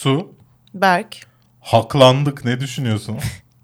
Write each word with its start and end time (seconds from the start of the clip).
Su, 0.00 0.34
Berk. 0.74 1.16
haklandık 1.60 2.44
ne 2.44 2.60
düşünüyorsun? 2.60 3.18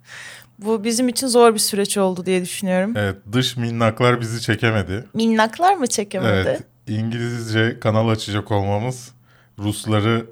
Bu 0.59 0.85
bizim 0.85 1.09
için 1.09 1.27
zor 1.27 1.55
bir 1.55 1.59
süreç 1.59 1.99
oldu 1.99 2.27
diye 2.27 2.43
düşünüyorum. 2.43 2.93
evet, 2.97 3.17
dış 3.33 3.57
minnaklar 3.57 4.21
bizi 4.21 4.41
çekemedi. 4.41 5.05
Minnaklar 5.15 5.75
mı 5.75 5.87
çekemedi? 5.87 6.33
Evet, 6.33 6.63
İngilizce 6.87 7.81
kanal 7.81 8.09
açacak 8.09 8.51
olmamız 8.51 9.13
Rusları 9.59 10.27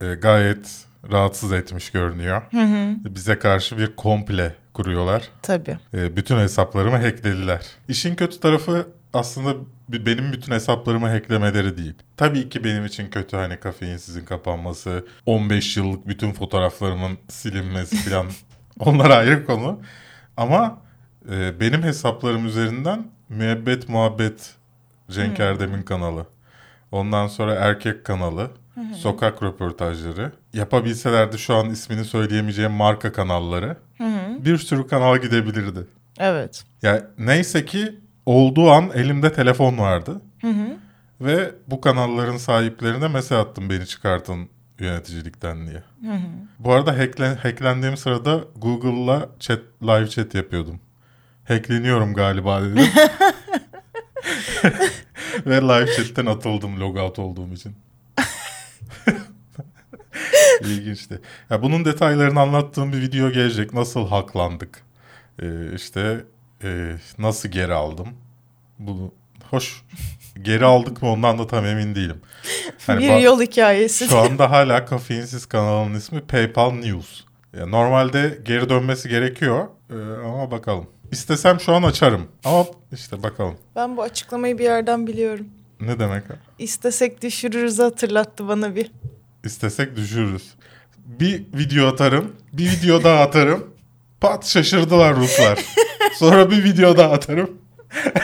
e, 0.00 0.14
gayet 0.14 0.84
rahatsız 1.12 1.52
etmiş 1.52 1.90
görünüyor. 1.90 2.42
Bize 3.04 3.38
karşı 3.38 3.78
bir 3.78 3.96
komple 3.96 4.54
kuruyorlar. 4.74 5.28
Tabii. 5.42 5.78
E, 5.94 6.16
bütün 6.16 6.38
hesaplarımı 6.38 6.96
hacklediler. 6.96 7.66
İşin 7.88 8.14
kötü 8.14 8.40
tarafı 8.40 8.86
aslında 9.12 9.54
benim 9.88 10.32
bütün 10.32 10.52
hesaplarımı 10.52 11.08
hacklemeleri 11.08 11.76
değil. 11.76 11.94
Tabii 12.16 12.48
ki 12.48 12.64
benim 12.64 12.86
için 12.86 13.10
kötü 13.10 13.36
hani 13.36 13.60
kafeinsizin 13.60 14.24
kapanması, 14.24 15.06
15 15.26 15.76
yıllık 15.76 16.08
bütün 16.08 16.32
fotoğraflarımın 16.32 17.18
silinmesi 17.28 17.96
falan 18.10 18.26
onlar 18.78 19.10
ayrı 19.10 19.46
konu. 19.46 19.80
Ama 20.36 20.78
e, 21.30 21.60
benim 21.60 21.82
hesaplarım 21.82 22.46
üzerinden 22.46 23.10
müebbet 23.28 23.88
muhabbet 23.88 24.54
Cenk 25.10 25.40
Erdem'in 25.40 25.82
kanalı. 25.82 26.26
Ondan 26.92 27.26
sonra 27.26 27.54
erkek 27.54 28.04
kanalı, 28.04 28.50
sokak 28.96 29.42
röportajları. 29.42 30.32
Yapabilselerdi 30.52 31.38
şu 31.38 31.54
an 31.54 31.70
ismini 31.70 32.04
söyleyemeyeceğim 32.04 32.72
marka 32.72 33.12
kanalları. 33.12 33.76
Bir 34.44 34.58
sürü 34.58 34.86
kanal 34.86 35.18
gidebilirdi. 35.18 35.86
Evet. 36.18 36.64
Ya 36.82 37.06
neyse 37.18 37.64
ki 37.64 37.98
olduğu 38.28 38.70
an 38.70 38.90
elimde 38.94 39.32
telefon 39.32 39.78
vardı. 39.78 40.20
Ve 41.20 41.50
bu 41.66 41.80
kanalların 41.80 42.36
sahiplerine 42.36 43.08
mesaj 43.08 43.38
attım 43.38 43.70
beni 43.70 43.86
çıkartın 43.86 44.48
yöneticilikten 44.78 45.66
diye. 45.66 45.82
Bu 46.58 46.72
arada 46.72 46.98
hacklen, 46.98 47.36
hacklendiğim 47.36 47.96
sırada 47.96 48.44
Google'la 48.56 49.28
chat, 49.40 49.60
live 49.82 50.08
chat 50.08 50.34
yapıyordum. 50.34 50.80
Hackleniyorum 51.44 52.14
galiba 52.14 52.62
dedim. 52.62 52.86
Ve 55.46 55.60
live 55.62 55.86
chat'ten 55.96 56.26
atıldım 56.26 56.80
logout 56.80 57.18
olduğum 57.18 57.52
için. 57.52 57.76
İlginçti. 60.60 61.20
Ya 61.50 61.62
bunun 61.62 61.84
detaylarını 61.84 62.40
anlattığım 62.40 62.92
bir 62.92 63.00
video 63.00 63.30
gelecek. 63.30 63.74
Nasıl 63.74 64.08
haklandık? 64.08 64.82
Ee, 65.42 65.74
işte 65.74 66.24
e, 66.64 66.96
nasıl 67.18 67.48
geri 67.48 67.74
aldım? 67.74 68.08
Bunu 68.78 69.12
hoş 69.50 69.82
geri 70.42 70.64
aldık 70.64 71.02
mı 71.02 71.12
ondan 71.12 71.38
da 71.38 71.46
tam 71.46 71.66
emin 71.66 71.94
değilim. 71.94 72.20
Hani 72.86 73.00
bir 73.00 73.16
yol 73.18 73.40
hikayesi. 73.40 74.08
şu 74.08 74.18
anda 74.18 74.50
hala 74.50 74.84
kafeinsiz 74.84 75.46
kanalının 75.46 75.94
ismi 75.94 76.20
PayPal 76.20 76.72
News. 76.72 77.20
Ya 77.58 77.66
normalde 77.66 78.38
geri 78.44 78.68
dönmesi 78.68 79.08
gerekiyor 79.08 79.66
Ee, 79.90 79.94
ama 80.24 80.50
bakalım. 80.50 80.86
İstesem 81.12 81.60
şu 81.60 81.74
an 81.74 81.82
açarım 81.82 82.28
ama 82.44 82.64
işte 82.92 83.22
bakalım. 83.22 83.54
Ben 83.76 83.96
bu 83.96 84.02
açıklamayı 84.02 84.58
bir 84.58 84.64
yerden 84.64 85.06
biliyorum. 85.06 85.46
Ne 85.80 85.98
demek? 85.98 86.22
İstesek 86.58 87.22
düşürürüz 87.22 87.78
hatırlattı 87.78 88.48
bana 88.48 88.74
bir. 88.76 88.90
İstesek 89.44 89.96
düşürürüz. 89.96 90.54
Bir 90.96 91.44
video 91.54 91.86
atarım, 91.86 92.32
bir 92.52 92.70
video 92.70 93.04
daha 93.04 93.20
atarım. 93.20 93.74
Pat 94.20 94.46
şaşırdılar 94.46 95.16
Ruslar. 95.16 95.58
Sonra 96.14 96.50
bir 96.50 96.64
video 96.64 96.96
daha 96.96 97.12
atarım. 97.12 97.58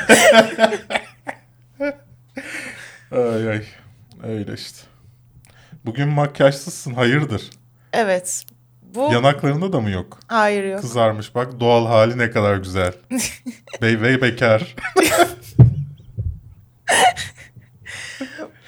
ay 3.13 3.49
ay. 3.51 3.63
Öyle 4.23 4.55
işte. 4.55 4.79
Bugün 5.87 6.09
makyajsızsın 6.09 6.95
hayırdır? 6.95 7.51
Evet. 7.93 8.45
Bu 8.95 9.13
Yanaklarında 9.13 9.73
da 9.73 9.81
mı 9.81 9.91
yok? 9.91 10.19
hayır 10.27 10.65
yok. 10.65 10.81
Kızarmış 10.81 11.35
bak 11.35 11.61
doğal 11.61 11.87
hali 11.87 12.19
ne 12.19 12.31
kadar 12.31 12.57
güzel. 12.57 12.93
Bey 13.83 14.03
bey 14.03 14.23
bekar. 14.23 14.77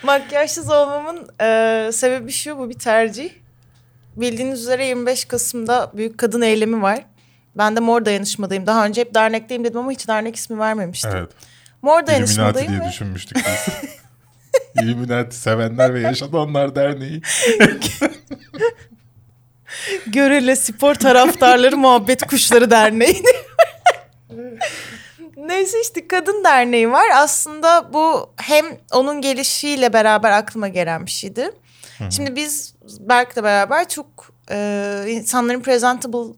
Makyajsız 0.02 0.70
olmamın 0.70 1.28
e, 1.40 1.90
sebebi 1.92 2.32
şu 2.32 2.58
bu 2.58 2.70
bir 2.70 2.78
tercih. 2.78 3.30
Bildiğiniz 4.16 4.60
üzere 4.60 4.86
25 4.86 5.24
Kasım'da 5.24 5.90
Büyük 5.96 6.18
Kadın 6.18 6.42
Eylemi 6.42 6.82
var. 6.82 7.04
Ben 7.58 7.76
de 7.76 7.80
Mor 7.80 8.04
Dayanışma'dayım. 8.04 8.66
Daha 8.66 8.86
önce 8.86 9.00
hep 9.00 9.14
dernekteyim 9.14 9.64
dedim 9.64 9.78
ama 9.78 9.90
hiç 9.90 10.08
dernek 10.08 10.36
ismi 10.36 10.58
vermemiştim. 10.58 11.10
Evet. 11.14 11.30
Mor 11.82 11.92
Illuminati 11.92 12.06
Dayanışma'dayım 12.12 12.72
diye 12.72 12.80
ve 12.80 12.88
düşünmüştük 12.88 13.36
biz. 13.36 13.74
Illuminati 14.84 15.36
sevenler 15.36 15.94
ve 15.94 16.00
yaşatanlar 16.00 16.74
derneği. 16.74 17.22
Görele 20.06 20.56
Spor 20.56 20.94
Taraftarları 20.94 21.76
Muhabbet 21.76 22.26
Kuşları 22.26 22.70
Derneği. 22.70 23.22
Neyse 25.36 25.80
işte 25.82 26.08
kadın 26.08 26.44
derneği 26.44 26.90
var. 26.90 27.06
Aslında 27.14 27.92
bu 27.92 28.30
hem 28.36 28.66
onun 28.92 29.20
gelişiyle 29.20 29.92
beraber 29.92 30.30
aklıma 30.30 30.68
gelen 30.68 31.06
bir 31.06 31.10
şeydi. 31.10 31.50
Şimdi 32.10 32.36
biz 32.36 32.74
Berk'le 33.00 33.36
beraber 33.36 33.88
çok 33.88 34.06
e, 34.50 35.04
insanların 35.08 35.60
presentable 35.60 36.34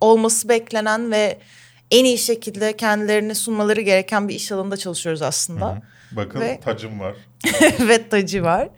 olması 0.00 0.48
beklenen 0.48 1.10
ve 1.10 1.38
en 1.90 2.04
iyi 2.04 2.18
şekilde 2.18 2.76
kendilerini 2.76 3.34
sunmaları 3.34 3.80
gereken 3.80 4.28
bir 4.28 4.34
iş 4.34 4.52
alanında 4.52 4.76
çalışıyoruz 4.76 5.22
aslında. 5.22 5.82
Bakın 6.12 6.40
Ve- 6.40 6.60
tacım 6.60 7.00
var. 7.00 7.14
ve 7.80 8.08
tacı 8.08 8.42
var. 8.44 8.68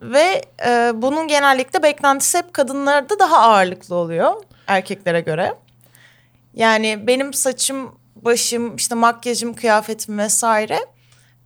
Ve 0.00 0.42
e, 0.66 0.92
bunun 0.94 1.28
genellikle 1.28 1.82
beklentisi 1.82 2.38
hep 2.38 2.52
kadınlarda 2.52 3.18
daha 3.18 3.38
ağırlıklı 3.38 3.94
oluyor 3.94 4.32
erkeklere 4.66 5.20
göre. 5.20 5.54
Yani 6.54 7.06
benim 7.06 7.34
saçım, 7.34 7.94
başım, 8.16 8.76
işte 8.76 8.94
makyajım, 8.94 9.54
kıyafetim 9.54 10.18
vesaire 10.18 10.78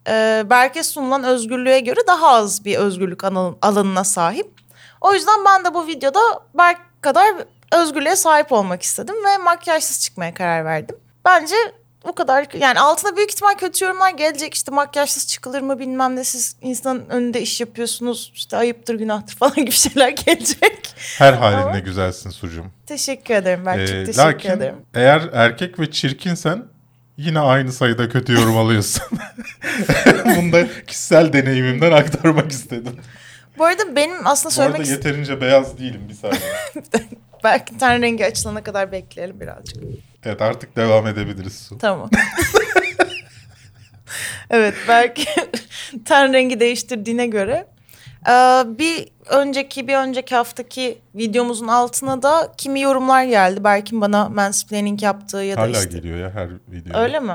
e, 0.08 0.42
Berke 0.50 0.82
sunulan 0.82 1.24
özgürlüğe 1.24 1.80
göre 1.80 2.00
daha 2.06 2.28
az 2.28 2.64
bir 2.64 2.76
özgürlük 2.78 3.24
alan- 3.24 3.56
alanına 3.62 4.04
sahip. 4.04 4.50
O 5.00 5.14
yüzden 5.14 5.44
ben 5.44 5.64
de 5.64 5.74
bu 5.74 5.86
videoda 5.86 6.20
Berk 6.54 6.78
kadar 7.00 7.34
özgürlüğe 7.72 8.16
sahip 8.16 8.52
olmak 8.52 8.82
istedim 8.82 9.14
ve 9.26 9.38
makyajsız 9.38 10.00
çıkmaya 10.00 10.34
karar 10.34 10.64
verdim. 10.64 10.96
Bence 11.24 11.54
bu 12.06 12.14
kadar 12.14 12.46
yani 12.58 12.80
altına 12.80 13.16
büyük 13.16 13.30
ihtimal 13.32 13.54
kötü 13.54 13.84
yorumlar 13.84 14.10
gelecek 14.10 14.54
işte 14.54 14.72
makyajsız 14.72 15.26
çıkılır 15.26 15.60
mı 15.60 15.78
bilmem 15.78 16.16
ne 16.16 16.24
siz 16.24 16.56
insanın 16.62 17.04
önünde 17.08 17.40
iş 17.42 17.60
yapıyorsunuz 17.60 18.32
işte 18.34 18.56
ayıptır 18.56 18.94
günahtır 18.94 19.36
falan 19.36 19.54
gibi 19.56 19.70
şeyler 19.70 20.08
gelecek. 20.08 20.94
Her 21.18 21.32
halinle 21.32 21.62
Ama- 21.62 21.78
güzelsin 21.78 22.30
sucum. 22.30 22.72
Teşekkür 22.86 23.34
ederim 23.34 23.66
ben 23.66 23.78
Ee, 23.78 23.86
çok 23.86 23.96
teşekkür 23.96 24.18
lakin 24.18 24.50
ederim. 24.50 24.74
eğer 24.94 25.22
erkek 25.32 25.80
ve 25.80 25.90
çirkinsen 25.90 26.64
yine 27.16 27.40
aynı 27.40 27.72
sayıda 27.72 28.08
kötü 28.08 28.32
yorum 28.32 28.56
alıyorsun. 28.58 29.02
Bunu 30.36 30.52
da 30.52 30.84
kişisel 30.86 31.32
deneyimimden 31.32 31.92
aktarmak 31.92 32.50
istedim. 32.50 32.96
Bu 33.58 33.64
arada 33.64 33.96
benim 33.96 34.26
aslında 34.26 34.56
Bu 34.56 34.60
arada 34.62 34.72
söylemek 34.76 34.88
yeterince 35.04 35.40
beyaz 35.40 35.78
değilim 35.78 36.00
bir 36.08 36.14
saniye. 36.14 36.40
belki 37.46 37.78
ten 37.78 38.02
rengi 38.02 38.26
açılana 38.26 38.62
kadar 38.62 38.92
bekleyelim 38.92 39.40
birazcık. 39.40 39.76
Evet 40.24 40.42
artık 40.42 40.76
devam 40.76 41.06
edebiliriz 41.06 41.58
Su. 41.58 41.78
Tamam. 41.78 42.10
evet 44.50 44.74
belki 44.88 45.24
ten 46.04 46.32
rengi 46.32 46.60
değiştirdiğine 46.60 47.26
göre. 47.26 47.66
Ee, 48.28 48.62
bir 48.78 49.08
önceki 49.26 49.88
bir 49.88 49.94
önceki 49.94 50.34
haftaki 50.34 50.98
videomuzun 51.14 51.68
altına 51.68 52.22
da 52.22 52.52
kimi 52.56 52.80
yorumlar 52.80 53.24
geldi. 53.24 53.64
Berk'in 53.64 54.00
bana 54.00 54.28
mansplaining 54.28 55.02
yaptığı 55.02 55.36
ya 55.36 55.56
da 55.56 55.60
Hala 55.60 55.70
işte. 55.70 55.98
geliyor 55.98 56.18
ya 56.18 56.30
her 56.34 56.48
video. 56.68 56.98
Öyle 56.98 57.20
mi? 57.20 57.32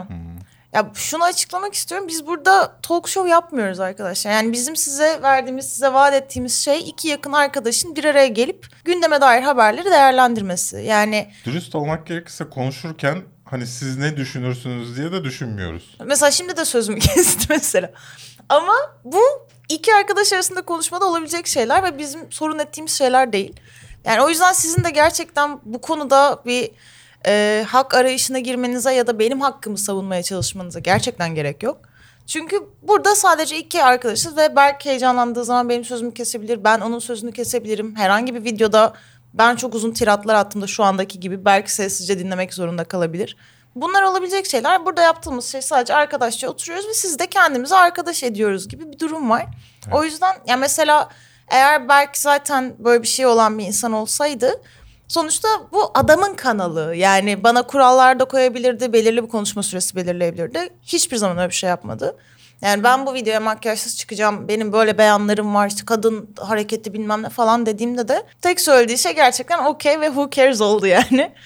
Ya 0.74 0.92
şunu 0.94 1.24
açıklamak 1.24 1.74
istiyorum. 1.74 2.08
Biz 2.08 2.28
burada 2.28 2.76
talk 2.82 3.08
show 3.08 3.30
yapmıyoruz 3.30 3.80
arkadaşlar. 3.80 4.32
Yani 4.32 4.54
bizim 4.54 4.76
size 4.76 5.20
verdiğimiz, 5.22 5.70
size 5.70 5.94
vaat 5.94 6.14
ettiğimiz 6.14 6.64
şey 6.64 6.90
iki 6.90 7.08
yakın 7.08 7.32
arkadaşın 7.32 7.96
bir 7.96 8.04
araya 8.04 8.28
gelip 8.28 8.68
gündeme 8.86 9.22
dair 9.22 9.42
haberleri 9.42 9.86
değerlendirmesi. 9.86 10.78
Yani 10.78 11.32
Dürüst 11.46 11.76
olmak 11.76 12.08
gerekirse 12.08 12.50
konuşurken 12.50 13.22
hani 13.46 13.68
siz 13.68 13.98
ne 13.98 14.18
düşünürsünüz 14.18 14.98
diye 14.98 15.12
de 15.12 15.24
düşünmüyoruz. 15.24 15.98
Mesela 16.06 16.32
şimdi 16.32 16.58
de 16.58 16.66
sözümü 16.66 17.00
kesti 17.00 17.46
mesela. 17.50 17.92
Ama 18.50 18.74
bu 19.04 19.22
iki 19.70 19.96
arkadaş 19.96 20.34
arasında 20.34 20.62
konuşmada 20.62 21.06
olabilecek 21.06 21.48
şeyler 21.48 21.84
ve 21.84 21.98
bizim 21.98 22.32
sorun 22.32 22.60
ettiğimiz 22.60 22.92
şeyler 22.92 23.34
değil. 23.34 23.60
Yani 24.06 24.22
o 24.22 24.30
yüzden 24.30 24.54
sizin 24.54 24.84
de 24.84 24.90
gerçekten 24.90 25.60
bu 25.64 25.82
konuda 25.82 26.42
bir 26.46 26.72
e, 27.28 27.66
hak 27.68 27.94
arayışına 27.94 28.40
girmenize 28.40 28.94
ya 28.94 29.08
da 29.08 29.20
benim 29.20 29.42
hakkımı 29.42 29.78
savunmaya 29.78 30.24
çalışmanıza 30.24 30.80
gerçekten 30.80 31.36
gerek 31.36 31.64
yok. 31.64 31.78
Çünkü 32.28 32.70
burada 32.82 33.16
sadece 33.16 33.58
iki 33.58 33.84
arkadaşız 33.84 34.38
ve 34.38 34.56
Berk 34.56 34.86
heyecanlandığı 34.86 35.46
zaman 35.46 35.70
benim 35.70 35.86
sözümü 35.86 36.14
kesebilir. 36.14 36.64
Ben 36.64 36.80
onun 36.80 37.00
sözünü 37.00 37.32
kesebilirim. 37.32 37.96
Herhangi 37.96 38.36
bir 38.36 38.44
videoda 38.44 38.94
ben 39.34 39.56
çok 39.56 39.76
uzun 39.76 39.92
tiratlar 39.92 40.36
attığımda 40.36 40.68
şu 40.68 40.84
andaki 40.84 41.20
gibi 41.20 41.46
Berk 41.46 41.70
sessizce 41.70 42.20
dinlemek 42.20 42.54
zorunda 42.54 42.84
kalabilir. 42.84 43.38
Bunlar 43.76 44.04
olabilecek 44.04 44.46
şeyler. 44.46 44.86
Burada 44.86 45.02
yaptığımız 45.02 45.46
şey 45.46 45.62
sadece 45.62 45.94
arkadaşça 45.96 46.50
oturuyoruz 46.50 46.88
ve 46.88 46.94
siz 46.94 47.20
de 47.20 47.28
kendimizi 47.28 47.76
arkadaş 47.76 48.24
ediyoruz 48.24 48.68
gibi 48.68 48.92
bir 48.92 49.00
durum 49.00 49.30
var. 49.30 49.46
O 49.92 50.04
yüzden 50.04 50.36
ya 50.48 50.58
mesela 50.58 51.10
Eğer 51.52 51.90
belki 51.90 52.22
zaten 52.22 52.76
böyle 52.80 53.04
bir 53.04 53.08
şey 53.08 53.26
olan 53.26 53.60
bir 53.60 53.66
insan 53.66 53.92
olsaydı 53.92 54.62
sonuçta 55.12 55.48
bu 55.72 55.92
adamın 55.94 56.34
kanalı. 56.34 56.96
Yani 56.96 57.44
bana 57.44 57.62
kurallar 57.62 58.20
da 58.20 58.26
koyabilirdi, 58.26 58.94
belirli 58.94 59.24
bir 59.24 59.30
konuşma 59.30 59.64
süresi 59.64 59.96
belirleyebilirdi. 59.96 60.70
Hiçbir 60.84 61.18
zaman 61.18 61.38
öyle 61.38 61.50
bir 61.50 61.56
şey 61.56 61.70
yapmadı. 61.70 62.18
Yani 62.62 62.84
ben 62.84 63.06
bu 63.06 63.14
videoya 63.14 63.40
makyajsız 63.40 63.98
çıkacağım. 63.98 64.48
Benim 64.48 64.74
böyle 64.74 64.98
beyanlarım 64.98 65.56
var. 65.56 65.68
işte 65.68 65.82
kadın 65.86 66.30
hareketi 66.40 66.94
bilmem 66.94 67.24
ne 67.24 67.30
falan 67.30 67.66
dediğimde 67.66 68.08
de 68.08 68.24
tek 68.42 68.62
söylediği 68.62 68.98
şey 68.98 69.16
gerçekten 69.16 69.66
okey 69.66 70.02
ve 70.02 70.06
who 70.06 70.30
cares 70.30 70.62
oldu 70.62 70.88
yani. 70.88 71.32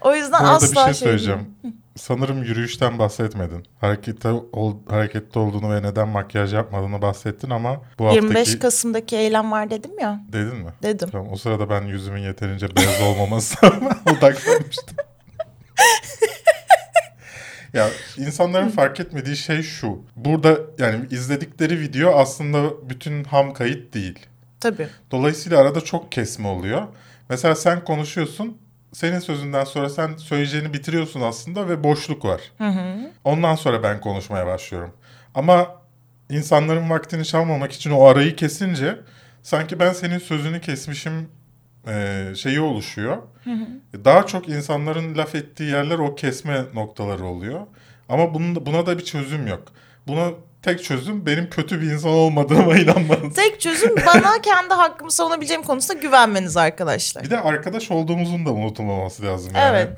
O 0.00 0.14
yüzden 0.14 0.40
Bu 0.40 0.46
arada 0.46 0.50
asla 0.50 0.68
bir 0.68 0.74
şey 0.74 0.84
şey 0.84 0.94
söyleyeceğim. 0.94 1.56
Sanırım 1.96 2.42
yürüyüşten 2.42 2.98
bahsetmedin. 2.98 3.66
Harekette, 3.80 4.28
ol, 4.30 4.76
harekette 4.88 5.38
olduğunu 5.38 5.74
ve 5.74 5.82
neden 5.82 6.08
makyaj 6.08 6.54
yapmadığını 6.54 7.02
bahsettin 7.02 7.50
ama 7.50 7.82
bu 7.98 8.04
25 8.12 8.38
haftaki... 8.38 8.58
Kasım'daki 8.58 9.16
eylem 9.16 9.52
var 9.52 9.70
dedim 9.70 9.98
ya. 10.00 10.20
Dedin 10.32 10.56
mi? 10.56 10.70
Dedim. 10.82 11.08
Tamam, 11.12 11.32
o 11.32 11.36
sırada 11.36 11.70
ben 11.70 11.82
yüzümün 11.82 12.20
yeterince 12.20 12.76
beyaz 12.76 13.00
olmamasına 13.00 13.70
odaklanmıştım. 14.16 14.96
ya 17.72 17.88
insanların 18.16 18.68
fark 18.68 19.00
etmediği 19.00 19.36
şey 19.36 19.62
şu. 19.62 19.98
Burada 20.16 20.58
yani 20.78 21.06
izledikleri 21.10 21.80
video 21.80 22.16
aslında 22.16 22.90
bütün 22.90 23.24
ham 23.24 23.52
kayıt 23.52 23.94
değil. 23.94 24.18
Tabii. 24.60 24.88
Dolayısıyla 25.10 25.58
arada 25.58 25.80
çok 25.80 26.12
kesme 26.12 26.48
oluyor. 26.48 26.82
Mesela 27.28 27.54
sen 27.54 27.84
konuşuyorsun. 27.84 28.58
Senin 28.92 29.18
sözünden 29.18 29.64
sonra 29.64 29.88
sen 29.88 30.16
söyleyeceğini 30.16 30.72
bitiriyorsun 30.72 31.20
aslında 31.20 31.68
ve 31.68 31.84
boşluk 31.84 32.24
var. 32.24 32.40
Ondan 33.24 33.54
sonra 33.54 33.82
ben 33.82 34.00
konuşmaya 34.00 34.46
başlıyorum. 34.46 34.92
Ama 35.34 35.66
insanların 36.30 36.90
vaktini 36.90 37.24
çalmamak 37.24 37.72
için 37.72 37.90
o 37.90 38.04
arayı 38.04 38.36
kesince 38.36 39.00
sanki 39.42 39.78
ben 39.80 39.92
senin 39.92 40.18
sözünü 40.18 40.60
kesmişim 40.60 41.28
e, 41.88 42.24
şeyi 42.36 42.60
oluşuyor. 42.60 43.16
Daha 44.04 44.26
çok 44.26 44.48
insanların 44.48 45.18
laf 45.18 45.34
ettiği 45.34 45.70
yerler 45.70 45.98
o 45.98 46.14
kesme 46.14 46.64
noktaları 46.74 47.24
oluyor. 47.24 47.60
Ama 48.08 48.34
bunun, 48.34 48.66
buna 48.66 48.86
da 48.86 48.98
bir 48.98 49.04
çözüm 49.04 49.46
yok. 49.46 49.62
Buna 50.06 50.30
tek 50.62 50.84
çözüm 50.84 51.26
benim 51.26 51.50
kötü 51.50 51.80
bir 51.80 51.86
insan 51.90 52.10
olmadığıma 52.10 52.76
inanmanız. 52.78 53.34
Tek 53.34 53.60
çözüm 53.60 53.96
bana 54.06 54.40
kendi 54.42 54.74
hakkımı 54.74 55.10
savunabileceğim 55.10 55.62
konusunda 55.62 56.00
güvenmeniz 56.00 56.56
arkadaşlar. 56.56 57.24
Bir 57.24 57.30
de 57.30 57.40
arkadaş 57.40 57.90
olduğumuzun 57.90 58.46
da 58.46 58.50
unutulmaması 58.52 59.22
lazım. 59.22 59.52
Yani. 59.54 59.76
Evet. 59.76 59.88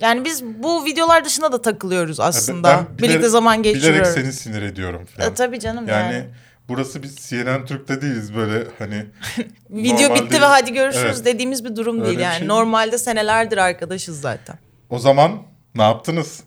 Yani 0.00 0.24
biz 0.24 0.44
bu 0.44 0.84
videolar 0.84 1.24
dışında 1.24 1.52
da 1.52 1.62
takılıyoruz 1.62 2.20
aslında. 2.20 2.68
Ben 2.68 2.78
bilerek- 2.98 2.98
Birlikte 3.02 3.28
zaman 3.28 3.62
Bilerek 3.62 3.74
geçiriyoruz. 3.80 4.14
seni 4.14 4.32
sinir 4.32 4.62
ediyorum 4.62 5.04
falan. 5.16 5.30
E, 5.30 5.34
tabii 5.34 5.60
canım 5.60 5.88
yani, 5.88 6.14
yani. 6.14 6.24
burası 6.68 7.02
biz 7.02 7.16
CNN 7.16 7.64
Türk'te 7.66 8.02
değiliz 8.02 8.34
böyle 8.36 8.66
hani. 8.78 9.06
Video 9.70 10.14
bitti 10.14 10.30
değil. 10.30 10.42
ve 10.42 10.46
hadi 10.46 10.72
görüşürüz 10.72 11.16
Evet. 11.16 11.24
dediğimiz 11.24 11.64
bir 11.64 11.76
durum 11.76 11.96
Öyle 12.00 12.06
değil 12.08 12.18
yani. 12.18 12.38
şey. 12.38 12.48
Normalde 12.48 12.98
senelerdir 12.98 13.58
arkadaşız 13.58 14.20
zaten. 14.20 14.58
O 14.90 14.98
zaman 14.98 15.32
ne 15.74 15.82
yaptınız? 15.82 16.40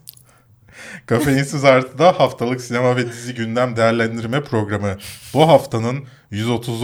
Kafeinsiz 1.06 1.64
Artı'da 1.64 2.20
haftalık 2.20 2.60
sinema 2.60 2.96
ve 2.96 3.06
dizi 3.06 3.34
gündem 3.34 3.76
değerlendirme 3.76 4.42
programı. 4.42 4.96
Bu 5.34 5.48
haftanın 5.48 6.04
130 6.30 6.82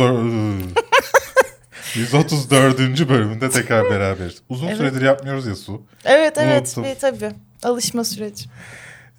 134. 1.94 2.78
bölümünde 3.08 3.50
tekrar 3.50 3.90
beraberiz. 3.90 4.42
Uzun 4.48 4.66
Evet. 4.66 4.76
süredir 4.76 5.02
yapmıyoruz 5.02 5.46
ya 5.46 5.54
Su. 5.54 5.82
Evet 6.04 6.38
evet 6.38 6.78
e, 6.84 6.94
tabii. 6.94 7.30
Alışma 7.62 8.04
süreci. 8.04 8.44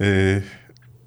Ee, 0.01 0.41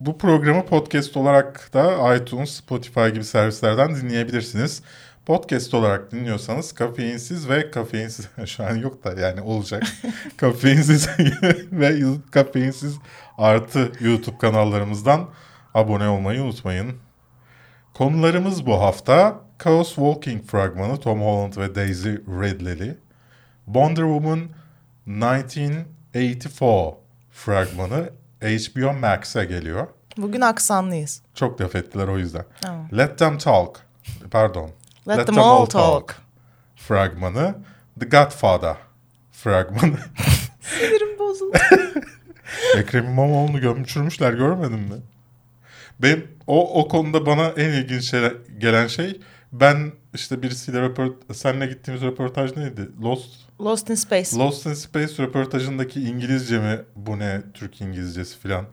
bu 0.00 0.18
programı 0.18 0.66
podcast 0.66 1.16
olarak 1.16 1.70
da 1.72 2.14
iTunes, 2.16 2.50
Spotify 2.50 3.08
gibi 3.08 3.24
servislerden 3.24 3.96
dinleyebilirsiniz. 3.96 4.82
Podcast 5.26 5.74
olarak 5.74 6.12
dinliyorsanız 6.12 6.72
kafeinsiz 6.72 7.48
ve 7.48 7.70
kafeinsiz 7.70 8.28
şu 8.46 8.64
an 8.64 8.76
yok 8.76 9.04
da 9.04 9.20
yani 9.20 9.40
olacak. 9.40 9.82
kafeinsiz 10.36 11.08
ve 11.72 12.00
kafeinsiz 12.30 12.94
artı 13.38 13.92
YouTube 14.00 14.38
kanallarımızdan 14.38 15.28
abone 15.74 16.08
olmayı 16.08 16.42
unutmayın. 16.42 16.96
Konularımız 17.94 18.66
bu 18.66 18.80
hafta 18.80 19.40
Chaos 19.64 19.94
Walking 19.94 20.44
fragmanı 20.44 21.00
Tom 21.00 21.20
Holland 21.20 21.56
ve 21.56 21.74
Daisy 21.74 22.10
Ridley, 22.10 22.94
Wonder 23.64 24.02
Woman 24.02 24.40
1984 25.06 26.94
fragmanı 27.30 28.10
HBO 28.42 28.92
Max'e 28.92 29.44
geliyor. 29.44 29.86
Bugün 30.16 30.40
aksanlıyız. 30.40 31.22
Çok 31.34 31.60
laf 31.60 31.76
ettiler 31.76 32.08
o 32.08 32.18
yüzden. 32.18 32.44
Tamam. 32.60 32.88
Let 32.96 33.18
Them 33.18 33.38
Talk, 33.38 33.80
pardon. 34.30 34.70
Let, 35.08 35.26
them 35.26 35.38
all 35.38 35.66
talk. 35.66 36.16
fragmanı, 36.76 37.54
The 38.00 38.06
Godfather 38.06 38.76
fragmanı. 39.32 39.98
Sinirim 40.60 41.18
bozuldu. 41.18 41.58
Ekrem 42.76 43.04
İmamoğlu'nu 43.04 43.60
gömçürmüşler 43.60 44.32
görmedin 44.32 44.80
mi? 44.80 45.02
Benim 45.98 46.28
o, 46.46 46.82
o 46.82 46.88
konuda 46.88 47.26
bana 47.26 47.48
en 47.48 47.72
ilginç 47.72 48.04
şey, 48.04 48.20
gelen 48.58 48.86
şey 48.86 49.20
ben 49.52 49.92
işte 50.14 50.42
birisiyle 50.42 50.80
röport 50.80 51.36
seninle 51.36 51.66
gittiğimiz 51.66 52.02
röportaj 52.02 52.56
neydi? 52.56 52.88
Lost 53.02 53.44
Lost 53.60 53.90
in 53.90 53.94
Space. 53.94 54.36
Lost 54.36 54.66
in 54.66 54.74
Space 54.74 55.22
röportajındaki 55.22 56.00
İngilizce 56.00 56.58
mi 56.58 56.80
bu 56.96 57.18
ne 57.18 57.42
Türk 57.54 57.80
İngilizcesi 57.80 58.38
falan 58.38 58.66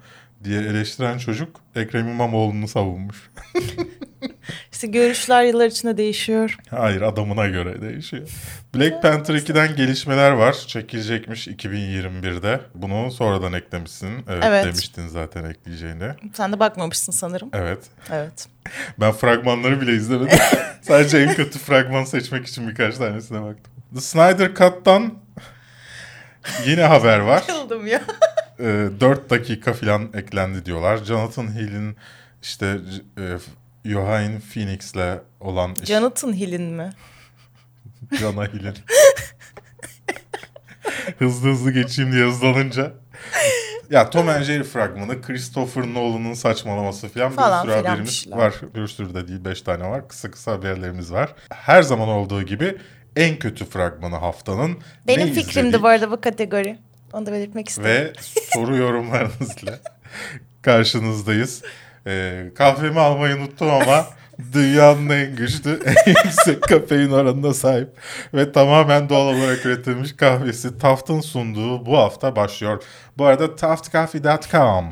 diye 0.43 0.61
eleştiren 0.61 1.17
çocuk 1.17 1.59
Ekrem 1.75 2.07
İmamoğlu'nu 2.07 2.67
savunmuş. 2.67 3.29
İşte 4.71 4.87
görüşler 4.87 5.43
yıllar 5.43 5.65
içinde 5.67 5.97
değişiyor. 5.97 6.57
Hayır 6.69 7.01
adamına 7.01 7.47
göre 7.47 7.81
değişiyor. 7.81 8.29
Black 8.75 9.01
Panther 9.01 9.33
2'den 9.35 9.75
gelişmeler 9.75 10.31
var. 10.31 10.53
Çekilecekmiş 10.67 11.47
2021'de. 11.47 12.59
Bunu 12.75 13.11
sonradan 13.11 13.53
eklemişsin. 13.53 14.09
Evet, 14.29 14.43
Evet. 14.47 14.65
demiştin 14.65 15.07
zaten 15.07 15.43
ekleyeceğini. 15.45 16.11
Sen 16.33 16.53
de 16.53 16.59
bakmamışsın 16.59 17.11
sanırım. 17.11 17.49
Evet. 17.53 17.79
Evet. 18.11 18.47
Ben 18.99 19.11
fragmanları 19.11 19.81
bile 19.81 19.93
izlemedim. 19.93 20.37
Sadece 20.81 21.17
en 21.17 21.33
kötü 21.33 21.59
fragman 21.59 22.03
seçmek 22.03 22.47
için 22.47 22.69
birkaç 22.69 22.97
tanesine 22.97 23.41
baktım. 23.41 23.73
The 23.95 24.01
Snyder 24.01 24.47
Cut'tan 24.55 25.13
yine 26.65 26.83
haber 26.83 27.19
var. 27.19 27.43
Yıldım 27.49 27.87
ya. 27.87 28.01
E, 28.61 28.89
4 28.99 29.29
dakika 29.29 29.73
falan 29.73 30.09
eklendi 30.13 30.65
diyorlar. 30.65 30.97
Jonathan 30.97 31.55
Hill'in 31.55 31.95
işte 32.41 32.77
e, 33.17 33.37
Joaquin 33.89 34.39
Phoenix'le 34.39 35.19
olan 35.39 35.73
iş- 35.83 35.89
Jonathan 35.89 36.33
Hill'in 36.33 36.61
mi? 36.73 36.89
Jonah 38.19 38.47
Hill'in. 38.53 38.73
hızlı 41.19 41.49
hızlı 41.49 41.71
geçeyim 41.71 42.11
diye 42.11 42.25
hızlanınca. 42.25 42.93
Ya 43.89 44.09
Tom 44.09 44.29
and 44.29 44.43
Jerry 44.43 44.63
fragmanı, 44.63 45.21
Christopher 45.21 45.83
Nolan'ın 45.93 46.33
saçmalaması 46.33 47.07
falan, 47.09 47.31
Falan 47.31 47.67
bir 47.67 47.71
sürü 47.73 47.81
haberimiz 47.87 48.11
şeyler. 48.23 48.37
var. 48.37 48.53
Bir 48.75 48.87
sürü 48.87 49.13
de 49.13 49.27
değil, 49.27 49.45
beş 49.45 49.61
tane 49.61 49.83
var. 49.89 50.07
Kısa 50.07 50.31
kısa 50.31 50.51
haberlerimiz 50.51 51.11
var. 51.11 51.33
Her 51.53 51.81
zaman 51.81 52.09
olduğu 52.09 52.43
gibi 52.43 52.77
en 53.15 53.39
kötü 53.39 53.65
fragmanı 53.65 54.15
haftanın. 54.15 54.77
Benim 55.07 55.27
fikrimdi 55.33 55.67
izledik 55.67 55.83
bu 55.83 55.87
arada 55.87 56.11
bu 56.11 56.21
kategori. 56.21 56.79
Onu 57.13 57.25
da 57.25 57.31
belirtmek 57.31 57.69
istedim. 57.69 57.89
Ve 57.89 58.13
soru 58.53 58.75
yorumlarınızla 58.75 59.79
karşınızdayız. 60.61 61.63
Ee, 62.07 62.51
kahvemi 62.55 62.99
almayı 62.99 63.35
unuttum 63.35 63.69
ama 63.69 64.05
dünyanın 64.53 65.09
en 65.09 65.35
güçlü, 65.35 65.79
en 65.85 66.09
yüksek 66.09 66.61
kafein 66.61 67.11
oranına 67.11 67.53
sahip 67.53 67.89
ve 68.33 68.51
tamamen 68.51 69.09
doğal 69.09 69.35
olarak 69.35 69.65
üretilmiş 69.65 70.15
kahvesi 70.15 70.77
Taft'ın 70.77 71.21
sunduğu 71.21 71.85
bu 71.85 71.97
hafta 71.97 72.35
başlıyor. 72.35 72.83
Bu 73.17 73.25
arada 73.25 73.55
taftcoffee.com 73.55 74.85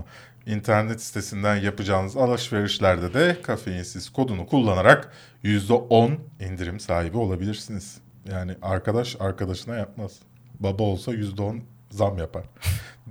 internet 0.46 1.02
sitesinden 1.02 1.56
yapacağınız 1.56 2.18
alışverişlerde 2.18 3.14
de 3.14 3.38
kafeinsiz 3.42 4.10
kodunu 4.10 4.48
kullanarak 4.48 5.14
%10 5.44 6.18
indirim 6.40 6.80
sahibi 6.80 7.18
olabilirsiniz. 7.18 7.98
Yani 8.32 8.56
arkadaş 8.62 9.16
arkadaşına 9.20 9.76
yapmaz. 9.76 10.20
Baba 10.60 10.84
olsa 10.84 11.14
%10 11.14 11.60
zam 11.92 12.18
yapar. 12.18 12.44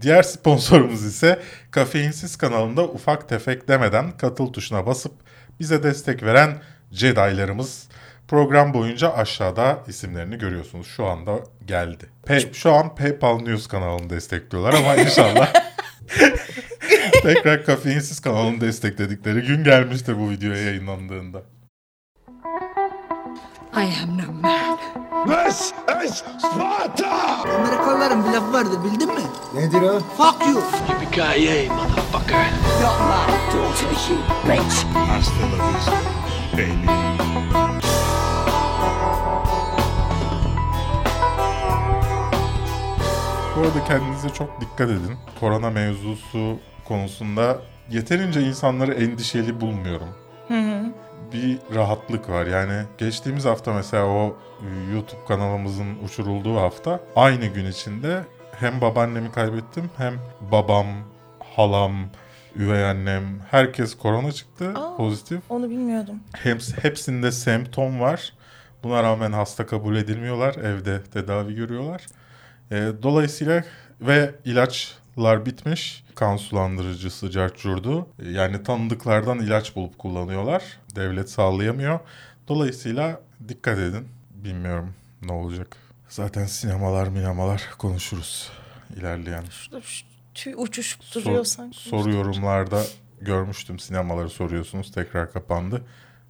Diğer 0.01 0.23
sponsorumuz 0.23 1.05
ise 1.05 1.43
Kafeinsiz 1.71 2.37
kanalında 2.37 2.85
ufak 2.85 3.29
tefek 3.29 3.69
demeden 3.69 4.11
katıl 4.17 4.53
tuşuna 4.53 4.87
basıp 4.87 5.13
bize 5.61 5.83
destek 5.83 6.23
veren 6.23 6.59
Jedi'larımız. 6.93 7.89
Program 8.29 8.75
boyunca 8.75 9.13
aşağıda 9.13 9.79
isimlerini 9.87 10.39
görüyorsunuz. 10.39 10.87
Şu 10.87 11.07
anda 11.07 11.39
geldi. 11.67 12.07
Pe- 12.27 12.55
şu 12.55 12.73
an 12.73 12.95
PayPal 12.95 13.41
News 13.41 13.67
kanalını 13.67 14.11
destekliyorlar 14.11 14.75
ama 14.75 14.95
inşallah 14.97 15.53
tekrar 17.23 17.65
Kafeinsiz 17.65 18.21
kanalını 18.21 18.61
destekledikleri 18.61 19.41
gün 19.41 19.65
gelmiştir 19.65 20.19
bu 20.19 20.31
videoya 20.31 20.63
yayınlandığında. 20.63 21.43
I 23.77 24.03
am 24.03 24.19
no 24.19 24.33
man. 24.33 24.78
This 25.27 25.73
is 26.05 26.23
Sparta! 26.39 27.09
Amerikalıların 27.59 28.25
bir 28.25 28.29
lafı 28.33 28.53
vardır 28.53 28.79
bildin 28.85 29.15
mi? 29.15 29.21
Nedir 29.55 29.83
o? 29.83 29.99
Fuck 29.99 30.47
you! 30.47 30.63
Yippee-ki-yay 30.89 31.69
motherfucker! 31.69 32.47
You're 32.81 32.99
my 33.09 33.27
daughter, 33.53 33.89
you 34.11 34.19
bitch! 34.45 34.85
Hasta 34.95 35.43
la 35.43 35.69
vista, 35.69 35.93
baby. 36.53 36.89
Bu 43.57 43.61
arada 43.61 43.85
kendinize 43.89 44.29
çok 44.29 44.61
dikkat 44.61 44.91
edin. 44.91 45.17
Korona 45.41 45.71
mevzusu 45.71 46.59
konusunda 46.89 47.59
yeterince 47.91 48.41
insanları 48.43 48.95
endişeli 48.95 49.61
bulmuyorum. 49.61 50.09
Bir 51.33 51.59
rahatlık 51.75 52.29
var. 52.29 52.47
Yani 52.47 52.83
geçtiğimiz 52.99 53.45
hafta 53.45 53.73
mesela 53.73 54.05
o 54.05 54.37
YouTube 54.93 55.25
kanalımızın 55.29 55.99
uçurulduğu 56.05 56.57
hafta 56.57 57.01
aynı 57.17 57.47
gün 57.47 57.67
içinde 57.67 58.25
hem 58.53 58.81
babaannemi 58.81 59.33
kaybettim 59.33 59.91
hem 59.97 60.15
babam, 60.53 60.87
halam, 61.57 61.95
üvey 62.57 62.85
annem 62.85 63.25
herkes 63.51 63.95
korona 63.97 64.33
çıktı 64.33 64.73
Aa. 64.77 64.97
pozitif. 64.97 65.41
Onu 65.51 65.71
bilmiyordum. 65.71 66.21
Hem, 66.37 66.59
hepsinde 66.83 67.33
semptom 67.33 68.01
var. 68.01 68.33
Buna 68.83 69.03
rağmen 69.03 69.33
hasta 69.33 69.67
kabul 69.67 69.97
edilmiyorlar. 69.97 70.55
Evde 70.55 71.03
tedavi 71.05 71.55
görüyorlar. 71.55 72.07
Ee, 72.73 72.89
dolayısıyla 73.03 73.65
ve 74.01 74.35
ilaçlar 74.45 75.47
bitmiş. 75.47 76.05
Kan 76.15 76.37
sulandırıcı 76.37 77.11
sıcak 77.11 77.59
curdu. 77.59 78.07
Ee, 78.19 78.29
Yani 78.31 78.63
tanıdıklardan 78.63 79.39
ilaç 79.39 79.77
bulup 79.77 79.99
kullanıyorlar. 79.99 80.63
Devlet 80.99 81.31
sağlayamıyor. 81.31 82.01
Dolayısıyla 82.49 83.21
dikkat 83.49 83.79
edin. 83.79 84.09
Bilmiyorum 84.31 84.95
ne 85.23 85.33
olacak. 85.33 85.77
Zaten 86.09 86.47
sinemalar 86.47 87.09
minamalar 87.09 87.63
konuşuruz 87.79 88.51
ilerleyen. 88.97 89.45
Şurada 89.51 89.81
şu 89.81 90.07
tüy 90.35 90.55
Sor- 90.55 91.25
duruyor 91.25 91.45
sanki. 91.45 91.79
soru 91.79 92.11
yorumlarda 92.11 92.83
görmüştüm. 93.21 93.79
Sinemaları 93.79 94.31
soruyorsunuz. 94.31 94.93
Tekrar 94.93 95.33
kapandı. 95.33 95.83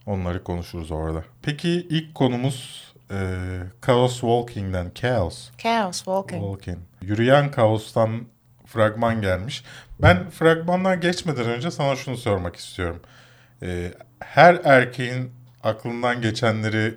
Onları 0.07 0.45
konuşuruz 0.45 0.91
orada. 0.91 1.25
Peki 1.43 1.71
ilk 1.71 2.15
konumuz 2.15 2.89
e, 3.11 3.17
Chaos 3.87 4.13
Walking'den. 4.13 4.93
Chaos 4.95 5.51
Chaos 5.59 5.97
Walking. 5.97 6.43
Walking. 6.43 6.79
Yürüyen 7.03 7.51
Kaos'tan 7.51 8.27
fragman 8.67 9.21
gelmiş. 9.21 9.65
Ben 10.03 10.31
fragmandan 10.31 11.01
geçmeden 11.01 11.47
önce 11.47 11.71
sana 11.71 11.97
şunu 11.97 12.17
sormak 12.17 12.57
istiyorum. 12.57 13.01
E, 13.63 13.93
her 14.21 14.61
erkeğin 14.65 15.31
aklından 15.63 16.23
geçenleri 16.23 16.95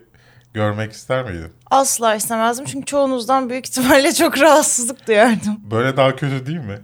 görmek 0.54 0.92
ister 0.92 1.24
miydin? 1.24 1.52
Asla 1.72 2.16
istemezdim 2.16 2.66
çünkü 2.66 2.86
çoğunuzdan 2.86 3.50
büyük 3.50 3.68
ihtimalle 3.68 4.14
çok 4.14 4.42
rahatsızlık 4.42 5.08
duyardım. 5.08 5.60
Böyle 5.72 5.98
daha 5.98 6.16
kötü 6.16 6.46
değil 6.46 6.58
mi? 6.58 6.80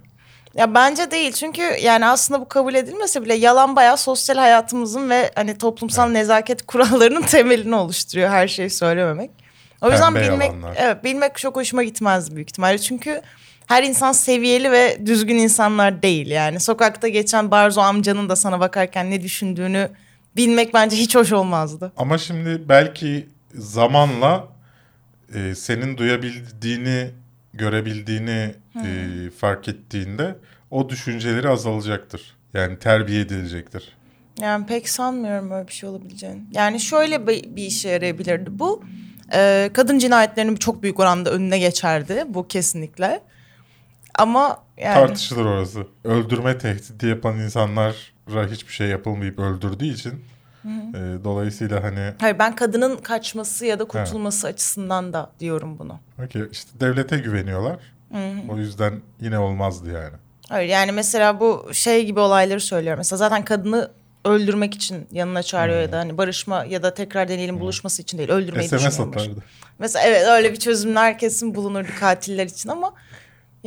Ya 0.53 0.73
bence 0.73 1.11
değil 1.11 1.31
çünkü 1.31 1.61
yani 1.61 2.05
aslında 2.05 2.41
bu 2.41 2.47
kabul 2.47 2.73
edilmese 2.73 3.23
bile 3.23 3.33
yalan 3.33 3.75
bayağı 3.75 3.97
sosyal 3.97 4.37
hayatımızın 4.37 5.09
ve 5.09 5.31
hani 5.35 5.57
toplumsal 5.57 6.07
nezaket 6.07 6.65
kurallarının 6.65 7.21
temelini 7.21 7.75
oluşturuyor 7.75 8.29
her 8.29 8.47
şeyi 8.47 8.69
söylememek. 8.69 9.31
O 9.81 9.91
yüzden 9.91 10.13
Pembe 10.13 10.31
bilmek 10.31 10.47
yalanlar. 10.51 10.75
evet 10.77 11.03
bilmek 11.03 11.37
çok 11.37 11.55
hoşuma 11.55 11.83
gitmez 11.83 12.35
büyük 12.35 12.49
ihtimalle. 12.49 12.77
Çünkü 12.77 13.21
her 13.67 13.83
insan 13.83 14.11
seviyeli 14.11 14.71
ve 14.71 15.05
düzgün 15.05 15.35
insanlar 15.37 16.01
değil 16.01 16.27
yani. 16.27 16.59
Sokakta 16.59 17.07
geçen 17.07 17.51
Barzo 17.51 17.81
amcanın 17.81 18.29
da 18.29 18.35
sana 18.35 18.59
bakarken 18.59 19.11
ne 19.11 19.21
düşündüğünü 19.21 19.89
bilmek 20.37 20.73
bence 20.73 20.97
hiç 20.97 21.15
hoş 21.15 21.31
olmazdı. 21.31 21.91
Ama 21.97 22.17
şimdi 22.17 22.69
belki 22.69 23.27
zamanla 23.55 24.47
e, 25.35 25.55
senin 25.55 25.97
duyabildiğini, 25.97 27.09
görebildiğini 27.53 28.55
e, 28.75 29.29
fark 29.39 29.67
ettiğinde 29.67 30.35
o 30.71 30.89
düşünceleri 30.89 31.49
azalacaktır. 31.49 32.35
Yani 32.53 32.79
terbiye 32.79 33.21
edilecektir. 33.21 33.97
Yani 34.41 34.65
pek 34.65 34.89
sanmıyorum 34.89 35.51
öyle 35.51 35.67
bir 35.67 35.73
şey 35.73 35.89
olabileceğini. 35.89 36.41
Yani 36.51 36.79
şöyle 36.79 37.27
bir, 37.27 37.55
bir 37.55 37.63
işe 37.63 37.89
yarayabilirdi 37.89 38.59
bu. 38.59 38.83
Ee, 39.33 39.69
kadın 39.73 39.99
cinayetlerinin 39.99 40.55
çok 40.55 40.83
büyük 40.83 40.99
oranda 40.99 41.31
önüne 41.31 41.59
geçerdi 41.59 42.25
bu 42.27 42.47
kesinlikle. 42.47 43.21
Ama 44.15 44.63
yani 44.77 44.93
Tartışılır 44.93 45.45
orası. 45.45 45.87
Öldürme 46.03 46.57
tehdidi 46.57 47.07
yapan 47.07 47.39
insanlara 47.39 47.93
hiçbir 48.29 48.73
şey 48.73 48.87
yapılmayıp 48.87 49.39
öldürdüğü 49.39 49.85
için 49.85 50.13
e, 50.65 50.99
dolayısıyla 51.23 51.83
hani 51.83 52.13
hayır 52.19 52.39
ben 52.39 52.55
kadının 52.55 52.97
kaçması 52.97 53.65
ya 53.65 53.79
da 53.79 53.85
kurtulması 53.85 54.47
açısından 54.47 55.13
da 55.13 55.31
diyorum 55.39 55.79
bunu. 55.79 55.99
okey, 56.25 56.41
işte 56.51 56.71
devlete 56.79 57.17
güveniyorlar. 57.17 57.77
O 58.49 58.57
yüzden 58.57 58.93
yine 59.21 59.39
olmazdı 59.39 59.91
yani. 59.91 60.15
Hayır 60.49 60.69
yani 60.69 60.91
mesela 60.91 61.39
bu 61.39 61.69
şey 61.73 62.05
gibi 62.05 62.19
olayları 62.19 62.61
söylüyorum. 62.61 62.99
Mesela 62.99 63.17
zaten 63.17 63.45
kadını 63.45 63.91
öldürmek 64.25 64.75
için 64.75 65.07
yanına 65.11 65.43
çağırıyor 65.43 65.81
ya 65.81 65.91
da 65.91 65.97
hani 65.97 66.17
barışma 66.17 66.65
ya 66.65 66.83
da 66.83 66.93
tekrar 66.93 67.27
deneyelim 67.27 67.59
buluşması 67.59 68.01
için 68.01 68.17
değil 68.17 68.29
öldürmeyi 68.29 68.69
SMS 68.69 68.83
düşünüyormuş. 68.85 69.17
atardı. 69.17 69.43
Mesela 69.79 70.05
evet 70.05 70.27
öyle 70.27 70.51
bir 70.51 70.59
çözümler 70.59 71.17
kesin 71.17 71.55
bulunurdu 71.55 71.89
katiller 71.99 72.45
için 72.45 72.69
ama 72.69 72.93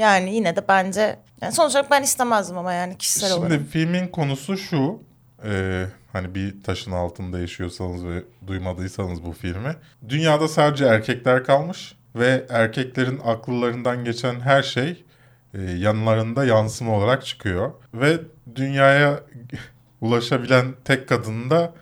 yani 0.00 0.34
yine 0.34 0.56
de 0.56 0.68
bence 0.68 1.16
yani 1.42 1.52
sonuç 1.52 1.74
olarak 1.74 1.90
ben 1.90 2.02
istemezdim 2.02 2.58
ama 2.58 2.72
yani 2.72 2.98
kişisel 2.98 3.28
Şimdi 3.28 3.40
olarak. 3.40 3.60
filmin 3.70 4.08
konusu 4.08 4.56
şu. 4.56 5.02
e, 5.44 5.84
hani 6.12 6.34
bir 6.34 6.62
taşın 6.62 6.92
altında 6.92 7.38
yaşıyorsanız 7.38 8.04
ve 8.06 8.22
duymadıysanız 8.46 9.24
bu 9.24 9.32
filmi. 9.32 9.76
Dünyada 10.08 10.48
sadece 10.48 10.84
erkekler 10.84 11.44
kalmış 11.44 11.94
ve 12.16 12.46
erkeklerin 12.48 13.20
akıllarından 13.24 14.04
geçen 14.04 14.40
her 14.40 14.62
şey 14.62 15.04
e, 15.54 15.62
yanlarında 15.62 16.44
yansıma 16.44 16.92
olarak 16.96 17.26
çıkıyor. 17.26 17.72
Ve 17.94 18.18
dünyaya 18.54 19.20
ulaşabilen 20.00 20.66
tek 20.84 21.08
kadını 21.08 21.50
da 21.50 21.72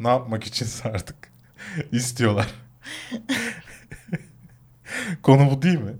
ne 0.00 0.08
yapmak 0.08 0.44
içinse 0.44 0.88
artık 0.94 1.16
istiyorlar. 1.92 2.46
Konu 5.22 5.50
bu 5.50 5.62
değil 5.62 5.78
mi? 5.78 5.92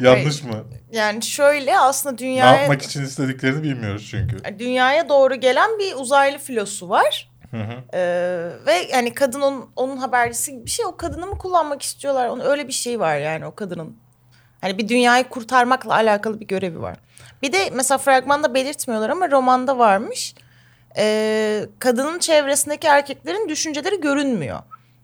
Yanlış 0.00 0.42
mı? 0.42 0.64
Yani 0.92 1.22
şöyle 1.22 1.78
aslında 1.78 2.12
Ne 2.12 2.18
dünyaya 2.18 2.60
yapmak 2.60 2.82
için 2.82 3.02
istediklerini 3.02 3.62
bilmiyoruz 3.62 4.08
çünkü. 4.10 4.58
dünyaya 4.58 5.08
doğru 5.08 5.34
gelen 5.34 5.78
bir 5.78 5.94
uzaylı 5.94 6.38
filosu 6.38 6.88
var. 6.88 7.32
Ee, 7.94 8.48
ve 8.66 8.72
yani 8.92 9.14
kadın 9.14 9.40
onun, 9.40 9.70
onun 9.76 9.96
habercisi 9.96 10.52
gibi 10.52 10.66
bir 10.66 10.70
şey. 10.70 10.86
O 10.86 10.96
kadını 10.96 11.26
mı 11.26 11.38
kullanmak 11.38 11.82
istiyorlar? 11.82 12.28
Onun 12.28 12.44
öyle 12.44 12.68
bir 12.68 12.72
şey 12.72 13.00
var 13.00 13.16
yani 13.16 13.46
o 13.46 13.54
kadının. 13.54 13.96
Hani 14.60 14.78
bir 14.78 14.88
dünyayı 14.88 15.24
kurtarmakla 15.28 15.94
alakalı 15.94 16.40
bir 16.40 16.46
görevi 16.46 16.80
var. 16.80 16.96
Bir 17.42 17.52
de 17.52 17.70
mesela 17.72 17.98
fragmanda 17.98 18.54
belirtmiyorlar 18.54 19.10
ama 19.10 19.30
romanda 19.30 19.78
varmış. 19.78 20.34
Ee, 20.96 21.66
kadının 21.78 22.18
çevresindeki 22.18 22.86
erkeklerin 22.86 23.48
düşünceleri 23.48 24.00
görünmüyor. 24.00 24.58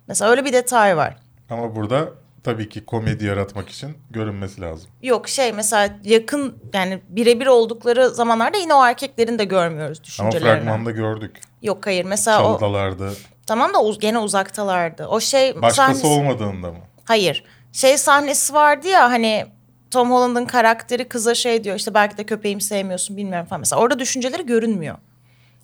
Mesela 0.08 0.30
öyle 0.30 0.44
bir 0.44 0.52
detay 0.52 0.96
var. 0.96 1.16
Ama 1.50 1.76
burada 1.76 2.08
tabii 2.44 2.68
ki 2.68 2.84
komedi 2.84 3.24
yaratmak 3.24 3.68
için 3.68 3.96
görünmesi 4.10 4.60
lazım. 4.60 4.90
Yok 5.02 5.28
şey 5.28 5.52
mesela 5.52 5.94
yakın 6.04 6.56
yani 6.72 7.00
birebir 7.08 7.46
oldukları 7.46 8.10
zamanlarda 8.10 8.58
yine 8.58 8.74
o 8.74 8.84
erkeklerin 8.84 9.38
de 9.38 9.44
görmüyoruz 9.44 9.98
Ama 9.98 10.04
düşüncelerini. 10.32 10.64
fragmanda 10.64 10.90
gördük. 10.90 11.40
Yok 11.62 11.86
hayır 11.86 12.04
mesela 12.04 12.44
o 12.44 12.58
Çaldalardı. 12.58 13.12
tamam 13.46 13.74
da 13.74 13.82
uz- 13.82 13.98
gene 13.98 14.18
uzaktalardı. 14.18 15.06
O 15.06 15.20
şey 15.20 15.62
Başkası 15.62 15.76
sahnesi- 16.00 16.06
olmadığında 16.06 16.72
mı? 16.72 16.78
Hayır. 17.04 17.44
Şey 17.72 17.98
sahnesi 17.98 18.54
vardı 18.54 18.88
ya 18.88 19.10
hani 19.10 19.46
Tom 19.90 20.10
Holland'ın 20.10 20.44
karakteri 20.44 21.08
kıza 21.08 21.34
şey 21.34 21.64
diyor 21.64 21.76
işte 21.76 21.94
belki 21.94 22.16
de 22.18 22.24
köpeğimi 22.24 22.62
sevmiyorsun 22.62 23.16
bilmiyorum 23.16 23.46
falan. 23.46 23.60
Mesela 23.60 23.82
orada 23.82 23.98
düşünceleri 23.98 24.46
görünmüyor. 24.46 24.96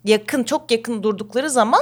Yakın 0.05 0.43
çok 0.43 0.71
yakın 0.71 1.03
durdukları 1.03 1.49
zaman 1.49 1.81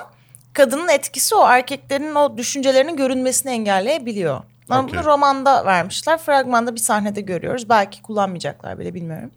kadının 0.54 0.90
etkisi 0.90 1.36
o 1.36 1.48
erkeklerin 1.48 2.16
o 2.16 2.38
düşüncelerinin 2.38 2.96
görünmesini 2.98 3.52
engelleyebiliyor. 3.52 4.42
Ama 4.70 4.84
Okey. 4.84 4.94
bunu 4.94 5.06
romanda 5.06 5.66
vermişler. 5.66 6.18
Fragmanda 6.18 6.76
bir 6.76 6.80
sahnede 6.80 7.22
görüyoruz. 7.22 7.70
Belki 7.70 8.02
kullanmayacaklar 8.02 8.80
bile 8.80 8.94
bilmiyorum. 8.94 9.32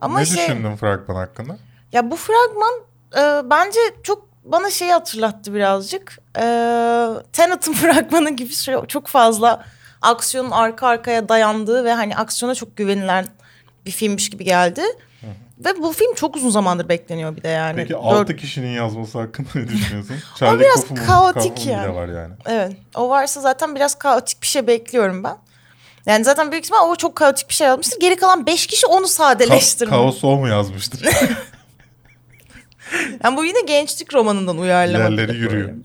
Ama 0.00 0.18
ne 0.18 0.26
şey 0.26 0.36
düşündün 0.36 0.76
fragman 0.76 1.14
hakkında? 1.14 1.56
ya 1.92 2.10
bu 2.10 2.16
fragman 2.16 2.74
e, 3.16 3.50
bence 3.50 3.80
çok 4.02 4.28
bana 4.44 4.70
şeyi 4.70 4.92
hatırlattı 4.92 5.54
birazcık. 5.54 6.18
E, 6.38 6.42
Tenet'in 7.32 7.72
fragmanı 7.74 8.30
gibi 8.30 8.52
şey, 8.52 8.76
çok 8.88 9.06
fazla 9.06 9.64
aksiyonun 10.02 10.50
arka 10.50 10.86
arkaya 10.86 11.28
dayandığı 11.28 11.84
ve 11.84 11.92
hani 11.92 12.16
aksiyona 12.16 12.54
çok 12.54 12.76
güvenilen 12.76 13.26
bir 13.86 13.90
filmmiş 13.90 14.30
gibi 14.30 14.44
geldi. 14.44 14.82
Ve 15.64 15.78
bu 15.82 15.92
film 15.92 16.14
çok 16.14 16.36
uzun 16.36 16.50
zamandır 16.50 16.88
bekleniyor 16.88 17.36
bir 17.36 17.42
de 17.42 17.48
yani. 17.48 17.76
Peki 17.76 17.92
Dört- 17.92 18.02
6 18.04 18.36
kişinin 18.36 18.68
yazması 18.76 19.18
hakkında 19.18 19.48
ne 19.54 19.68
düşünüyorsun? 19.68 20.16
Charlie 20.36 20.60
biraz 20.60 20.84
Kaufman- 20.84 21.06
kaotik 21.06 21.66
yani. 21.66 21.94
var 21.94 22.08
yani. 22.08 22.34
Evet. 22.46 22.72
O 22.94 23.08
varsa 23.08 23.40
zaten 23.40 23.74
biraz 23.74 23.98
kaotik 23.98 24.42
bir 24.42 24.46
şey 24.46 24.66
bekliyorum 24.66 25.24
ben. 25.24 25.36
Yani 26.06 26.24
zaten 26.24 26.52
büyük 26.52 26.64
ihtimal 26.64 26.88
o 26.90 26.96
çok 26.96 27.16
kaotik 27.16 27.48
bir 27.48 27.54
şey 27.54 27.66
yazmıştır. 27.66 28.00
Geri 28.00 28.16
kalan 28.16 28.46
beş 28.46 28.66
kişi 28.66 28.86
onu 28.86 29.04
Ka- 29.06 29.08
sadeleştirmiş. 29.08 29.96
kaos 29.96 30.24
o 30.24 30.36
mu 30.36 30.48
yazmıştır? 30.48 31.00
Yani 33.24 33.36
bu 33.36 33.44
yine 33.44 33.60
gençlik 33.60 34.14
romanından 34.14 34.58
uyarlama. 34.58 35.04
Yerleri 35.04 35.36
yürüyor. 35.36 35.70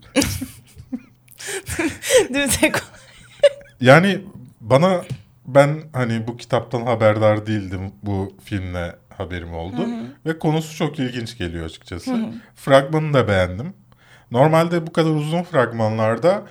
Yani 3.80 4.20
bana 4.60 5.02
ben 5.46 5.82
hani 5.92 6.26
bu 6.26 6.36
kitaptan 6.36 6.82
haberdar 6.86 7.46
değildim. 7.46 7.92
Bu 8.02 8.32
filmle 8.44 8.96
haberim 9.18 9.54
oldu. 9.54 9.86
Ve 10.26 10.38
konusu 10.38 10.76
çok 10.76 10.98
ilginç 10.98 11.38
geliyor 11.38 11.64
açıkçası. 11.66 12.10
Fragmanı 12.54 13.12
da 13.14 13.28
beğendim. 13.28 13.74
Normalde 14.30 14.86
bu 14.86 14.92
kadar 14.92 15.10
uzun 15.10 15.42
fragmanlarda 15.42 16.42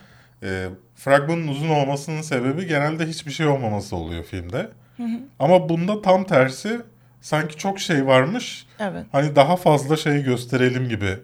e, 0.44 0.68
fragmanın 0.96 1.48
uzun 1.48 1.70
olmasının 1.70 2.22
sebebi 2.22 2.68
genelde 2.68 3.06
hiçbir 3.08 3.32
şey 3.32 3.48
olmaması 3.48 3.96
oluyor 3.96 4.24
filmde. 4.24 4.70
Ama 5.40 5.70
bunda 5.70 6.02
tam 6.02 6.24
tersi 6.24 6.82
sanki 7.22 7.58
çok 7.58 7.80
şey 7.80 8.08
varmış. 8.08 8.66
Evet. 8.80 9.06
Hani 9.12 9.36
daha 9.36 9.56
fazla 9.56 9.98
şey 9.98 10.24
gösterelim 10.24 10.90
gibi 10.90 11.18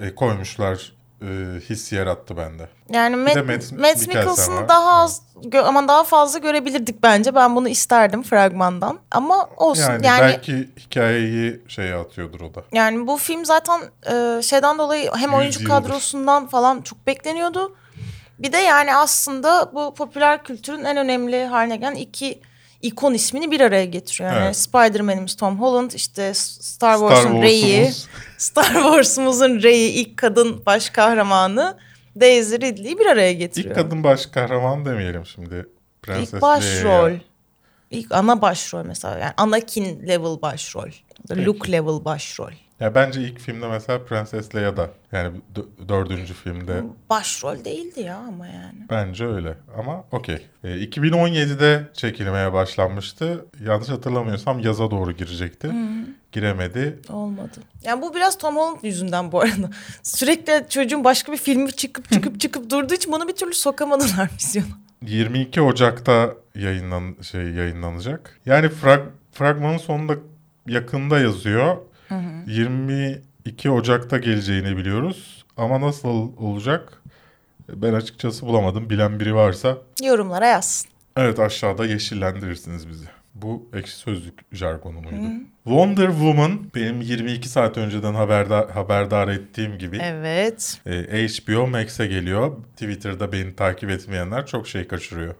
e, 0.00 0.14
koymuşlar. 0.14 0.92
E, 1.22 1.26
hissi 1.70 1.94
yarattı 1.94 2.36
bende. 2.36 2.68
Yani 2.92 3.16
Matt, 3.16 3.36
Matt 3.36 3.46
Matt 3.48 3.72
Mikkelsen 3.72 4.08
Mikkelsen'ı 4.08 4.68
daha 4.68 5.00
az 5.02 5.22
gö- 5.42 5.62
ama 5.62 5.88
daha 5.88 6.04
fazla 6.04 6.38
görebilirdik 6.38 7.02
bence. 7.02 7.34
Ben 7.34 7.56
bunu 7.56 7.68
isterdim 7.68 8.22
fragmandan. 8.22 8.98
Ama 9.10 9.48
olsun 9.56 9.82
Yani, 9.82 10.06
yani 10.06 10.20
belki 10.20 10.68
hikayeyi 10.78 11.60
şeye 11.68 11.94
atıyordur 11.94 12.40
o 12.40 12.54
da. 12.54 12.62
yani 12.72 13.06
bu 13.06 13.16
film 13.16 13.44
zaten 13.44 13.80
e, 14.10 14.42
şeyden 14.42 14.78
dolayı 14.78 15.10
hem 15.14 15.34
oyuncu 15.34 15.60
yıldır. 15.60 15.74
kadrosundan 15.74 16.46
falan 16.46 16.80
çok 16.82 17.06
bekleniyordu. 17.06 17.76
Bir 18.38 18.52
de 18.52 18.58
yani 18.58 18.96
aslında 18.96 19.70
bu 19.74 19.94
popüler 19.94 20.44
kültürün 20.44 20.84
en 20.84 20.96
önemli 20.96 21.44
haline 21.44 21.76
gelen 21.76 21.94
iki 21.94 22.40
ikon 22.82 23.14
ismini 23.14 23.50
bir 23.50 23.60
araya 23.60 23.84
getiriyor. 23.84 24.32
Yani 24.32 24.44
Evet. 24.44 24.56
Spider-Man'imiz 24.56 25.36
Tom 25.36 25.60
Holland, 25.60 25.90
işte 25.90 26.34
Star 26.34 26.62
Star 26.62 26.98
Wars'un 26.98 27.42
Rey'i, 27.42 27.62
Wars'umuz. 27.62 28.08
Star 28.38 28.72
Wars'umuzun 28.72 29.62
Rey'i 29.62 29.90
ilk 29.90 30.16
kadın 30.16 30.62
baş 30.66 30.90
kahramanı 30.90 31.78
Daisy 32.20 32.54
Ridley'i 32.54 32.98
bir 32.98 33.06
araya 33.06 33.32
getiriyor. 33.32 33.76
İlk 33.76 33.84
kadın 33.84 34.04
baş 34.04 34.26
kahraman 34.26 34.84
demeyelim 34.84 35.26
şimdi. 35.26 35.66
Prenses 36.02 36.32
İlk 36.32 36.42
başrol. 36.42 37.12
İlk 37.90 38.12
ana 38.12 38.42
başrol 38.42 38.84
mesela. 38.84 39.18
Yani 39.18 39.32
Anakin 39.36 40.08
level 40.08 40.42
başrol. 40.42 40.90
Peki. 41.28 41.46
Luke 41.46 41.72
level 41.72 42.04
başrol. 42.04 42.52
Ya 42.80 42.94
bence 42.94 43.20
ilk 43.22 43.38
filmde 43.40 43.68
mesela 43.68 44.04
Prenses 44.04 44.54
Leia 44.54 44.76
da. 44.76 44.90
Yani 45.12 45.40
dö- 45.56 45.88
dördüncü 45.88 46.34
filmde 46.34 46.82
Başrol 47.10 47.64
değildi 47.64 48.00
ya 48.00 48.16
ama 48.16 48.46
yani. 48.46 48.78
bence 48.90 49.26
öyle. 49.26 49.54
Ama 49.78 50.04
okey. 50.12 50.46
E, 50.64 50.68
2017'de 50.68 51.88
çekilmeye 51.92 52.52
başlanmıştı. 52.52 53.46
Yanlış 53.66 53.88
hatırlamıyorsam 53.88 54.58
yaza 54.60 54.90
doğru 54.90 55.12
girecekti. 55.12 55.70
Giremedi. 56.32 56.98
Olmadı. 57.10 57.56
Yani 57.82 58.02
bu 58.02 58.14
biraz 58.14 58.38
Tom 58.38 58.56
Holland 58.56 58.78
yüzünden 58.82 59.32
bu 59.32 59.40
arada. 59.40 59.70
Sürekli 60.02 60.66
çocuğun 60.68 61.04
başka 61.04 61.32
bir 61.32 61.38
filmi 61.38 61.72
çıkıp 61.72 62.10
çıkıp 62.12 62.40
çıkıp 62.40 62.70
durduğu 62.70 62.94
için 62.94 63.12
bunu 63.12 63.28
bir 63.28 63.36
türlü 63.36 63.54
sokamadılar 63.54 64.30
vizyona. 64.38 64.66
22 65.06 65.62
Ocak'ta 65.62 66.34
yayınlan 66.54 67.16
şey 67.22 67.42
yayınlanacak. 67.42 68.40
Yani 68.46 68.68
frag, 68.68 69.00
fragmanın 69.32 69.78
sonunda 69.78 70.14
yakında 70.66 71.18
yazıyor. 71.20 71.76
22 72.46 73.70
Ocak'ta 73.70 74.18
geleceğini 74.18 74.76
biliyoruz. 74.76 75.44
Ama 75.56 75.80
nasıl 75.80 76.08
olacak? 76.36 77.02
Ben 77.68 77.92
açıkçası 77.94 78.46
bulamadım. 78.46 78.90
Bilen 78.90 79.20
biri 79.20 79.34
varsa 79.34 79.78
Yorumlara 80.04 80.46
yazsın. 80.46 80.90
evet 81.16 81.38
aşağıda 81.38 81.86
yeşillendirirsiniz 81.86 82.88
bizi. 82.88 83.04
Bu 83.34 83.68
ekşi 83.74 83.96
sözlük 83.96 84.34
jargonu 84.52 85.00
muydu? 85.00 85.26
Wonder 85.64 86.08
Woman 86.08 86.60
benim 86.74 87.00
22 87.00 87.48
saat 87.48 87.76
önceden 87.78 88.14
haberdar, 88.14 88.70
haberdar 88.70 89.28
ettiğim 89.28 89.78
gibi 89.78 89.98
Evet. 90.02 90.80
e, 90.86 91.26
HBO 91.26 91.66
Max'e 91.66 92.06
geliyor. 92.06 92.56
Twitter'da 92.76 93.32
beni 93.32 93.56
takip 93.56 93.90
etmeyenler 93.90 94.46
çok 94.46 94.68
şey 94.68 94.88
kaçırıyor. 94.88 95.34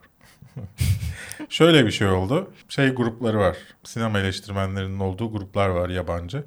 Şöyle 1.48 1.86
bir 1.86 1.90
şey 1.90 2.08
oldu. 2.08 2.50
Şey 2.68 2.88
grupları 2.88 3.38
var. 3.38 3.56
Sinema 3.84 4.18
eleştirmenlerinin 4.18 5.00
olduğu 5.00 5.32
gruplar 5.32 5.68
var 5.68 5.88
yabancı. 5.88 6.44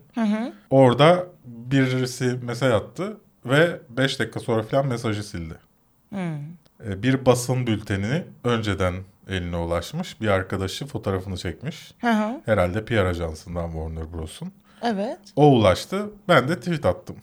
Orada 0.69 1.25
birisi 1.45 2.39
mesaj 2.43 2.71
attı 2.73 3.17
ve 3.45 3.79
5 3.89 4.19
dakika 4.19 4.39
sonra 4.39 4.63
falan 4.63 4.87
mesajı 4.87 5.23
sildi. 5.23 5.53
E, 6.85 7.03
Bir 7.03 7.25
basın 7.25 7.67
bültenini 7.67 8.23
önceden 8.43 8.93
eline 9.29 9.55
ulaşmış. 9.57 10.21
Bir 10.21 10.27
arkadaşı 10.27 10.85
fotoğrafını 10.87 11.37
çekmiş. 11.37 11.93
Hı 12.01 12.11
hı. 12.11 12.41
Herhalde 12.45 12.85
PR 12.85 13.05
ajansından 13.05 13.71
Warner 13.71 14.13
Bros'un. 14.13 14.51
Evet. 14.81 15.19
O 15.35 15.47
ulaştı. 15.51 16.09
Ben 16.27 16.47
de 16.47 16.59
tweet 16.59 16.85
attım. 16.85 17.15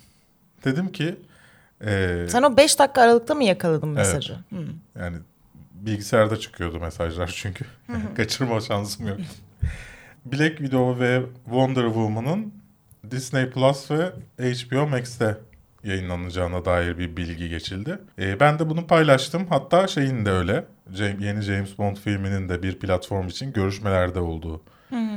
Dedim 0.65 0.93
ki 0.93 1.17
e, 1.87 2.27
Sen 2.29 2.43
o 2.43 2.57
5 2.57 2.79
dakika 2.79 3.03
aralıkta 3.03 3.35
mı 3.35 3.45
yakaladın 3.45 3.89
mesajı? 3.89 4.35
Hı. 4.35 4.65
yani 5.01 5.17
bilgisayarda 5.93 6.37
çıkıyordu 6.37 6.81
mesajlar 6.81 7.27
çünkü. 7.37 7.65
Kaçırma 8.17 8.61
şansım 8.61 9.09
yok. 9.09 9.19
Black 10.25 10.57
Widow 10.59 11.05
ve 11.05 11.23
Wonder 11.45 11.85
Woman'ın 11.85 12.55
Disney 13.11 13.51
Plus 13.51 13.91
ve 13.91 14.13
HBO 14.39 14.87
Max'te 14.87 15.37
yayınlanacağına 15.85 16.65
dair 16.65 16.99
bir 16.99 17.17
bilgi 17.17 17.49
geçildi. 17.49 17.99
E, 18.19 18.41
ben 18.41 18.59
de 18.59 18.71
bunu 18.71 18.87
paylaştım. 18.87 19.47
Hatta 19.49 19.87
şeyin 19.87 20.25
de 20.27 20.31
öyle. 20.31 20.65
James- 20.93 21.25
yeni 21.25 21.41
James 21.41 21.79
Bond 21.79 21.97
filminin 21.97 22.49
de 22.49 22.63
bir 22.63 22.79
platform 22.79 23.27
için 23.29 23.53
görüşmelerde 23.53 24.21
olduğu. 24.21 24.63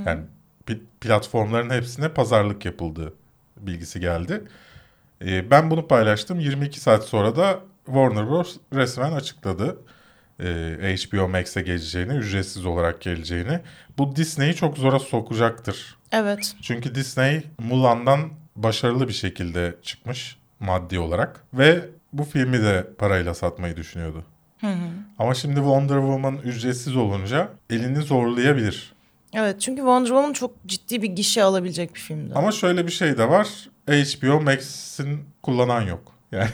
Yani 0.05 0.21
pi- 0.67 0.79
platformların 1.01 1.69
hepsine 1.69 2.09
pazarlık 2.09 2.65
yapıldığı 2.65 3.13
bilgisi 3.57 3.99
geldi. 3.99 4.43
E, 5.25 5.51
ben 5.51 5.71
bunu 5.71 5.87
paylaştım. 5.87 6.39
22 6.39 6.79
saat 6.79 7.03
sonra 7.03 7.35
da 7.35 7.59
Warner 7.85 8.29
Bros. 8.29 8.57
resmen 8.73 9.11
açıkladı. 9.11 9.77
E, 10.41 10.95
HBO 10.95 11.27
Max'e 11.27 11.61
geleceğini, 11.61 12.13
ücretsiz 12.13 12.65
olarak 12.65 13.01
geleceğini. 13.01 13.59
Bu 13.97 14.15
Disney'i 14.15 14.55
çok 14.55 14.77
zora 14.77 14.99
sokacaktır. 14.99 15.97
Evet. 16.11 16.55
Çünkü 16.61 16.95
Disney 16.95 17.43
Mulan'dan 17.59 18.29
başarılı 18.55 19.07
bir 19.07 19.13
şekilde 19.13 19.75
çıkmış 19.83 20.37
maddi 20.59 20.99
olarak. 20.99 21.43
Ve 21.53 21.85
bu 22.13 22.23
filmi 22.23 22.61
de 22.61 22.87
parayla 22.97 23.33
satmayı 23.33 23.77
düşünüyordu. 23.77 24.23
Ama 25.19 25.33
şimdi 25.33 25.55
Wonder 25.55 25.97
Woman 25.97 26.37
ücretsiz 26.37 26.95
olunca 26.95 27.49
elini 27.69 28.01
zorlayabilir. 28.01 28.93
Evet 29.33 29.61
çünkü 29.61 29.79
Wonder 29.79 30.07
Woman 30.07 30.33
çok 30.33 30.51
ciddi 30.65 31.01
bir 31.01 31.07
gişe 31.07 31.43
alabilecek 31.43 31.95
bir 31.95 31.99
filmdi. 31.99 32.33
Ama 32.35 32.51
şöyle 32.51 32.87
bir 32.87 32.91
şey 32.91 33.17
de 33.17 33.29
var. 33.29 33.47
HBO 33.87 34.41
Max'in 34.41 35.25
kullanan 35.43 35.81
yok. 35.81 36.13
Yani 36.31 36.49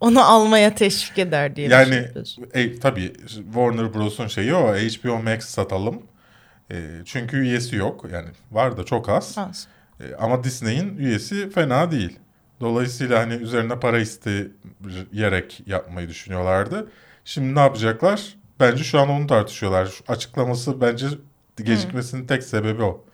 Onu 0.00 0.24
almaya 0.24 0.74
teşvik 0.74 1.18
eder 1.18 1.56
diye 1.56 1.68
Yani 1.68 2.08
e, 2.54 2.78
tabii 2.78 3.12
Warner 3.28 3.94
Bros'un 3.94 4.26
şeyi 4.26 4.54
o 4.54 4.74
HBO 4.74 5.22
Max 5.22 5.44
satalım. 5.44 6.02
E, 6.70 6.76
çünkü 7.04 7.36
üyesi 7.36 7.76
yok. 7.76 8.06
Yani 8.12 8.28
var 8.52 8.76
da 8.76 8.84
çok 8.84 9.08
az. 9.08 9.38
Az. 9.38 9.66
E, 10.00 10.14
ama 10.14 10.44
Disney'in 10.44 10.96
üyesi 10.96 11.50
fena 11.50 11.90
değil. 11.90 12.18
Dolayısıyla 12.60 13.20
hani 13.20 13.34
üzerine 13.34 13.80
para 13.80 13.98
isteyerek 13.98 15.62
yapmayı 15.66 16.08
düşünüyorlardı. 16.08 16.90
Şimdi 17.24 17.54
ne 17.54 17.60
yapacaklar? 17.60 18.36
Bence 18.60 18.84
şu 18.84 19.00
an 19.00 19.08
onu 19.08 19.26
tartışıyorlar. 19.26 19.90
Açıklaması 20.08 20.80
bence 20.80 21.06
gecikmesinin 21.56 22.26
tek 22.26 22.42
sebebi 22.42 22.82
o. 22.82 23.04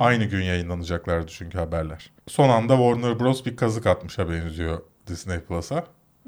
Aynı 0.00 0.24
gün 0.24 0.42
yayınlanacaklardı 0.42 1.26
çünkü 1.26 1.58
haberler. 1.58 2.10
Son 2.28 2.48
anda 2.48 2.76
Warner 2.76 3.20
Bros 3.20 3.44
bir 3.44 3.56
kazık 3.56 3.86
atmışa 3.86 4.30
benziyor 4.30 4.82
Disney 5.06 5.40
Plus'a. 5.40 5.84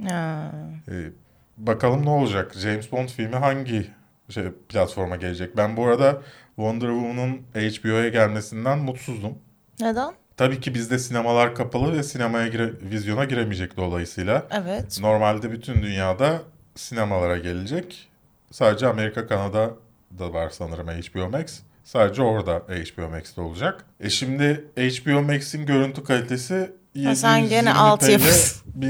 Ha. 0.08 0.50
Ee, 0.88 1.10
bakalım 1.56 2.04
ne 2.04 2.10
olacak? 2.10 2.54
James 2.54 2.92
Bond 2.92 3.08
filmi 3.08 3.36
hangi 3.36 3.90
şey, 4.28 4.44
platforma 4.68 5.16
gelecek? 5.16 5.56
Ben 5.56 5.76
bu 5.76 5.86
arada 5.86 6.22
Wonder 6.56 6.88
Woman'ın 6.88 7.36
HBO'ya 7.54 8.08
gelmesinden 8.08 8.78
mutsuzdum. 8.78 9.38
Neden? 9.80 10.14
Tabii 10.36 10.60
ki 10.60 10.74
bizde 10.74 10.98
sinemalar 10.98 11.54
kapalı 11.54 11.96
ve 11.96 12.02
sinemaya 12.02 12.48
gire, 12.48 12.72
vizyona 12.82 13.24
giremeyecek 13.24 13.76
dolayısıyla. 13.76 14.46
Evet. 14.50 15.00
Normalde 15.00 15.52
bütün 15.52 15.82
dünyada 15.82 16.42
sinemalara 16.74 17.38
gelecek. 17.38 18.08
Sadece 18.50 18.86
Amerika, 18.86 19.26
Kanada 19.26 19.70
da 20.18 20.32
var 20.32 20.50
sanırım 20.50 20.86
HBO 20.88 21.30
Max. 21.30 21.60
Sadece 21.84 22.22
orada 22.22 22.56
HBO 22.56 23.08
Max'te 23.10 23.40
olacak. 23.40 23.84
E 24.00 24.10
şimdi 24.10 24.64
HBO 24.76 25.22
Max'in 25.22 25.66
görüntü 25.66 26.04
kalitesi 26.04 26.72
Ha, 27.02 27.14
sen 27.14 27.48
gene 27.48 27.68
720p 27.70 27.72
altyapı. 27.72 28.24
ile 28.24 28.32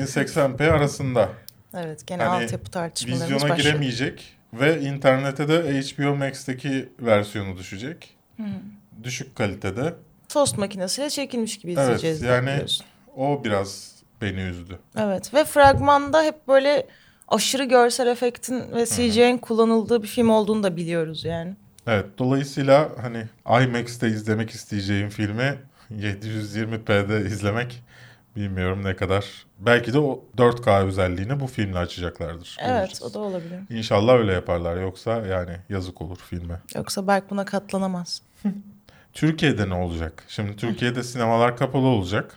1080p 0.05 0.71
arasında. 0.71 1.29
Evet 1.75 2.07
gene 2.07 2.23
Hani 2.23 2.45
altyapı 2.45 2.71
tartışmalarımız 2.71 3.31
Vizyona 3.35 3.51
başladı. 3.53 3.69
giremeyecek 3.69 4.37
ve 4.53 4.81
internete 4.81 5.49
de 5.49 5.81
HBO 5.81 6.17
Max'teki 6.17 6.89
versiyonu 7.01 7.57
düşecek. 7.59 8.17
Düşük 9.05 9.37
kalitede. 9.37 9.95
Tost 10.29 10.59
makinesiyle 10.59 11.11
çekilmiş 11.11 11.59
gibi 11.59 11.73
Evet, 11.73 11.83
izleyeceğiz. 11.83 12.23
yani- 12.23 12.57
diyorsun. 12.57 12.87
O 13.17 13.45
biraz 13.45 13.93
beni 14.23 14.41
üzdü. 14.41 14.79
Evet 14.99 15.35
ve 15.35 15.45
fragmanda 15.45 16.23
hep 16.23 16.49
böyle 16.49 16.87
aşırı 17.29 17.65
görsel 17.65 18.07
efektin 18.07 18.73
ve 18.73 18.87
CGI'nin 18.87 19.39
kullanıldığı 19.39 20.03
bir 20.03 20.09
film 20.09 20.31
olduğunu 20.31 20.63
da 20.63 20.77
biliyoruz 20.77 21.25
yani. 21.25 21.55
Evet 21.87 22.07
dolayısıyla 22.19 22.89
hani 23.03 23.25
IMAX'te 23.65 24.09
izlemek 24.09 24.51
isteyeceğim 24.51 25.09
filmi 25.11 25.55
720p'de 25.91 27.27
izlemek 27.27 27.83
bilmiyorum 28.37 28.85
ne 28.85 28.97
kadar. 28.97 29.47
Belki 29.59 29.93
de 29.93 29.99
o 29.99 30.25
4K 30.37 30.85
özelliğini 30.87 31.41
bu 31.41 31.47
filmle 31.47 31.79
açacaklardır. 31.79 32.57
Evet 32.61 32.69
Göreceğiz. 32.77 33.03
o 33.03 33.15
da 33.15 33.19
olabilir. 33.19 33.59
İnşallah 33.71 34.15
öyle 34.15 34.33
yaparlar 34.33 34.77
yoksa 34.77 35.27
yani 35.27 35.57
yazık 35.69 36.03
olur 36.03 36.19
filme. 36.31 36.61
Yoksa 36.75 37.07
Berk 37.07 37.31
buna 37.31 37.45
katlanamaz. 37.45 38.23
Türkiye'de 39.13 39.69
ne 39.69 39.75
olacak? 39.75 40.25
Şimdi 40.29 40.57
Türkiye'de 40.57 41.03
sinemalar 41.03 41.57
kapalı 41.57 41.87
olacak. 41.87 42.35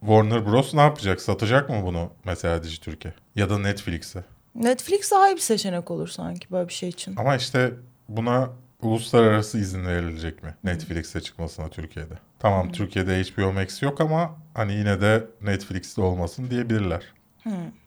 Warner 0.00 0.46
Bros 0.46 0.74
ne 0.74 0.80
yapacak? 0.80 1.20
Satacak 1.20 1.70
mı 1.70 1.76
bunu 1.84 2.10
mesela 2.24 2.62
Dijitürk'e? 2.62 3.14
Ya 3.36 3.50
da 3.50 3.58
Netflix'e? 3.58 4.24
Netflix 4.54 5.10
daha 5.10 5.28
iyi 5.28 5.34
bir 5.36 5.40
seçenek 5.40 5.90
olur 5.90 6.08
sanki 6.08 6.50
böyle 6.50 6.68
bir 6.68 6.72
şey 6.72 6.88
için. 6.88 7.16
Ama 7.16 7.36
işte 7.36 7.72
buna 8.08 8.50
uluslararası 8.82 9.58
izin 9.58 9.86
verilecek 9.86 10.42
mi 10.42 10.54
Netflix'e 10.64 11.20
çıkmasına 11.20 11.68
Türkiye'de? 11.68 12.14
Tamam 12.42 12.72
Türkiye'de 12.72 13.22
HBO 13.22 13.52
Max 13.52 13.82
yok 13.82 14.00
ama 14.00 14.36
hani 14.54 14.72
yine 14.72 15.00
de 15.00 15.24
Netflix'te 15.42 16.00
olmasın 16.02 16.50
diyebilirler. 16.50 17.02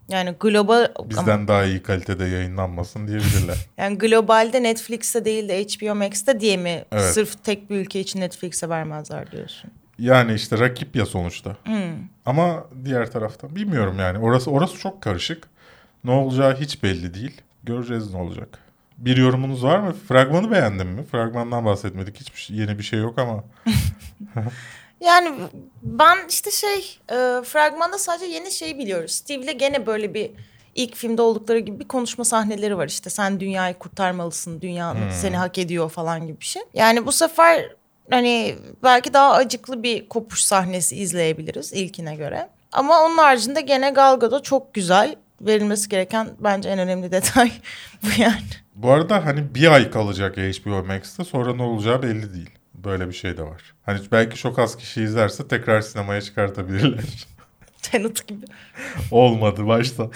Yani 0.09 0.31
global 0.39 0.87
ama- 0.95 1.09
Bizden 1.09 1.47
daha 1.47 1.63
iyi 1.63 1.83
kalitede 1.83 2.25
yayınlanmasın 2.25 3.07
diyebilirler. 3.07 3.57
yani 3.77 3.97
globalde 3.97 4.63
Netflix'te 4.63 5.25
değil 5.25 5.49
de 5.49 5.63
HBO 5.63 5.95
Max'te 5.95 6.39
diye 6.39 6.57
mi 6.57 6.85
Evet. 6.91 7.03
sırf 7.13 7.43
tek 7.43 7.69
bir 7.69 7.75
ülke 7.75 7.99
için 7.99 8.21
Netflix'e 8.21 8.69
vermezler 8.69 9.31
diyorsun? 9.31 9.71
yani 9.99 10.33
işte 10.33 10.59
rakip 10.59 10.95
ya 10.95 11.05
sonuçta. 11.05 11.57
Ama 12.25 12.65
diğer 12.85 13.11
taraftan 13.11 13.55
bilmiyorum 13.55 13.95
yani. 13.99 14.17
Orası 14.19 14.51
orası 14.51 14.77
çok 14.79 15.01
karışık. 15.01 15.47
Ne 16.03 16.11
olacağı 16.11 16.55
hiç 16.57 16.83
belli 16.83 17.13
değil. 17.13 17.41
Göreceğiz 17.63 18.13
ne 18.13 18.17
olacak. 18.19 18.59
Bir 18.97 19.17
yorumunuz 19.17 19.63
var 19.63 19.79
mı? 19.79 19.95
Fragmanı 20.07 20.51
beğendin 20.51 20.87
mi? 20.87 21.03
Fragmandan 21.03 21.65
bahsetmedik. 21.65 22.19
Hiçbir 22.19 22.39
şey- 22.39 22.57
yeni 22.57 22.77
bir 22.77 22.83
şey 22.83 22.99
yok 22.99 23.19
ama. 23.19 23.43
Yani 25.01 25.31
ben 25.83 26.17
işte 26.29 26.51
şey 26.51 26.99
e, 27.11 27.15
fragmanda 27.43 27.97
sadece 27.99 28.25
yeni 28.25 28.51
şeyi 28.51 28.77
biliyoruz. 28.77 29.11
Steve'le 29.11 29.51
gene 29.57 29.85
böyle 29.85 30.13
bir 30.13 30.31
ilk 30.75 30.95
filmde 30.95 31.21
oldukları 31.21 31.59
gibi 31.59 31.79
bir 31.79 31.87
konuşma 31.87 32.23
sahneleri 32.25 32.77
var 32.77 32.87
işte. 32.87 33.09
Sen 33.09 33.39
dünyayı 33.39 33.73
kurtarmalısın, 33.73 34.61
dünya 34.61 34.95
seni 35.21 35.37
hak 35.37 35.57
ediyor 35.57 35.89
falan 35.89 36.27
gibi 36.27 36.39
bir 36.39 36.45
şey. 36.45 36.61
Yani 36.73 37.05
bu 37.05 37.11
sefer 37.11 37.71
hani 38.09 38.55
belki 38.83 39.13
daha 39.13 39.33
acıklı 39.33 39.83
bir 39.83 40.09
kopuş 40.09 40.43
sahnesi 40.43 40.95
izleyebiliriz 40.95 41.73
ilkine 41.73 42.15
göre. 42.15 42.49
Ama 42.71 43.01
onun 43.05 43.17
haricinde 43.17 43.61
gene 43.61 43.89
Gal 43.89 44.19
Gadot 44.19 44.45
çok 44.45 44.73
güzel. 44.73 45.15
Verilmesi 45.41 45.89
gereken 45.89 46.29
bence 46.39 46.69
en 46.69 46.79
önemli 46.79 47.11
detay 47.11 47.51
bu 48.03 48.21
yani. 48.21 48.64
Bu 48.75 48.91
arada 48.91 49.25
hani 49.25 49.55
bir 49.55 49.71
ay 49.71 49.91
kalacak 49.91 50.37
HBO 50.37 50.83
Max'te 50.83 51.23
sonra 51.23 51.55
ne 51.55 51.61
olacağı 51.63 52.03
belli 52.03 52.33
değil. 52.33 52.49
Böyle 52.73 53.07
bir 53.07 53.13
şey 53.13 53.37
de 53.37 53.43
var. 53.43 53.61
Hani 53.85 53.99
belki 54.11 54.37
çok 54.37 54.59
az 54.59 54.77
kişi 54.77 55.01
izlerse 55.03 55.47
tekrar 55.47 55.81
sinemaya 55.81 56.21
çıkartabilirler. 56.21 57.03
Tenet 57.81 58.27
gibi. 58.27 58.45
Olmadı 59.11 59.67
başta. 59.67 60.09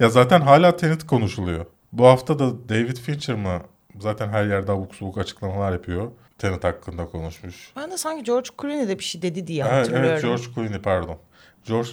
ya 0.00 0.08
zaten 0.08 0.40
hala 0.40 0.76
Tenet 0.76 1.06
konuşuluyor. 1.06 1.66
Bu 1.92 2.06
hafta 2.06 2.38
da 2.38 2.68
David 2.68 2.96
Fincher 2.96 3.36
mı 3.36 3.62
zaten 3.98 4.28
her 4.28 4.44
yerde 4.46 4.72
abuk 4.72 4.94
subuk 4.94 5.18
açıklamalar 5.18 5.72
yapıyor. 5.72 6.10
Tenet 6.38 6.64
hakkında 6.64 7.06
konuşmuş. 7.06 7.70
Ben 7.76 7.90
de 7.90 7.98
sanki 7.98 8.24
George 8.24 8.48
Clooney 8.62 8.88
de 8.88 8.98
bir 8.98 9.04
şey 9.04 9.22
dedi 9.22 9.46
diye 9.46 9.62
Evet, 9.64 9.72
hatırlıyorum. 9.72 10.08
evet 10.10 10.22
George 10.22 10.42
Clooney 10.54 10.78
pardon. 10.82 11.18
George 11.66 11.88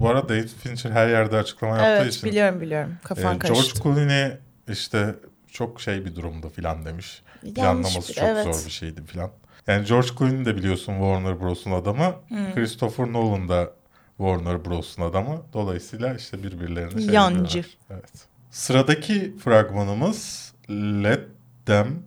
bu 0.00 0.08
arada 0.08 0.28
David 0.28 0.48
Fincher 0.48 0.90
her 0.90 1.08
yerde 1.08 1.36
açıklama 1.36 1.76
yaptığı 1.76 2.02
Evet 2.04 2.14
için. 2.14 2.30
biliyorum 2.30 2.60
biliyorum. 2.60 2.92
e, 3.04 3.06
Kafan 3.08 3.22
George 3.38 3.38
karıştı. 3.48 3.82
Clooney 3.82 4.32
işte 4.72 5.14
çok 5.50 5.80
şey 5.80 6.04
bir 6.04 6.16
durumda 6.16 6.48
filan 6.48 6.84
demiş. 6.84 7.22
Yanlış 7.42 7.54
Planlaması 7.54 8.08
bir- 8.08 8.14
çok 8.14 8.24
evet. 8.24 8.54
zor 8.56 8.66
bir 8.66 8.70
şeydi 8.70 9.04
filan. 9.06 9.30
Yani 9.66 9.86
George 9.86 10.08
Clooney 10.18 10.44
de 10.44 10.56
biliyorsun 10.56 10.92
Warner 10.92 11.40
Bros'un 11.40 11.70
adamı. 11.72 12.14
Christopher 12.54 13.12
Nolan 13.12 13.48
da 13.48 13.70
Warner 14.18 14.64
Bros'un 14.64 15.02
adamı. 15.02 15.42
Dolayısıyla 15.52 16.14
işte 16.14 16.42
birbirlerini 16.42 17.02
şey 17.02 17.14
Yancı. 17.14 17.58
yapıyorlar. 17.58 17.68
Evet. 17.90 18.10
Sıradaki 18.50 19.36
fragmanımız 19.44 20.52
Let 20.70 21.20
Them 21.66 22.02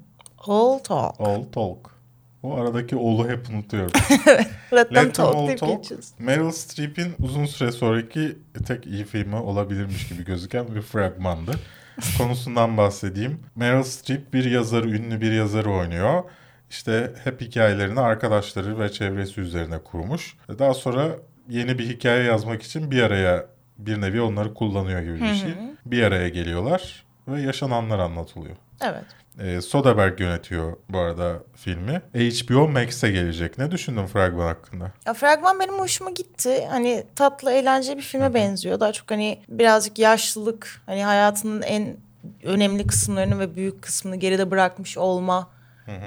All 0.48 0.80
talk. 0.80 1.16
All 1.22 1.44
Talk. 1.44 1.96
O 2.44 2.54
aradaki 2.56 2.96
all'u 2.96 3.28
hep 3.30 3.50
unutuyorum. 3.50 3.92
Let 4.74 4.90
them 4.90 5.06
Let 5.06 5.16
talk 5.16 5.36
All 5.36 5.48
deyip 5.48 5.60
Talk. 5.60 5.82
geçiyoruz. 5.84 6.10
Meryl 6.20 6.52
Streep'in 6.52 7.16
uzun 7.24 7.46
süre 7.46 7.72
sonraki 7.72 8.38
tek 8.68 8.86
iyi 8.88 9.06
filmi 9.06 9.36
olabilirmiş 9.36 10.08
gibi 10.08 10.26
gözüken 10.26 10.76
bir 10.76 10.82
fragmandı. 10.82 11.52
Konusundan 12.18 12.78
bahsedeyim. 12.78 13.40
Meryl 13.56 13.84
Streep 13.84 14.34
bir 14.34 14.52
yazarı, 14.52 14.90
ünlü 14.90 15.22
bir 15.22 15.32
yazarı 15.32 15.72
oynuyor. 15.72 16.24
İşte 16.70 17.14
hep 17.24 17.42
hikayelerini 17.42 18.00
arkadaşları 18.00 18.80
ve 18.80 18.92
çevresi 18.92 19.42
üzerine 19.42 19.80
kurmuş. 19.80 20.38
Daha 20.60 20.74
sonra 20.74 21.16
yeni 21.50 21.80
bir 21.80 21.90
hikaye 21.90 22.24
yazmak 22.24 22.64
için 22.64 22.92
bir 22.92 23.02
araya 23.04 23.46
bir 23.78 24.02
nevi 24.02 24.22
onları 24.22 24.54
kullanıyor 24.54 25.02
gibi 25.02 25.22
bir 25.22 25.36
şey. 25.36 25.54
Bir 25.86 26.04
araya 26.04 26.30
geliyorlar 26.30 27.06
ve 27.28 27.42
yaşananlar 27.42 28.00
anlatılıyor. 28.00 28.56
Evet. 28.82 29.06
Ee, 29.40 29.62
Soderbergh 29.62 30.20
yönetiyor 30.20 30.74
bu 30.90 30.98
arada 31.00 31.34
filmi. 31.56 32.02
HBO 32.14 32.68
Max'e 32.68 33.12
gelecek. 33.12 33.58
Ne 33.58 33.72
düşündün 33.72 34.06
fragman 34.06 34.48
hakkında? 34.48 34.92
Ya 35.06 35.14
fragman 35.14 35.60
benim 35.60 35.80
hoşuma 35.80 36.10
gitti. 36.10 36.68
Hani 36.72 37.04
tatlı, 37.16 37.52
eğlenceli 37.52 37.98
bir 37.98 38.02
filme 38.02 38.34
benziyor. 38.34 38.80
Daha 38.80 38.92
çok 38.92 39.12
hani 39.12 39.42
birazcık 39.50 40.00
yaşlılık, 40.00 40.82
hani 40.86 41.04
hayatının 41.04 41.62
en 41.62 41.98
önemli 42.44 42.88
kısımlarını 42.88 43.40
ve 43.40 43.56
büyük 43.56 43.82
kısmını 43.82 44.16
geride 44.16 44.52
bırakmış 44.52 44.98
olma 44.98 45.50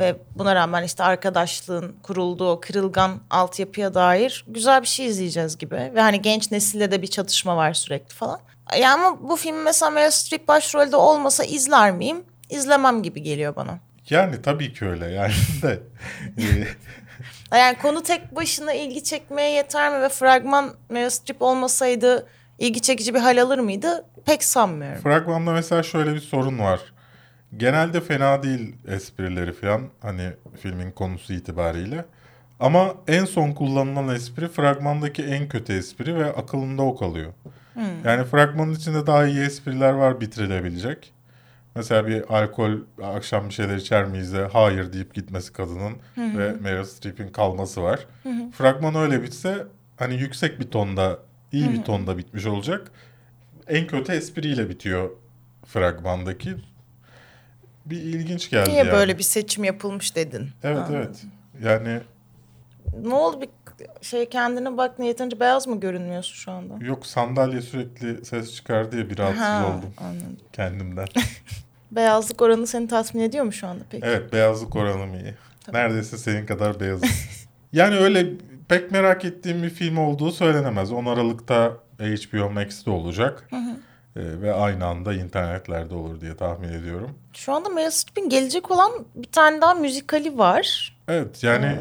ve 0.00 0.16
buna 0.34 0.54
rağmen 0.54 0.82
işte 0.82 1.04
arkadaşlığın 1.04 1.96
kurulduğu 2.02 2.50
o 2.50 2.60
kırılgan 2.60 3.20
altyapıya 3.30 3.94
dair 3.94 4.44
güzel 4.48 4.82
bir 4.82 4.86
şey 4.86 5.06
izleyeceğiz 5.06 5.58
gibi. 5.58 5.74
Ve 5.94 6.00
hani 6.00 6.22
genç 6.22 6.50
nesille 6.50 6.90
de 6.90 7.02
bir 7.02 7.06
çatışma 7.06 7.56
var 7.56 7.74
sürekli 7.74 8.14
falan. 8.14 8.40
Ya 8.80 8.94
ama 8.94 9.28
bu 9.28 9.36
film 9.36 9.62
mesela 9.62 9.90
Meryl 9.90 10.10
Streep 10.10 10.48
başrolde 10.48 10.96
olmasa 10.96 11.44
izler 11.44 11.92
miyim? 11.92 12.24
İzlemem 12.50 13.02
gibi 13.02 13.22
geliyor 13.22 13.56
bana. 13.56 13.78
Yani 14.10 14.42
tabii 14.42 14.72
ki 14.72 14.84
öyle 14.84 15.06
yani 15.06 15.32
de. 15.62 15.78
Yani 17.52 17.78
konu 17.78 18.02
tek 18.02 18.36
başına 18.36 18.72
ilgi 18.72 19.04
çekmeye 19.04 19.50
yeter 19.50 19.96
mi 19.96 20.02
ve 20.02 20.08
fragman 20.08 20.74
Meryl 20.88 21.10
Streep 21.10 21.42
olmasaydı 21.42 22.26
ilgi 22.58 22.80
çekici 22.80 23.14
bir 23.14 23.20
hal 23.20 23.42
alır 23.42 23.58
mıydı? 23.58 24.04
Pek 24.26 24.44
sanmıyorum. 24.44 25.02
fragmanda 25.02 25.52
mesela 25.52 25.82
şöyle 25.82 26.14
bir 26.14 26.20
sorun 26.20 26.58
var. 26.58 26.80
Genelde 27.56 28.00
fena 28.00 28.42
değil 28.42 28.76
esprileri 28.88 29.52
falan 29.52 29.82
hani 30.00 30.30
filmin 30.62 30.90
konusu 30.90 31.32
itibariyle. 31.32 32.04
Ama 32.60 32.94
en 33.08 33.24
son 33.24 33.52
kullanılan 33.52 34.14
espri 34.14 34.48
fragmandaki 34.48 35.22
en 35.24 35.48
kötü 35.48 35.72
espri 35.78 36.16
ve 36.16 36.24
akılında 36.32 36.82
o 36.82 36.96
kalıyor. 36.96 37.32
Yani 38.04 38.24
fragmanın 38.24 38.74
içinde 38.74 39.06
daha 39.06 39.26
iyi 39.26 39.40
espriler 39.40 39.92
var 39.92 40.20
bitirilebilecek. 40.20 41.12
Mesela 41.78 42.06
bir 42.06 42.36
alkol 42.38 42.72
akşam 43.02 43.48
bir 43.48 43.54
şeyler 43.54 43.76
içer 43.76 44.04
miyiz 44.04 44.32
de 44.32 44.48
hayır 44.52 44.92
deyip 44.92 45.14
gitmesi 45.14 45.52
kadının 45.52 45.92
ve 46.16 46.52
Meryl 46.60 46.84
Streep'in 46.84 47.28
kalması 47.28 47.82
var. 47.82 48.06
Fragman 48.52 48.94
öyle 48.94 49.22
bitse 49.22 49.66
hani 49.96 50.14
yüksek 50.14 50.60
bir 50.60 50.70
tonda 50.70 51.18
iyi 51.52 51.70
bir 51.72 51.84
tonda 51.84 52.18
bitmiş 52.18 52.46
olacak. 52.46 52.90
En 53.68 53.86
kötü 53.86 54.12
espriyle 54.12 54.68
bitiyor 54.68 55.10
fragmandaki. 55.66 56.54
Bir 57.86 57.96
ilginç 57.96 58.50
geldi 58.50 58.70
Niye 58.70 58.78
yani. 58.78 58.92
böyle 58.92 59.18
bir 59.18 59.22
seçim 59.22 59.64
yapılmış 59.64 60.16
dedin? 60.16 60.48
Evet 60.62 60.78
Ha. 60.78 60.88
evet. 60.92 61.22
Yani 61.64 62.00
Ne 63.02 63.14
oldu 63.14 63.40
bir 63.40 63.48
şey 64.02 64.28
kendine 64.28 64.76
bak 64.76 64.98
yeterince 64.98 65.40
beyaz 65.40 65.66
mı 65.66 65.80
görünmüyorsun 65.80 66.34
şu 66.34 66.50
anda? 66.52 66.84
yok 66.84 67.06
sandalye 67.06 67.60
sürekli 67.60 68.24
ses 68.24 68.54
çıkar 68.54 68.92
diye 68.92 69.10
bir 69.10 69.18
rahatsız 69.18 69.42
Ha, 69.42 69.66
oldum 69.66 69.94
anladım. 69.98 70.36
kendimden. 70.52 71.06
Beyazlık 71.90 72.42
oranı 72.42 72.66
seni 72.66 72.88
tatmin 72.88 73.22
ediyor 73.22 73.44
mu 73.44 73.52
şu 73.52 73.66
anda 73.66 73.84
peki? 73.90 74.06
Evet 74.06 74.32
beyazlık 74.32 74.76
oranım 74.76 75.14
iyi. 75.14 75.34
Neredeyse 75.72 76.18
senin 76.18 76.46
kadar 76.46 76.80
beyazım. 76.80 77.08
yani 77.72 77.96
öyle 77.96 78.26
pek 78.68 78.90
merak 78.90 79.24
ettiğim 79.24 79.62
bir 79.62 79.70
film 79.70 79.98
olduğu 79.98 80.32
söylenemez. 80.32 80.92
10 80.92 81.06
Aralık'ta 81.06 81.72
HBO 81.98 82.50
Max'te 82.50 82.90
olacak. 82.90 83.48
Ee, 84.16 84.40
ve 84.40 84.54
aynı 84.54 84.86
anda 84.86 85.14
internetlerde 85.14 85.94
olur 85.94 86.20
diye 86.20 86.36
tahmin 86.36 86.68
ediyorum. 86.68 87.18
Şu 87.32 87.52
anda 87.52 87.68
Meryl 87.68 87.90
Streep'in 87.90 88.28
gelecek 88.28 88.70
olan 88.70 88.90
bir 89.14 89.28
tane 89.28 89.60
daha 89.60 89.74
müzikali 89.74 90.38
var. 90.38 90.96
Evet 91.08 91.44
yani 91.44 91.76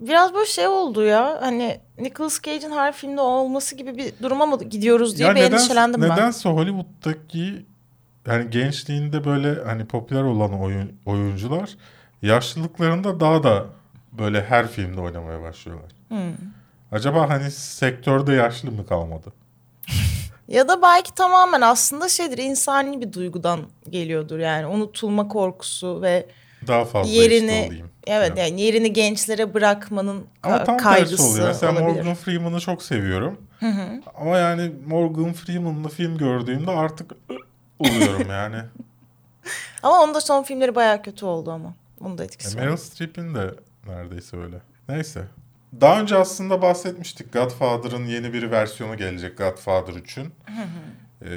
Biraz 0.00 0.34
böyle 0.34 0.46
şey 0.46 0.66
oldu 0.66 1.04
ya 1.04 1.38
hani 1.40 1.80
Nicolas 1.98 2.42
Cage'in 2.42 2.70
her 2.70 2.92
filmde 2.92 3.20
olması 3.20 3.74
gibi 3.76 3.96
bir 3.96 4.12
duruma 4.22 4.46
mı 4.46 4.64
gidiyoruz 4.64 5.18
diye 5.18 5.28
ya 5.28 5.34
bir 5.34 5.40
neden, 5.40 5.52
endişelendim 5.52 6.02
ben. 6.02 6.10
nedense 6.10 6.48
Hollywood'daki 6.48 7.66
yani 8.28 8.50
gençliğinde 8.50 9.24
böyle 9.24 9.62
hani 9.64 9.84
popüler 9.84 10.22
olan 10.22 10.60
oyun, 10.60 10.92
oyuncular 11.06 11.70
yaşlılıklarında 12.22 13.20
daha 13.20 13.42
da 13.42 13.66
böyle 14.12 14.44
her 14.44 14.68
filmde 14.68 15.00
oynamaya 15.00 15.42
başlıyorlar. 15.42 15.90
Hmm. 16.08 16.32
Acaba 16.92 17.30
hani 17.30 17.50
sektörde 17.50 18.32
yaşlı 18.32 18.70
mı 18.70 18.86
kalmadı? 18.86 19.32
Ya 20.48 20.68
da 20.68 20.82
belki 20.82 21.14
tamamen 21.14 21.60
aslında 21.60 22.08
şeydir 22.08 22.38
insani 22.38 23.00
bir 23.00 23.12
duygudan 23.12 23.60
geliyordur 23.90 24.38
yani 24.38 24.66
unutulma 24.66 25.28
korkusu 25.28 26.02
ve 26.02 26.26
Daha 26.66 26.84
fazla 26.84 27.10
yerini 27.10 27.68
işte 27.72 27.84
evet 28.06 28.28
Yani. 28.28 28.40
yani 28.40 28.60
yerini 28.60 28.92
gençlere 28.92 29.54
bırakmanın 29.54 30.26
Ama 30.42 30.64
tam 30.64 30.76
kaygısı 30.76 31.16
tersi 31.16 31.30
oluyor. 31.30 31.48
Mesela 31.48 31.72
olabilir. 31.72 31.86
Morgan 31.88 32.14
Freeman'ı 32.14 32.60
çok 32.60 32.82
seviyorum. 32.82 33.40
Ama 34.20 34.38
yani 34.38 34.72
Morgan 34.86 35.32
Freeman'lı 35.32 35.88
film 35.88 36.18
gördüğümde 36.18 36.70
artık 36.70 37.12
oluyorum 37.78 38.26
yani. 38.30 38.62
Ama 39.82 40.02
onun 40.02 40.14
da 40.14 40.20
son 40.20 40.42
filmleri 40.42 40.74
bayağı 40.74 41.02
kötü 41.02 41.24
oldu 41.26 41.50
ama. 41.52 41.74
Onun 42.00 42.18
da 42.18 42.22
E, 42.22 42.26
etkisi 42.26 42.58
var. 42.58 42.62
Meryl 42.62 42.76
Streep'in 42.76 43.34
de 43.34 43.54
neredeyse 43.86 44.36
öyle. 44.36 44.56
Neyse. 44.88 45.24
Daha 45.80 46.00
önce 46.00 46.16
aslında 46.16 46.62
bahsetmiştik. 46.62 47.32
Godfather'ın 47.32 48.04
yeni 48.04 48.32
bir 48.32 48.50
versiyonu 48.50 48.96
gelecek 48.96 49.38
Godfather 49.38 49.92
3'ün. 49.92 50.32
Ee, 51.24 51.28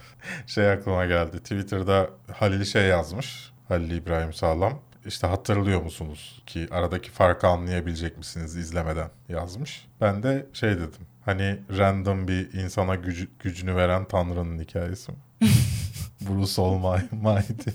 şey 0.46 0.70
aklıma 0.72 1.06
geldi. 1.06 1.38
Twitter'da 1.38 2.10
Halil 2.32 2.64
şey 2.64 2.82
yazmış. 2.86 3.52
Halil 3.68 3.90
İbrahim 3.90 4.32
Sağlam. 4.32 4.78
İşte 5.06 5.26
hatırlıyor 5.26 5.82
musunuz 5.82 6.42
ki 6.46 6.68
aradaki 6.70 7.10
farkı 7.10 7.46
anlayabilecek 7.46 8.18
misiniz 8.18 8.56
izlemeden 8.56 9.10
yazmış. 9.28 9.86
Ben 10.00 10.22
de 10.22 10.46
şey 10.52 10.70
dedim. 10.70 11.06
Hani 11.24 11.58
random 11.78 12.28
bir 12.28 12.52
insana 12.52 12.94
gücü- 12.94 13.28
gücünü 13.38 13.76
veren 13.76 14.04
Tanrı'nın 14.04 14.58
hikayesi 14.58 15.12
mi? 15.12 15.18
Bruce 16.20 16.62
Almighty, 16.62 17.70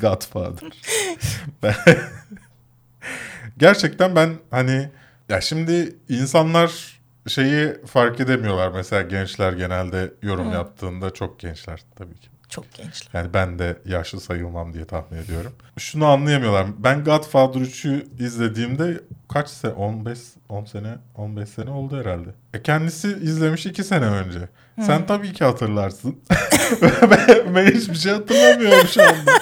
Godfather. 0.00 0.68
Ben- 1.62 1.74
Gerçekten 3.58 4.16
ben 4.16 4.30
hani 4.50 4.90
ya 5.28 5.40
şimdi 5.40 5.96
insanlar 6.08 7.00
şeyi 7.28 7.84
fark 7.86 8.20
edemiyorlar. 8.20 8.70
Mesela 8.72 9.02
gençler 9.02 9.52
genelde 9.52 10.12
yorum 10.22 10.52
yaptığında 10.52 11.14
çok 11.14 11.38
gençler 11.40 11.82
tabii 11.96 12.14
ki. 12.14 12.28
Çok 12.48 12.74
gençler. 12.74 13.10
Yani 13.20 13.34
ben 13.34 13.58
de 13.58 13.76
yaşlı 13.84 14.20
sayılmam 14.20 14.74
diye 14.74 14.84
tahmin 14.84 15.18
ediyorum. 15.18 15.52
Şunu 15.78 16.06
anlayamıyorlar. 16.06 16.66
Ben 16.78 17.04
Godfather 17.04 17.60
3'ü 17.60 18.06
izlediğimde 18.24 19.00
kaç 19.28 19.48
sene? 19.48 19.72
15 19.72 20.18
10 20.48 20.64
sene 20.64 20.94
15 21.14 21.48
sene 21.48 21.70
oldu 21.70 22.00
herhalde. 22.00 22.28
E 22.54 22.62
kendisi 22.62 23.08
izlemiş 23.08 23.66
2 23.66 23.84
sene 23.84 24.04
önce. 24.04 24.38
Sen 24.80 25.06
tabii 25.06 25.32
ki 25.32 25.44
hatırlarsın. 25.44 26.16
ben, 27.10 27.54
ben 27.54 27.66
hiçbir 27.66 27.94
şey 27.94 28.12
hatırlamıyorum 28.12 28.88
şu 28.88 29.02
anda. 29.02 29.32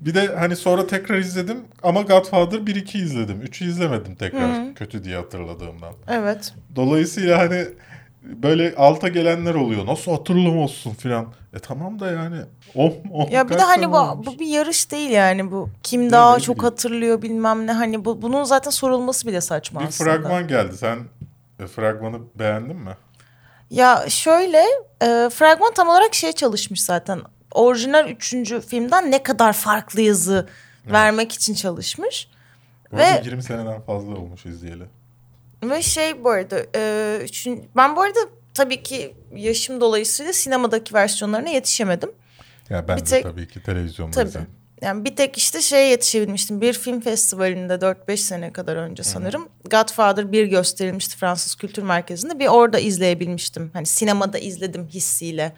Bir 0.00 0.14
de 0.14 0.26
hani 0.38 0.56
sonra 0.56 0.86
tekrar 0.86 1.18
izledim 1.18 1.58
ama 1.82 2.02
Godfather 2.02 2.58
1-2 2.58 2.98
izledim. 3.04 3.42
3'ü 3.42 3.64
izlemedim 3.68 4.14
tekrar 4.14 4.74
kötü 4.74 5.04
diye 5.04 5.16
hatırladığımdan. 5.16 5.92
Evet. 6.08 6.54
Dolayısıyla 6.76 7.38
hani 7.38 7.64
böyle 8.22 8.74
alta 8.76 9.08
gelenler 9.08 9.54
oluyor. 9.54 9.86
Nasıl 9.86 10.12
hatırlamazsın 10.12 10.90
filan. 10.90 11.26
E 11.54 11.58
tamam 11.58 12.00
da 12.00 12.10
yani. 12.12 12.36
On, 12.74 12.92
on 13.12 13.30
Ya 13.30 13.48
bir 13.50 13.54
de 13.54 13.62
hani 13.62 13.90
bu, 13.92 13.98
olmuş. 13.98 14.26
bu 14.26 14.38
bir 14.38 14.46
yarış 14.46 14.90
değil 14.92 15.10
yani 15.10 15.50
bu. 15.50 15.68
Kim 15.82 16.10
daha 16.12 16.36
değil, 16.36 16.46
çok 16.46 16.56
değil. 16.56 16.64
hatırlıyor 16.70 17.22
bilmem 17.22 17.66
ne 17.66 17.72
hani 17.72 18.04
bu 18.04 18.22
bunun 18.22 18.44
zaten 18.44 18.70
sorulması 18.70 19.26
bile 19.28 19.40
saçma 19.40 19.80
Bir 19.80 19.86
aslında. 19.86 20.10
fragman 20.10 20.48
geldi. 20.48 20.76
Sen 20.76 20.98
e, 21.60 21.66
fragmanı 21.66 22.16
beğendin 22.38 22.76
mi? 22.76 22.96
Ya 23.70 24.04
şöyle 24.08 24.58
e, 25.02 25.28
fragman 25.32 25.74
tam 25.74 25.88
olarak 25.88 26.14
şey 26.14 26.32
çalışmış 26.32 26.82
zaten. 26.82 27.20
Orijinal 27.52 28.08
üçüncü 28.08 28.60
filmden 28.60 29.10
ne 29.10 29.22
kadar 29.22 29.52
farklı 29.52 30.00
yazı 30.00 30.48
vermek 30.86 31.32
için 31.32 31.54
çalışmış. 31.54 32.28
Bu 32.92 32.96
Ve- 32.96 33.06
arada 33.06 33.20
20 33.24 33.42
seneden 33.42 33.80
fazla 33.80 34.14
olmuş 34.14 34.46
izleyeli. 34.46 34.84
Ve 35.62 35.82
şey 35.82 36.24
bu 36.24 36.30
arada 36.30 36.60
e, 36.76 37.18
üçün- 37.24 37.64
ben 37.76 37.96
bu 37.96 38.00
arada 38.02 38.18
tabii 38.54 38.82
ki 38.82 39.14
yaşım 39.34 39.80
dolayısıyla 39.80 40.32
sinemadaki 40.32 40.94
versiyonlarına 40.94 41.48
yetişemedim. 41.48 42.12
Ya 42.70 42.88
ben 42.88 42.96
Bir 42.96 43.00
de 43.02 43.04
tek- 43.04 43.22
tabii 43.22 43.48
ki 43.48 43.62
televizyonda 43.62 44.14
Tabii. 44.14 44.28
izledim. 44.28 44.50
Yani 44.82 45.04
bir 45.04 45.16
tek 45.16 45.38
işte 45.38 45.60
şeye 45.60 45.88
yetişebilmiştim. 45.88 46.60
Bir 46.60 46.72
film 46.72 47.00
festivalinde 47.00 47.74
4-5 47.74 48.16
sene 48.16 48.52
kadar 48.52 48.76
önce 48.76 49.02
sanırım. 49.02 49.48
Godfather 49.70 50.32
1 50.32 50.44
gösterilmişti 50.44 51.16
Fransız 51.16 51.54
Kültür 51.54 51.82
Merkezi'nde. 51.82 52.38
Bir 52.38 52.46
orada 52.46 52.78
izleyebilmiştim. 52.78 53.70
Hani 53.72 53.86
sinemada 53.86 54.38
izledim 54.38 54.88
hissiyle. 54.88 55.52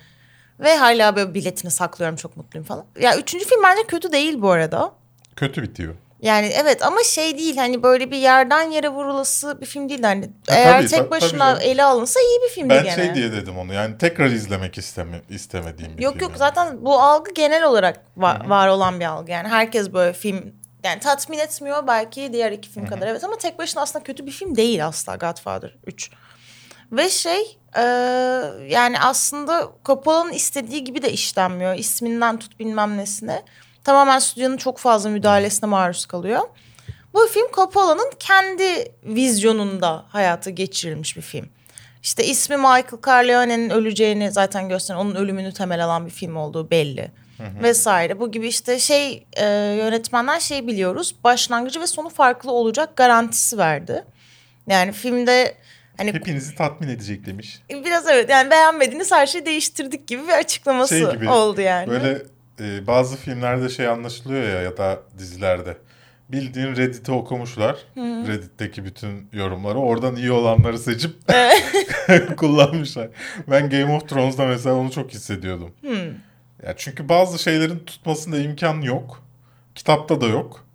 Ve 0.60 0.76
hala 0.76 1.16
böyle 1.16 1.34
biletini 1.34 1.70
saklıyorum 1.70 2.16
çok 2.16 2.36
mutluyum 2.36 2.66
falan. 2.66 2.84
Ya 3.00 3.18
üçüncü 3.18 3.44
film 3.44 3.62
bence 3.62 3.82
kötü 3.82 4.12
değil 4.12 4.42
bu 4.42 4.50
arada. 4.50 4.92
Kötü 5.36 5.62
bitiyor. 5.62 5.94
Yani 6.22 6.46
evet 6.46 6.86
ama 6.86 7.02
şey 7.04 7.38
değil 7.38 7.56
hani 7.56 7.82
böyle 7.82 8.10
bir 8.10 8.16
yerden 8.16 8.70
yere 8.70 8.88
vurulası 8.88 9.60
bir 9.60 9.66
film 9.66 9.88
değil. 9.88 10.02
Hani 10.02 10.30
eğer 10.48 10.78
tabii, 10.78 10.88
tek 10.88 10.98
tabii, 10.98 11.10
başına 11.10 11.54
tabii 11.54 11.64
ele 11.64 11.84
alınsa 11.84 12.20
iyi 12.20 12.40
bir 12.42 12.54
filmdi 12.54 12.70
Ben 12.70 12.84
gene. 12.84 12.94
şey 12.94 13.14
diye 13.14 13.32
dedim 13.32 13.58
onu. 13.58 13.74
Yani 13.74 13.98
tekrar 13.98 14.26
izlemek 14.26 14.78
istemi 14.78 15.22
istemediğim 15.28 15.98
bir 15.98 16.02
Yok 16.02 16.12
film 16.12 16.22
yok 16.22 16.30
yani. 16.30 16.38
zaten 16.38 16.84
bu 16.84 17.00
algı 17.00 17.30
genel 17.34 17.64
olarak 17.64 18.00
va- 18.18 18.48
var 18.48 18.68
olan 18.68 19.00
bir 19.00 19.04
algı. 19.04 19.30
Yani 19.30 19.48
herkes 19.48 19.92
böyle 19.92 20.12
film 20.12 20.54
yani 20.84 21.00
tatmin 21.00 21.38
etmiyor 21.38 21.86
belki 21.86 22.32
diğer 22.32 22.52
iki 22.52 22.70
film 22.70 22.86
kadar 22.86 23.06
evet 23.06 23.24
ama 23.24 23.36
tek 23.38 23.58
başına 23.58 23.82
aslında 23.82 24.02
kötü 24.04 24.26
bir 24.26 24.32
film 24.32 24.56
değil 24.56 24.86
asla 24.86 25.16
Godfather 25.16 25.76
3. 25.86 26.10
Ve 26.92 27.10
şey 27.10 27.58
e, 27.76 27.82
yani 28.68 29.00
aslında 29.00 29.68
Coppola'nın 29.84 30.32
istediği 30.32 30.84
gibi 30.84 31.02
de 31.02 31.12
işlenmiyor. 31.12 31.74
İsminden 31.74 32.38
tut 32.38 32.58
bilmem 32.60 32.96
nesine. 32.98 33.42
Tamamen 33.84 34.18
stüdyonun 34.18 34.56
çok 34.56 34.78
fazla 34.78 35.10
müdahalesine 35.10 35.68
maruz 35.68 36.06
kalıyor. 36.06 36.40
Bu 37.14 37.26
film 37.26 37.46
Coppola'nın 37.52 38.12
kendi 38.18 38.92
vizyonunda 39.04 40.04
hayata 40.08 40.50
geçirilmiş 40.50 41.16
bir 41.16 41.22
film. 41.22 41.48
İşte 42.02 42.24
ismi 42.24 42.56
Michael 42.56 43.00
Corleone'nin 43.02 43.70
öleceğini 43.70 44.30
zaten 44.32 44.68
gösteren, 44.68 44.98
onun 44.98 45.14
ölümünü 45.14 45.52
temel 45.52 45.84
alan 45.84 46.06
bir 46.06 46.10
film 46.10 46.36
olduğu 46.36 46.70
belli. 46.70 47.10
Vesaire. 47.62 48.20
Bu 48.20 48.32
gibi 48.32 48.48
işte 48.48 48.78
şey 48.78 49.26
e, 49.32 49.46
yönetmenden 49.78 50.38
şey 50.38 50.66
biliyoruz. 50.66 51.14
Başlangıcı 51.24 51.80
ve 51.80 51.86
sonu 51.86 52.08
farklı 52.08 52.50
olacak 52.50 52.96
garantisi 52.96 53.58
verdi. 53.58 54.04
Yani 54.66 54.92
filmde 54.92 55.54
hani 55.96 56.12
Hepinizi 56.12 56.54
tatmin 56.54 56.88
edecek 56.88 57.26
demiş. 57.26 57.62
biraz 57.70 58.06
evet 58.06 58.30
yani 58.30 58.50
beğenmediğiniz 58.50 59.12
her 59.12 59.26
şeyi 59.26 59.46
değiştirdik 59.46 60.06
gibi 60.06 60.22
bir 60.22 60.32
açıklaması 60.32 60.98
Şey 60.98 61.10
gibi, 61.10 61.28
oldu 61.28 61.60
yani. 61.60 61.86
Böyle 61.86 62.22
e, 62.62 62.86
bazı 62.86 63.16
filmlerde 63.16 63.68
şey 63.68 63.88
anlaşılıyor 63.88 64.42
ya 64.42 64.62
ya 64.62 64.76
da 64.76 65.00
dizilerde. 65.18 65.76
Bildiğin 66.28 66.76
Reddit'i 66.76 67.12
okumuşlar. 67.12 67.76
Reddit'teki 67.96 68.84
bütün 68.84 69.28
yorumları. 69.32 69.78
Oradan 69.78 70.16
iyi 70.16 70.32
olanları 70.32 70.78
seçip 70.78 71.14
kullanmışlar. 72.36 73.08
Ben 73.50 73.70
Game 73.70 73.94
of 73.94 74.08
Thrones'da 74.08 74.46
mesela 74.46 74.76
onu 74.76 74.90
çok 74.90 75.10
hissediyordum. 75.10 75.70
Ya 76.66 76.74
çünkü 76.76 77.08
bazı 77.08 77.38
şeylerin 77.38 77.78
tutmasında 77.78 78.38
imkan 78.38 78.80
yok. 78.80 79.22
Kitapta 79.74 80.20
da 80.20 80.26
yok. 80.26 80.66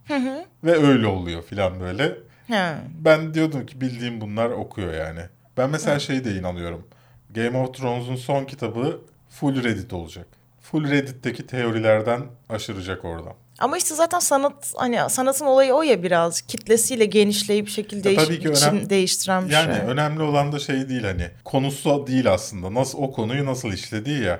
Ve 0.64 0.72
öyle 0.88 1.08
oluyor 1.08 1.44
filan 1.44 1.80
böyle. 1.80 2.16
Ha. 2.48 2.76
Ben 3.00 3.34
diyordum 3.34 3.66
ki 3.66 3.82
bildiğim 3.82 4.22
bunlar 4.22 4.50
okuyor 4.50 4.94
yani. 4.94 5.22
Ben 5.58 5.70
mesela 5.70 6.00
şey 6.00 6.26
de 6.26 6.36
inanıyorum. 6.36 6.88
Game 7.36 7.58
of 7.58 7.74
Thrones'un 7.74 8.16
son 8.16 8.46
kitabı 8.46 9.02
full 9.30 9.64
Reddit 9.64 9.94
olacak. 9.94 10.28
Full 10.72 10.90
Reddit'teki 10.92 11.48
teorilerden 11.48 12.22
aşıracak 12.50 13.06
oradan. 13.06 13.34
Ama 13.60 13.78
işte 13.78 13.96
zaten 13.96 14.20
sanat 14.20 14.74
hani 14.78 15.00
sanatın 15.10 15.46
olayı 15.46 15.74
o 15.74 15.82
ya 15.82 16.04
biraz 16.04 16.42
kitlesiyle 16.42 17.06
genişleyip 17.06 17.70
şekil 17.70 18.04
değiş 18.04 18.24
tabii 18.24 18.40
ki 18.40 18.50
biçim 18.52 18.68
önem- 18.70 18.90
değiştiren 18.90 19.48
bir 19.48 19.54
Yani 19.54 19.76
şey. 19.76 19.86
önemli 19.86 20.22
olan 20.22 20.52
da 20.52 20.60
şey 20.60 20.90
değil 20.90 21.04
hani 21.04 21.28
konusu 21.46 22.08
değil 22.08 22.34
aslında. 22.34 22.74
Nasıl 22.74 22.98
o 22.98 23.12
konuyu 23.12 23.46
nasıl 23.46 23.74
işlediği 23.74 24.22
ya. 24.24 24.40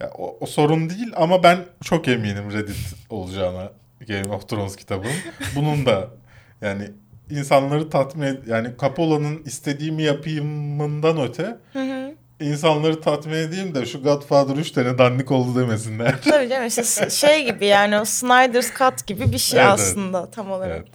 Ya 0.00 0.10
o, 0.18 0.36
o 0.40 0.46
sorun 0.46 0.90
değil 0.90 1.12
ama 1.16 1.42
ben 1.42 1.58
çok 1.84 2.08
eminim 2.08 2.52
Reddit 2.52 2.76
olacağına 3.10 3.70
Game 4.08 4.34
of 4.34 4.48
Thrones 4.48 4.76
kitabının. 4.76 5.12
Bunun 5.56 5.86
da 5.86 6.08
yani 6.60 6.90
insanları 7.30 7.90
tatmin 7.90 8.40
yani 8.46 8.68
Capola'nın 8.80 9.42
istediğimi 9.44 10.02
yapayımından 10.02 11.20
öte 11.20 11.56
insanları 12.40 13.00
tatmin 13.00 13.32
edeyim 13.34 13.74
de 13.74 13.86
şu 13.86 14.02
Godfather 14.02 14.56
3 14.56 14.70
tane 14.70 14.98
dandik 14.98 15.30
oldu 15.32 15.60
demesinler. 15.60 16.14
Tabii 16.30 16.48
canım 16.48 16.66
işte 16.66 17.10
şey 17.10 17.44
gibi 17.44 17.66
yani 17.66 18.00
o 18.00 18.04
Snyder's 18.04 18.78
Cut 18.78 19.06
gibi 19.06 19.32
bir 19.32 19.38
şey 19.38 19.60
Evet, 19.60 19.68
evet. 19.70 19.80
aslında 19.80 20.30
tam 20.30 20.50
olarak. 20.50 20.76
evet. 20.76 20.88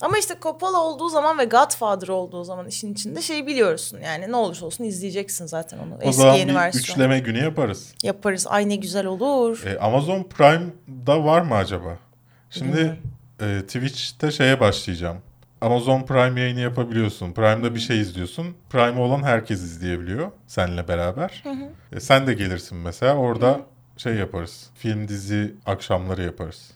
Ama 0.00 0.18
işte 0.18 0.34
Coppola 0.42 0.78
olduğu 0.80 1.08
zaman 1.08 1.38
ve 1.38 1.44
Godfather 1.44 2.08
olduğu 2.08 2.44
zaman 2.44 2.68
işin 2.68 2.92
içinde 2.92 3.22
şeyi 3.22 3.46
biliyorsun 3.46 3.98
yani 4.04 4.32
ne 4.32 4.36
olursa 4.36 4.66
olsun 4.66 4.84
izleyeceksin 4.84 5.46
zaten 5.46 5.78
onu. 5.78 5.94
O 5.94 5.98
Eski 6.02 6.12
zaman 6.16 6.34
yeni 6.34 6.50
bir 6.50 6.54
versiyon. 6.54 6.82
üçleme 6.82 7.18
günü 7.18 7.38
yaparız. 7.42 7.94
Yaparız. 8.02 8.46
Ay 8.48 8.68
ne 8.68 8.76
güzel 8.76 9.06
olur. 9.06 9.62
E, 9.66 9.78
Amazon 9.78 10.22
Prime'da 10.22 11.24
var 11.24 11.40
mı 11.40 11.54
acaba? 11.54 11.98
Şimdi 12.50 13.00
e, 13.40 13.60
Twitch'te 13.66 14.30
şeye 14.30 14.60
başlayacağım. 14.60 15.16
Amazon 15.60 16.02
Prime 16.02 16.40
yayını 16.40 16.60
yapabiliyorsun. 16.60 17.32
Prime'da 17.32 17.74
bir 17.74 17.80
şey 17.80 18.00
izliyorsun. 18.00 18.46
Prime 18.70 19.00
olan 19.00 19.22
herkes 19.22 19.60
izleyebiliyor 19.62 20.30
seninle 20.46 20.88
beraber. 20.88 21.44
E, 21.92 22.00
sen 22.00 22.26
de 22.26 22.34
gelirsin 22.34 22.78
mesela 22.78 23.14
orada 23.14 23.60
şey 23.96 24.14
yaparız. 24.14 24.70
Film 24.74 25.08
dizi 25.08 25.54
akşamları 25.66 26.22
yaparız. 26.22 26.72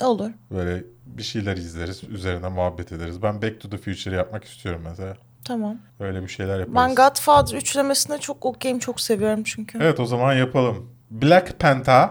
Olur. 0.00 0.30
Böyle 0.50 0.84
bir 1.06 1.22
şeyler 1.22 1.56
izleriz. 1.56 2.04
Üzerine 2.04 2.48
muhabbet 2.48 2.92
ederiz. 2.92 3.22
Ben 3.22 3.42
Back 3.42 3.60
to 3.60 3.70
the 3.70 3.78
Future 3.78 4.16
yapmak 4.16 4.44
istiyorum 4.44 4.82
mesela. 4.84 5.16
Tamam. 5.44 5.76
Öyle 6.00 6.22
bir 6.22 6.28
şeyler 6.28 6.58
yaparız. 6.58 6.76
Ben 6.76 6.94
Godfather 6.94 7.56
üçlemesine 7.56 8.18
çok 8.18 8.46
okeyim 8.46 8.78
çok 8.78 9.00
seviyorum 9.00 9.42
çünkü. 9.44 9.78
Evet 9.82 10.00
o 10.00 10.06
zaman 10.06 10.34
yapalım. 10.34 10.90
Black 11.10 11.58
Panther. 11.60 12.08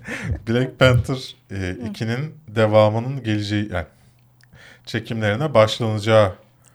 Black 0.48 0.78
Panther 0.78 1.36
2'nin 1.50 2.34
devamının 2.48 3.22
geleceği 3.22 3.72
yani 3.72 3.86
çekimlerine 4.86 5.54
başlanacağı 5.54 6.32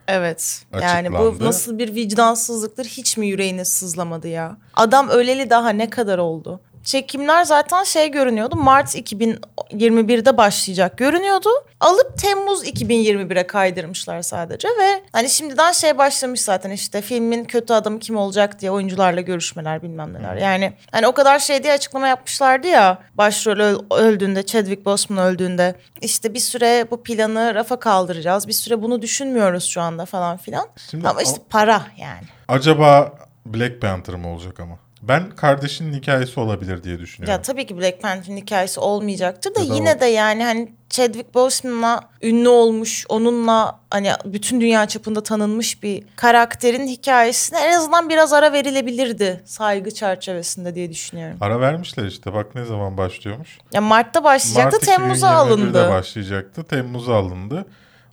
Evet. 0.07 0.65
Yani 0.81 1.11
bu 1.11 1.37
nasıl 1.39 1.77
bir 1.77 1.95
vicdansızlıktır 1.95 2.85
hiç 2.85 3.17
mi 3.17 3.27
yüreğine 3.27 3.65
sızlamadı 3.65 4.27
ya? 4.27 4.57
Adam 4.73 5.09
öleli 5.09 5.49
daha 5.49 5.69
ne 5.69 5.89
kadar 5.89 6.17
oldu? 6.17 6.59
Çekimler 6.87 7.43
zaten 7.43 7.83
şey 7.83 8.11
görünüyordu. 8.11 8.55
Mart 8.55 8.95
2021'de 8.95 10.37
başlayacak 10.37 10.97
görünüyordu. 10.97 11.49
Alıp 11.79 12.17
Temmuz 12.17 12.67
2021'e 12.67 13.47
kaydırmışlar 13.47 14.21
sadece 14.21 14.67
ve 14.67 15.03
hani 15.11 15.29
şimdiden 15.29 15.71
şey 15.71 15.97
başlamış 15.97 16.41
zaten 16.41 16.71
işte 16.71 17.01
filmin 17.01 17.45
kötü 17.45 17.73
adamı 17.73 17.99
kim 17.99 18.17
olacak 18.17 18.61
diye 18.61 18.71
oyuncularla 18.71 19.21
görüşmeler 19.21 19.83
bilmem 19.83 20.13
neler. 20.13 20.35
Yani 20.35 20.73
hani 20.91 21.07
o 21.07 21.11
kadar 21.11 21.39
şey 21.39 21.63
diye 21.63 21.73
açıklama 21.73 22.07
yapmışlardı 22.07 22.67
ya 22.67 22.97
başrol 23.13 23.59
öl- 23.59 23.95
öldüğünde 23.95 24.45
Chadwick 24.45 24.85
Boseman 24.85 25.25
öldüğünde 25.25 25.75
işte 26.01 26.33
bir 26.33 26.39
süre 26.39 26.87
bu 26.91 27.03
planı 27.03 27.55
rafa 27.55 27.79
kaldıracağız. 27.79 28.47
Bir 28.47 28.53
süre 28.53 28.81
bunu 28.81 29.01
düşünmüyoruz 29.01 29.63
şu 29.63 29.81
anda 29.81 30.05
falan 30.05 30.37
filan. 30.37 30.67
Şimdi 30.91 31.07
Ama 31.07 31.21
işte 31.21 31.37
para 31.49 31.81
yani. 31.97 32.27
Acaba 32.47 33.13
Black 33.45 33.81
Panther 33.81 34.15
mı 34.15 34.27
olacak 34.33 34.59
ama? 34.59 34.86
Ben 35.01 35.29
kardeşinin 35.29 35.93
hikayesi 35.93 36.39
olabilir 36.39 36.83
diye 36.83 36.99
düşünüyorum. 36.99 37.31
Ya 37.37 37.41
tabii 37.41 37.65
ki 37.65 37.77
Black 37.77 38.01
Panther'ın 38.01 38.37
hikayesi 38.37 38.79
olmayacaktır 38.79 39.55
da 39.55 39.59
Ya 39.59 39.69
da 39.69 39.73
yine 39.75 39.93
o- 39.97 39.99
de 39.99 40.05
yani 40.05 40.43
hani 40.43 40.71
Chadwick 40.89 41.33
Boseman'la 41.33 42.09
ünlü 42.21 42.49
olmuş, 42.49 43.05
onunla 43.09 43.79
hani 43.91 44.11
bütün 44.25 44.61
dünya 44.61 44.85
çapında 44.87 45.23
tanınmış 45.23 45.83
bir 45.83 46.03
karakterin 46.15 46.87
hikayesine 46.87 47.59
en 47.59 47.77
azından 47.77 48.09
biraz 48.09 48.33
ara 48.33 48.53
verilebilirdi 48.53 49.41
saygı 49.45 49.91
çerçevesinde 49.91 50.75
diye 50.75 50.91
düşünüyorum. 50.91 51.37
Ara 51.41 51.59
vermişler 51.59 52.05
işte 52.05 52.33
bak 52.33 52.55
ne 52.55 52.65
zaman 52.65 52.97
başlıyormuş. 52.97 53.57
Ya 53.73 53.81
Mart'ta 53.81 54.23
başlayacaktı, 54.23 54.77
Mart 54.77 54.85
Temmuz'a 54.97 55.27
2021'de 55.27 55.35
alındı. 55.37 55.89
başlayacaktı. 55.89 56.63
Temmuz'a 56.63 57.15
alındı. 57.15 57.65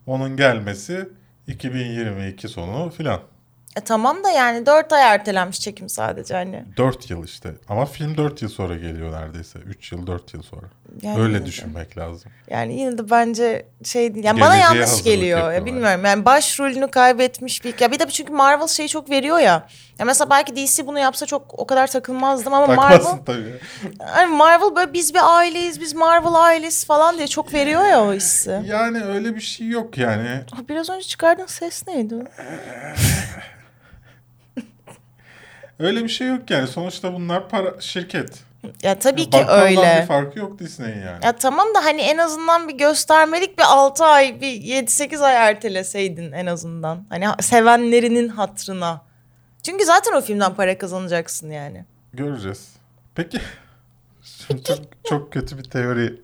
Onun 0.07 0.37
gelmesi 0.37 1.09
2022 1.47 2.47
sonu 2.47 2.89
filan. 2.97 3.19
E 3.75 3.81
tamam 3.81 4.23
da 4.23 4.31
yani 4.31 4.65
4 4.65 4.93
ay 4.93 5.01
ertelenmiş 5.01 5.59
çekim 5.59 5.89
sadece 5.89 6.33
hani. 6.33 6.65
4 6.77 7.09
yıl 7.09 7.23
işte. 7.25 7.49
Ama 7.69 7.85
film 7.85 8.17
4 8.17 8.41
yıl 8.41 8.49
sonra 8.49 8.75
geliyor 8.75 9.21
neredeyse. 9.21 9.59
3 9.59 9.91
yıl 9.91 10.07
4 10.07 10.33
yıl 10.33 10.41
sonra. 10.41 10.65
Yani 11.01 11.21
Öyle 11.21 11.41
de- 11.41 11.45
düşünmek 11.45 11.97
lazım. 11.97 12.31
Yani 12.49 12.79
yine 12.79 12.97
de 12.97 13.09
bence 13.09 13.65
şey 13.83 14.13
değil. 14.15 14.25
Yani 14.25 14.41
bana 14.41 14.55
Geleceğe 14.55 14.63
yanlış 14.63 14.81
hazırlık 14.81 15.05
geliyor. 15.05 15.51
Ya 15.51 15.65
bilmiyorum. 15.65 16.05
Yani 16.05 16.25
başrolünü 16.25 16.87
kaybetmiş 16.91 17.65
bir 17.65 17.79
ya 17.79 17.91
bir 17.91 17.99
de 17.99 18.07
çünkü 18.09 18.33
Marvel 18.33 18.67
şeyi 18.67 18.89
çok 18.89 19.09
veriyor 19.09 19.39
ya. 19.39 19.67
Ya 19.99 20.05
mesela 20.05 20.29
belki 20.29 20.55
DC 20.55 20.87
bunu 20.87 20.99
yapsa 20.99 21.25
çok 21.25 21.59
o 21.59 21.67
kadar 21.67 21.87
takılmazdım 21.87 22.53
ama 22.53 22.67
Marvel 22.75 22.97
Takmasın 22.97 23.23
tabii. 23.25 23.59
yani 24.17 24.35
Marvel 24.35 24.75
böyle 24.75 24.93
biz 24.93 25.13
bir 25.13 25.37
aileyiz, 25.37 25.81
biz 25.81 25.93
Marvel 25.93 26.33
ailesi 26.33 26.85
falan 26.85 27.17
diye 27.17 27.27
çok 27.27 27.53
veriyor 27.53 27.85
ya 27.85 28.03
o 28.03 28.13
hissi. 28.13 28.61
Yani 28.65 29.03
öyle 29.03 29.35
bir 29.35 29.41
şey 29.41 29.67
yok 29.67 29.97
yani. 29.97 30.41
Biraz 30.69 30.89
önce 30.89 31.07
çıkardığın 31.07 31.45
ses 31.45 31.87
neydi? 31.87 32.15
Öyle 35.79 36.03
bir 36.03 36.09
şey 36.09 36.27
yok 36.27 36.49
yani. 36.49 36.67
Sonuçta 36.67 37.13
bunlar 37.13 37.49
para 37.49 37.81
şirket. 37.81 38.43
Ya 38.83 38.99
tabii 38.99 39.25
ki 39.25 39.31
Bakkaldan 39.31 39.67
öyle. 39.67 39.99
bir 40.01 40.07
farkı 40.07 40.39
yok 40.39 40.59
Disney'in 40.59 40.99
yani. 40.99 41.25
Ya 41.25 41.35
tamam 41.35 41.67
da 41.75 41.85
hani 41.85 42.01
en 42.01 42.17
azından 42.17 42.67
bir 42.67 42.73
göstermelik 42.77 43.57
bir 43.57 43.63
6 43.67 44.05
ay, 44.05 44.41
bir 44.41 44.61
7-8 44.61 45.23
ay 45.23 45.35
erteleseydin 45.49 46.31
en 46.31 46.45
azından. 46.45 47.05
Hani 47.09 47.27
ha- 47.27 47.37
sevenlerinin 47.41 48.27
hatrına. 48.29 49.01
Çünkü 49.63 49.85
zaten 49.85 50.13
o 50.13 50.21
filmden 50.21 50.53
para 50.55 50.77
kazanacaksın 50.77 51.49
yani. 51.49 51.85
Göreceğiz. 52.13 52.69
Peki. 53.15 53.41
Şimdi 54.21 54.63
çok, 54.67 54.77
çok 55.03 55.33
kötü 55.33 55.57
bir 55.57 55.63
teori. 55.63 56.21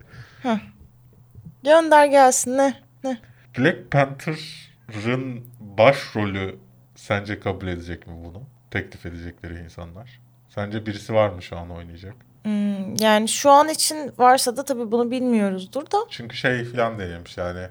Gönder 1.64 2.06
gelsin 2.06 2.58
ne? 2.58 2.74
Ne? 3.04 3.18
Black 3.58 3.92
Panther'ın 3.92 5.46
başrolü 5.60 6.56
sence 6.96 7.40
kabul 7.40 7.68
edecek 7.68 8.08
mi 8.08 8.14
bunu? 8.24 8.44
Teklif 8.72 9.06
edecekleri 9.06 9.60
insanlar. 9.64 10.20
Sence 10.50 10.86
birisi 10.86 11.14
var 11.14 11.30
mı 11.30 11.42
şu 11.42 11.58
an 11.58 11.70
oynayacak? 11.72 12.14
Hmm, 12.44 12.96
yani 12.96 13.28
şu 13.28 13.50
an 13.52 13.70
için 13.70 14.14
varsa 14.18 14.58
da 14.58 14.66
tabii 14.66 14.92
bunu 14.92 15.12
bilmiyoruzdur 15.12 15.82
da. 15.92 15.98
Çünkü 16.10 16.36
şey 16.38 16.66
falan 16.66 17.00
denilmiş 17.00 17.38
yani 17.38 17.68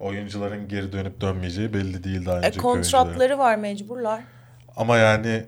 oyuncuların 0.00 0.68
geri 0.68 0.92
dönüp 0.92 1.20
dönmeyeceği 1.20 1.74
belli 1.74 2.04
değil 2.04 2.26
daha 2.26 2.34
E, 2.34 2.38
önceki 2.38 2.66
oyuncuların. 2.66 3.04
kontratları 3.04 3.38
var 3.38 3.56
mecburlar. 3.56 4.20
Ama 4.76 4.98
yani 4.98 5.44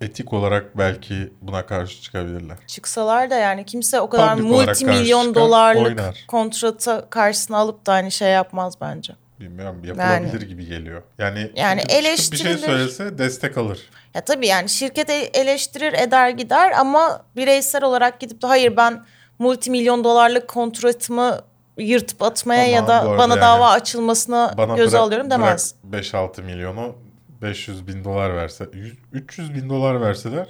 etik 0.00 0.32
olarak 0.32 0.78
belki 0.78 1.32
buna 1.42 1.66
karşı 1.66 2.02
çıkabilirler. 2.02 2.56
Çıksalar 2.66 3.30
da 3.30 3.34
yani 3.36 3.64
kimse 3.66 4.00
o 4.00 4.10
kadar 4.10 4.36
Public 4.36 4.54
olarak 4.54 4.68
multi 4.68 4.84
karşı 4.84 5.00
milyon 5.02 5.20
çıkan 5.28 5.34
dolarlık 5.34 5.86
oynar. 5.86 6.24
kontratı 6.28 7.06
karşısına 7.10 7.56
alıp 7.56 7.86
da 7.86 7.92
hani 7.92 8.10
şey 8.12 8.28
yapmaz 8.30 8.74
bence. 8.80 9.12
Bilmiyorum 9.40 9.82
yapılabilir 9.84 10.42
gibi 10.42 10.66
geliyor. 10.66 11.02
Yani, 11.18 11.50
Yani 11.56 11.80
çıkıp 11.80 11.92
bir 11.92 12.02
şey 12.02 12.10
eleştirilir. 12.10 12.58
söylese 12.58 13.18
destek 13.18 13.58
alır. 13.58 13.90
Ya 14.14 14.20
tabii 14.20 14.46
yani 14.46 14.68
şirket 14.68 15.10
e- 15.10 15.14
eleştirir 15.34 15.92
eder 15.92 16.30
gider 16.30 16.72
ama 16.78 17.24
bireysel 17.36 17.84
olarak 17.84 18.20
gidip 18.20 18.42
de 18.42 18.46
hayır 18.46 18.76
ben 18.76 19.04
multi 19.38 19.70
milyon 19.70 20.04
dolarlık 20.04 20.48
kontratımı 20.48 21.40
yırtıp 21.78 22.22
atmaya 22.22 22.62
Ama 22.62 22.70
ya 22.70 22.88
da 22.88 23.18
bana 23.18 23.32
yani 23.34 23.40
dava 23.40 23.70
açılmasına 23.70 24.54
Bana 24.58 24.76
göze 24.76 24.96
bırak- 24.96 25.02
alıyorum 25.06 25.30
demez. 25.30 25.74
bırak 25.84 26.04
5-6 26.04 26.42
milyonu 26.42 26.94
500 27.42 27.86
bin 27.86 28.04
dolar 28.04 28.36
verse, 28.36 28.68
100 28.72 28.94
300 29.12 29.54
bin 29.54 29.68
dolar 29.70 30.00
verseler 30.00 30.46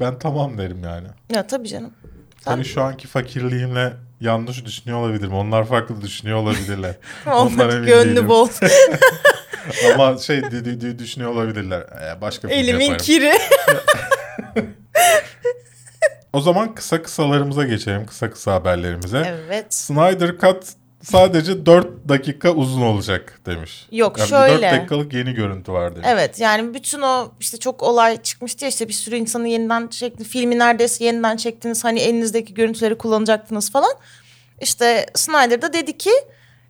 ben 0.00 0.18
tamam 0.18 0.58
derim 0.58 0.84
yani. 0.84 1.06
Ya 1.34 1.46
tabii 1.46 1.68
canım. 1.68 1.92
Tabii 2.44 2.64
şu 2.64 2.82
anki 2.82 3.06
fakirliğimle 3.08 3.92
yanlış 4.20 4.64
düşünüyor 4.64 4.98
olabilirim. 5.00 5.34
Onlar 5.34 5.64
farklı 5.64 6.00
düşünüyor 6.02 6.38
olabilirler. 6.38 6.94
Emin 7.26 7.86
gönlü 7.86 8.08
değilim. 8.08 8.28
bol. 8.28 8.48
Ama 9.94 10.18
şey 10.18 10.42
düşünüyor 10.98 11.32
olabilirler. 11.32 11.80
Ee, 11.80 12.20
başka 12.20 12.48
film 12.48 12.58
Elimin 12.58 12.84
yaparım. 12.84 13.04
kiri. 13.04 13.32
O 16.32 16.40
zaman 16.40 16.74
kısa 16.74 17.02
kısalarımıza 17.02 17.64
geçelim. 17.64 18.06
Kısa 18.06 18.30
kısa 18.30 18.52
haberlerimize. 18.54 19.40
evet. 19.46 19.74
Snyder 19.74 20.38
Cut 20.38 20.64
sadece 21.02 21.66
4 21.66 22.08
dakika 22.08 22.50
uzun 22.50 22.82
olacak 22.82 23.40
demiş. 23.46 23.86
Yok, 23.92 24.18
yani 24.18 24.28
şöyle. 24.28 24.62
4 24.62 24.62
dakikalık 24.62 25.12
yeni 25.12 25.34
görüntü 25.34 25.72
var 25.72 25.94
demiş. 25.94 26.08
Evet 26.10 26.40
yani 26.40 26.74
bütün 26.74 27.02
o 27.02 27.32
işte 27.40 27.56
çok 27.56 27.82
olay 27.82 28.22
çıkmıştı 28.22 28.64
ya 28.64 28.68
işte 28.68 28.88
bir 28.88 28.92
sürü 28.92 29.16
insanı 29.16 29.48
yeniden 29.48 29.88
çekti. 29.88 30.24
Filmi 30.24 30.58
neredeyse 30.58 31.04
yeniden 31.04 31.36
çektiniz. 31.36 31.84
Hani 31.84 32.00
elinizdeki 32.00 32.54
görüntüleri 32.54 32.98
kullanacaktınız 32.98 33.72
falan. 33.72 33.92
İşte 34.60 35.06
Snyder 35.14 35.62
da 35.62 35.72
dedi 35.72 35.98
ki 35.98 36.10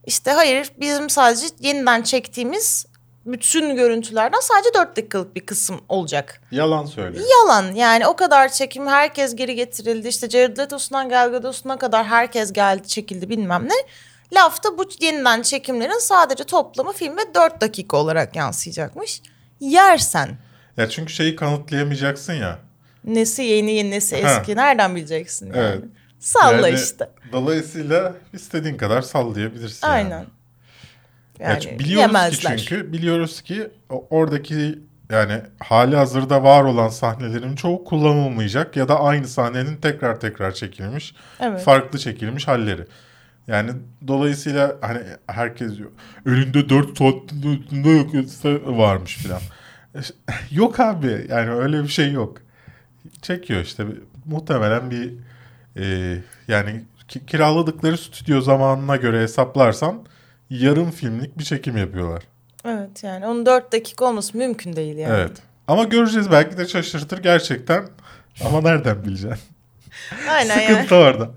işte 0.06 0.30
hayır 0.30 0.72
bizim 0.80 1.10
sadece 1.10 1.46
yeniden 1.60 2.02
çektiğimiz 2.02 2.86
bütün 3.26 3.76
görüntülerden 3.76 4.40
sadece 4.40 4.74
4 4.74 4.96
dakikalık 4.96 5.36
bir 5.36 5.46
kısım 5.46 5.80
olacak. 5.88 6.40
Yalan 6.50 6.86
söylüyor. 6.86 7.24
Yalan 7.30 7.74
yani 7.74 8.06
o 8.06 8.16
kadar 8.16 8.48
çekim 8.52 8.86
herkes 8.86 9.36
geri 9.36 9.54
getirildi. 9.54 10.08
İşte 10.08 10.30
Jared 10.30 10.58
Leto'sundan 10.58 11.08
Gal 11.08 11.30
Gadot'una 11.30 11.78
kadar 11.78 12.04
herkes 12.06 12.52
geldi 12.52 12.88
çekildi 12.88 13.28
bilmem 13.28 13.68
ne. 13.68 13.74
Lafta 14.32 14.78
bu 14.78 14.88
yeniden 15.00 15.42
çekimlerin 15.42 15.98
sadece 15.98 16.44
toplamı 16.44 16.92
filme 16.92 17.22
4 17.34 17.60
dakika 17.60 17.96
olarak 17.96 18.36
yansıyacakmış. 18.36 19.22
Yersen. 19.60 20.38
Ya 20.76 20.88
çünkü 20.88 21.12
şeyi 21.12 21.36
kanıtlayamayacaksın 21.36 22.32
ya. 22.32 22.58
Nesi 23.04 23.42
yeni 23.42 23.90
nesi 23.90 24.22
Ha. 24.22 24.30
eski 24.40 24.56
nereden 24.56 24.96
bileceksin 24.96 25.46
yani. 25.46 25.58
Evet. 25.58 25.84
Salla 26.24 26.68
Yani 26.68 26.74
işte. 26.74 27.10
Dolayısıyla 27.32 28.14
istediğin 28.32 28.76
kadar 28.76 29.02
sallayabilirsin. 29.02 29.86
Aynen. 29.86 30.26
Yani. 31.38 31.64
Yani 31.64 31.78
biliyoruz 31.78 32.14
yemezler. 32.14 32.56
ki 32.56 32.64
çünkü 32.64 32.92
biliyoruz 32.92 33.42
ki 33.42 33.70
oradaki 33.88 34.78
yani 35.10 35.40
hali 35.58 35.96
hazırda 35.96 36.42
var 36.42 36.64
olan 36.64 36.88
sahnelerin 36.88 37.54
çoğu 37.54 37.84
kullanılmayacak 37.84 38.76
ya 38.76 38.88
da 38.88 39.00
aynı 39.00 39.28
sahnenin 39.28 39.76
tekrar 39.76 40.20
tekrar 40.20 40.52
çekilmiş, 40.52 41.14
Evet. 41.40 41.60
farklı 41.62 41.98
çekilmiş 41.98 42.48
halleri. 42.48 42.84
Yani 43.46 43.70
dolayısıyla 44.08 44.76
hani 44.80 45.00
herkes 45.26 45.76
diyor 45.76 45.90
önünde 46.24 46.68
4 46.68 46.98
saatin 46.98 47.62
üstünde 48.14 48.60
varmış 48.66 49.16
filan. 49.16 49.40
yok 50.50 50.80
abi 50.80 51.26
yani 51.28 51.50
öyle 51.50 51.82
bir 51.82 51.88
şey 51.88 52.12
yok. 52.12 52.38
Çekiyor 53.22 53.60
işte 53.60 53.84
muhtemelen 54.24 54.90
bir 54.90 55.12
e, 55.76 56.16
yani 56.48 56.84
ki- 57.08 57.26
kiraladıkları 57.26 57.98
stüdyo 57.98 58.40
zamanına 58.40 58.96
göre 58.96 59.22
hesaplarsan 59.22 60.06
yarım 60.50 60.90
filmlik 60.90 61.38
bir 61.38 61.44
çekim 61.44 61.76
yapıyorlar. 61.76 62.22
Evet 62.64 63.02
yani 63.02 63.26
onun 63.26 63.46
4 63.46 63.72
dakika 63.72 64.04
olması 64.04 64.38
mümkün 64.38 64.76
değil 64.76 64.96
yani. 64.96 65.14
Evet. 65.16 65.32
Ama 65.68 65.84
göreceğiz 65.84 66.30
belki 66.30 66.58
de 66.58 66.68
şaşırtır 66.68 67.18
gerçekten. 67.22 67.88
Ama 68.44 68.60
nereden 68.60 69.04
bileceksin? 69.04 69.40
Aynen 70.30 70.60
yani. 70.60 70.72
Sıkıntı 70.74 70.94
orada. 70.94 71.30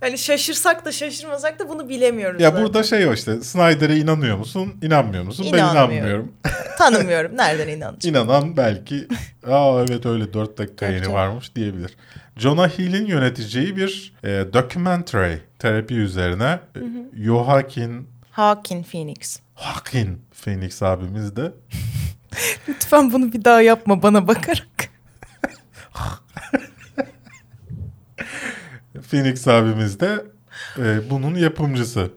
Hani 0.00 0.18
şaşırsak 0.18 0.84
da 0.84 0.92
şaşırmasak 0.92 1.58
da 1.58 1.68
bunu 1.68 1.88
bilemiyoruz. 1.88 2.40
Ya 2.40 2.50
zaten. 2.50 2.64
burada 2.64 2.82
şey 2.82 3.06
o 3.08 3.12
işte 3.12 3.40
Snyder'e 3.40 3.96
inanıyor 3.96 4.36
musun? 4.38 4.74
İnanmıyor 4.82 5.24
musun? 5.24 5.46
Ben 5.52 5.58
İnanmıyorum. 5.58 5.92
inanmıyorum. 5.92 6.32
Tanımıyorum. 6.78 7.36
Nereden 7.36 7.68
inanacağım? 7.68 7.98
İnanan 8.16 8.56
belki 8.56 9.08
aa 9.46 9.84
evet 9.88 10.06
öyle 10.06 10.32
4 10.32 10.58
dakika 10.58 10.86
yeni 10.86 11.12
varmış 11.12 11.56
diyebilir. 11.56 11.96
Jonah 12.36 12.68
Hill'in 12.78 13.06
yöneteceği 13.06 13.76
bir 13.76 14.12
e, 14.24 14.28
documentary 14.52 15.36
terapi 15.58 15.94
üzerine 15.94 16.60
e, 16.76 16.80
Joaquin 17.24 18.08
Hakin 18.30 18.82
Phoenix. 18.82 19.40
Joaquin 19.64 20.20
Phoenix 20.44 20.82
abimiz 20.82 21.36
de 21.36 21.52
Lütfen 22.68 23.12
bunu 23.12 23.32
bir 23.32 23.44
daha 23.44 23.60
yapma 23.62 24.02
bana 24.02 24.28
bakarak. 24.28 24.66
Phoenix 29.10 29.48
abimiz 29.48 30.00
de 30.00 30.24
e, 30.78 31.10
bunun 31.10 31.34
yapımcısı. 31.34 32.10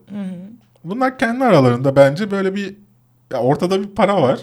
Bunlar 0.84 1.20
kendi 1.20 1.44
aralarında 1.44 1.96
bence 1.96 2.32
böyle 2.32 2.56
bir 2.56 2.76
ya 3.32 3.40
ortada 3.40 3.82
bir 3.84 3.88
para 3.96 4.22
var. 4.22 4.40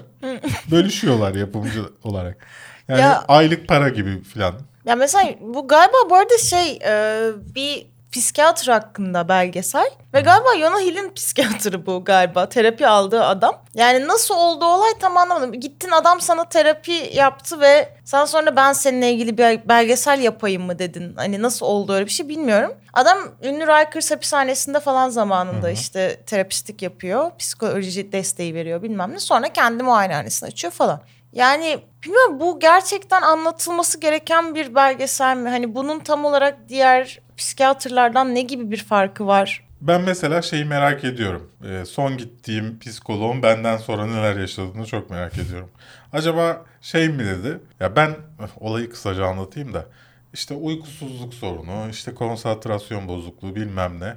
Bölüşüyorlar 0.71 1.35
yapımcı 1.35 1.83
olarak. 2.05 2.47
Yani 2.89 3.01
Ya- 3.01 3.25
aylık 3.29 3.69
para 3.69 3.89
gibi 3.89 4.23
filan. 4.23 4.55
Ya 4.85 4.97
mesela 4.97 5.35
bu 5.41 5.69
galiba 5.69 5.97
bu 6.11 6.15
arada 6.15 6.39
şey 6.39 6.79
e, 6.85 7.31
bir 7.55 7.95
psikiyatr 8.13 8.69
hakkında 8.69 9.29
belgesel 9.29 9.91
ve 10.15 10.21
galiba 10.21 10.55
Yona 10.55 10.79
Hill'in 10.81 11.15
psikiyatrı 11.15 11.87
bu 11.87 12.05
galiba 12.05 12.49
terapi 12.49 12.87
aldığı 12.87 13.25
adam. 13.25 13.55
Yani 13.75 14.09
nasıl 14.09 14.35
oldu 14.35 14.65
olay 14.65 14.91
tam 15.01 15.17
anlamadım. 15.17 15.53
Gittin 15.53 15.91
adam 15.91 16.21
sana 16.21 16.49
terapi 16.49 17.11
yaptı 17.13 17.61
ve 17.61 17.89
sen 18.05 18.25
sonra 18.25 18.57
ben 18.57 18.73
seninle 18.73 19.13
ilgili 19.13 19.39
bir 19.39 19.69
belgesel 19.69 20.21
yapayım 20.21 20.63
mı 20.63 20.79
dedin. 20.79 21.15
Hani 21.17 21.43
nasıl 21.43 21.67
oldu 21.67 21.93
öyle 21.93 22.07
bir 22.07 22.11
şey 22.11 22.29
bilmiyorum. 22.29 22.73
Adam 22.93 23.19
ünlü 23.43 23.67
Rikers 23.67 24.11
hapishanesinde 24.11 24.81
falan 24.81 25.09
zamanında 25.09 25.71
işte 25.71 26.17
terapistlik 26.27 26.83
yapıyor. 26.83 27.31
Psikoloji 27.39 28.13
desteği 28.13 28.55
veriyor 28.55 28.83
bilmem 28.83 29.13
ne. 29.13 29.19
Sonra 29.19 29.53
kendi 29.53 29.83
muayenehanesini 29.83 30.47
açıyor 30.47 30.73
falan. 30.73 31.01
Yani 31.35 31.79
bilmiyorum 32.05 32.41
bu 32.41 32.61
gerçekten 32.61 33.23
anlatılması 33.23 34.01
gereken 34.01 34.55
bir 34.55 34.75
belgesel 34.75 35.37
mi? 35.37 35.49
Hani 35.49 35.75
bunun 35.75 36.01
tam 36.01 36.25
olarak 36.25 36.69
diğer 36.69 37.21
psikiyatrlardan 37.37 38.35
ne 38.35 38.43
gibi 38.43 38.71
bir 38.71 38.85
farkı 38.85 39.27
var? 39.27 39.65
Ben 39.81 40.01
mesela 40.01 40.43
şeyi 40.43 40.65
merak 40.65 41.05
ediyorum. 41.05 41.51
E, 41.65 41.85
son 41.85 42.17
gittiğim 42.17 42.79
psikoloğun 42.79 43.43
benden 43.43 43.77
sonra 43.77 44.07
neler 44.07 44.37
yaşadığını 44.37 44.87
çok 44.87 45.11
merak 45.11 45.39
ediyorum. 45.39 45.71
Acaba 46.13 46.65
şey 46.81 47.09
mi 47.09 47.25
dedi? 47.27 47.59
Ya 47.81 47.97
ben 47.97 48.17
olayı 48.61 48.91
kısaca 48.91 49.27
anlatayım 49.27 49.75
da. 49.75 49.87
İşte 50.35 50.55
uykusuzluk 50.55 51.35
sorunu, 51.35 51.91
işte 51.91 52.15
konsantrasyon 52.15 53.09
bozukluğu 53.09 53.55
bilmem 53.55 54.01
ne. 54.01 54.17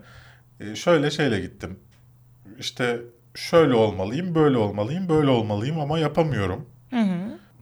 E, 0.68 0.76
şöyle 0.76 1.12
şeyle 1.12 1.40
gittim. 1.40 1.80
İşte 2.60 3.00
şöyle 3.36 3.74
olmalıyım, 3.74 4.36
böyle 4.36 4.58
olmalıyım, 4.58 5.10
böyle 5.10 5.30
olmalıyım 5.30 5.80
ama 5.80 6.00
yapamıyorum. 6.00 6.66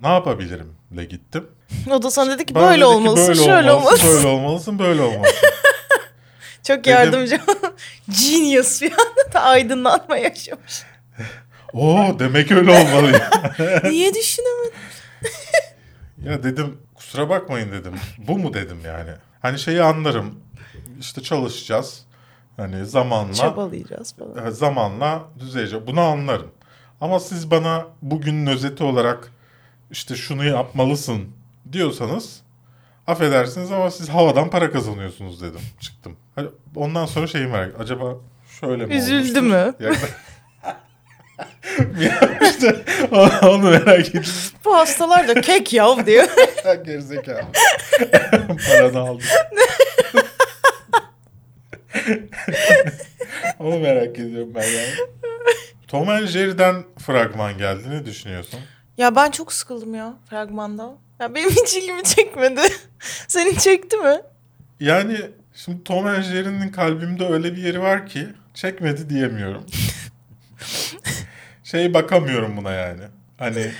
Ne 0.01 0.07
yapabilirimle 0.07 1.05
gittim. 1.09 1.47
O 1.91 2.01
da 2.01 2.11
sana 2.11 2.32
dedi 2.32 2.45
ki 2.45 2.55
Bana 2.55 2.63
böyle 2.65 2.78
dedi 2.78 2.86
olmalısın, 2.86 3.28
böyle 3.28 3.43
şöyle 3.43 3.71
olmalısın. 3.71 4.09
Böyle 4.09 4.28
olmalısın, 4.28 4.80
böyle 4.80 5.01
olmalısın. 5.01 5.47
Çok 6.63 6.88
yardımcı. 6.88 7.39
Genius 8.30 8.82
bir 8.82 8.91
anda 8.91 9.34
da 9.34 9.41
aydınlanma 9.41 10.17
yaşamış. 10.17 10.84
Oo 11.73 12.19
demek 12.19 12.51
öyle 12.51 12.71
olmalıyım. 12.71 13.21
Niye 13.84 14.13
düşünemedim? 14.13 14.71
Ya 16.23 16.43
dedim 16.43 16.78
kusura 16.95 17.30
bakmayın 17.30 17.71
dedim. 17.71 17.93
Bu 18.17 18.38
mu 18.38 18.53
dedim 18.53 18.78
yani. 18.86 19.09
Hani 19.41 19.59
şeyi 19.59 19.84
anlarım. 19.84 20.39
İşte 20.99 21.21
çalışacağız. 21.21 22.05
Hani 22.57 22.86
zamanla 22.86 23.34
Çabalayacağız 23.34 24.15
falan. 24.15 24.49
zamanla 24.49 25.23
düzelecek. 25.39 25.88
Bunu 25.88 26.01
anlarım. 26.01 26.51
Ama 27.05 27.19
siz 27.19 27.51
bana 27.51 27.85
bugünün 28.01 28.47
özeti 28.47 28.83
olarak 28.83 29.31
işte 29.91 30.15
şunu 30.15 30.45
yapmalısın 30.45 31.27
diyorsanız 31.71 32.41
affedersiniz 33.07 33.71
ama 33.71 33.91
siz 33.91 34.09
havadan 34.09 34.49
para 34.49 34.71
kazanıyorsunuz 34.71 35.41
dedim. 35.41 35.59
Çıktım. 35.79 36.17
Hani 36.35 36.47
ondan 36.75 37.05
sonra 37.05 37.27
şeyi 37.27 37.47
merak 37.47 37.79
Acaba 37.79 38.15
şöyle 38.59 38.85
mi 38.85 38.95
Üzüldü 38.95 39.41
mü? 39.41 39.73
Yani- 39.79 39.97
işte 42.41 42.75
onu 43.41 43.69
merak 43.69 44.15
ettim. 44.15 44.23
Bu 44.65 44.75
hastalar 44.75 45.27
da 45.27 45.41
kek 45.41 45.73
yav 45.73 46.05
diyor. 46.05 46.27
Gerizekalı. 46.85 47.41
Paranı 48.69 48.99
aldım. 48.99 49.25
Onu 53.59 53.79
merak 53.79 54.19
ediyorum 54.19 54.51
ben 54.55 54.63
yani. 54.63 54.93
Tom 55.88 56.09
and 56.09 56.27
Jerry'den 56.27 56.83
fragman 56.99 57.57
geldi. 57.57 57.89
Ne 57.89 58.05
düşünüyorsun? 58.05 58.59
ya 58.97 59.15
ben 59.15 59.31
çok 59.31 59.53
sıkıldım 59.53 59.95
ya 59.95 60.13
fragmandan. 60.29 60.97
Ya 61.19 61.36
benim 61.36 61.49
hiç 61.49 61.73
ilgimi 61.73 62.03
çekmedi. 62.03 62.61
Senin 63.27 63.55
çekti 63.55 63.97
mi? 63.97 64.21
Yani 64.79 65.17
şimdi 65.53 65.83
Tom 65.83 66.05
and 66.05 66.23
Jerry'nin 66.23 66.69
kalbimde 66.69 67.27
öyle 67.27 67.55
bir 67.55 67.63
yeri 67.63 67.81
var 67.81 68.07
ki 68.07 68.27
çekmedi 68.53 69.09
diyemiyorum. 69.09 69.65
şey 71.63 71.93
bakamıyorum 71.93 72.57
buna 72.57 72.71
yani. 72.71 73.01
Hani 73.38 73.71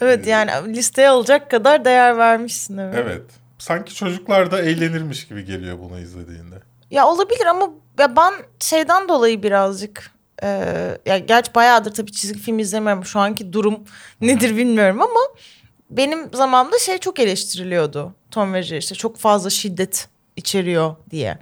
Evet 0.00 0.26
yani 0.26 0.76
listeye 0.76 1.08
alacak 1.08 1.50
kadar 1.50 1.84
değer 1.84 2.18
vermişsin 2.18 2.78
evet. 2.78 2.94
evet. 2.98 3.22
Sanki 3.58 3.94
çocuklar 3.94 4.50
da 4.50 4.62
eğlenirmiş 4.62 5.28
gibi 5.28 5.44
geliyor 5.44 5.78
bunu 5.78 5.98
izlediğinde. 5.98 6.54
Ya 6.90 7.06
olabilir 7.06 7.46
ama 7.46 7.70
ya 7.98 8.16
ben 8.16 8.34
şeyden 8.60 9.08
dolayı 9.08 9.42
birazcık 9.42 10.10
e, 10.42 10.48
ya 11.06 11.18
gerçi 11.18 11.54
bayağıdır 11.54 11.94
tabii 11.94 12.12
çizgi 12.12 12.38
film 12.38 12.58
izlemiyorum. 12.58 13.04
Şu 13.04 13.20
anki 13.20 13.52
durum 13.52 13.84
nedir 14.20 14.56
bilmiyorum 14.56 15.02
ama 15.02 15.20
benim 15.90 16.34
zamanımda 16.34 16.78
şey 16.78 16.98
çok 16.98 17.20
eleştiriliyordu. 17.20 18.14
Tom 18.30 18.54
ve 18.54 18.62
Jerry 18.62 18.78
işte 18.78 18.94
çok 18.94 19.16
fazla 19.16 19.50
şiddet 19.50 20.08
içeriyor 20.36 20.96
diye. 21.10 21.38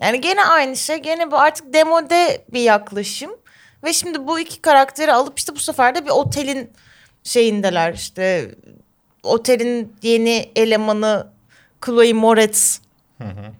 Yani 0.00 0.20
gene 0.20 0.44
aynı 0.44 0.76
şey. 0.76 0.96
Gene 0.96 1.30
bu 1.30 1.36
artık 1.36 1.74
demode 1.74 2.44
bir 2.52 2.60
yaklaşım. 2.60 3.30
Ve 3.84 3.92
şimdi 3.92 4.26
bu 4.26 4.40
iki 4.40 4.60
karakteri 4.60 5.12
alıp 5.12 5.38
işte 5.38 5.54
bu 5.54 5.58
sefer 5.58 5.94
de 5.94 6.04
bir 6.04 6.10
otelin 6.10 6.70
şeyindeler. 7.24 7.94
işte 7.94 8.54
otelin 9.22 9.96
yeni 10.02 10.50
elemanı 10.56 11.26
Chloe 11.86 12.12
Moretz 12.12 12.80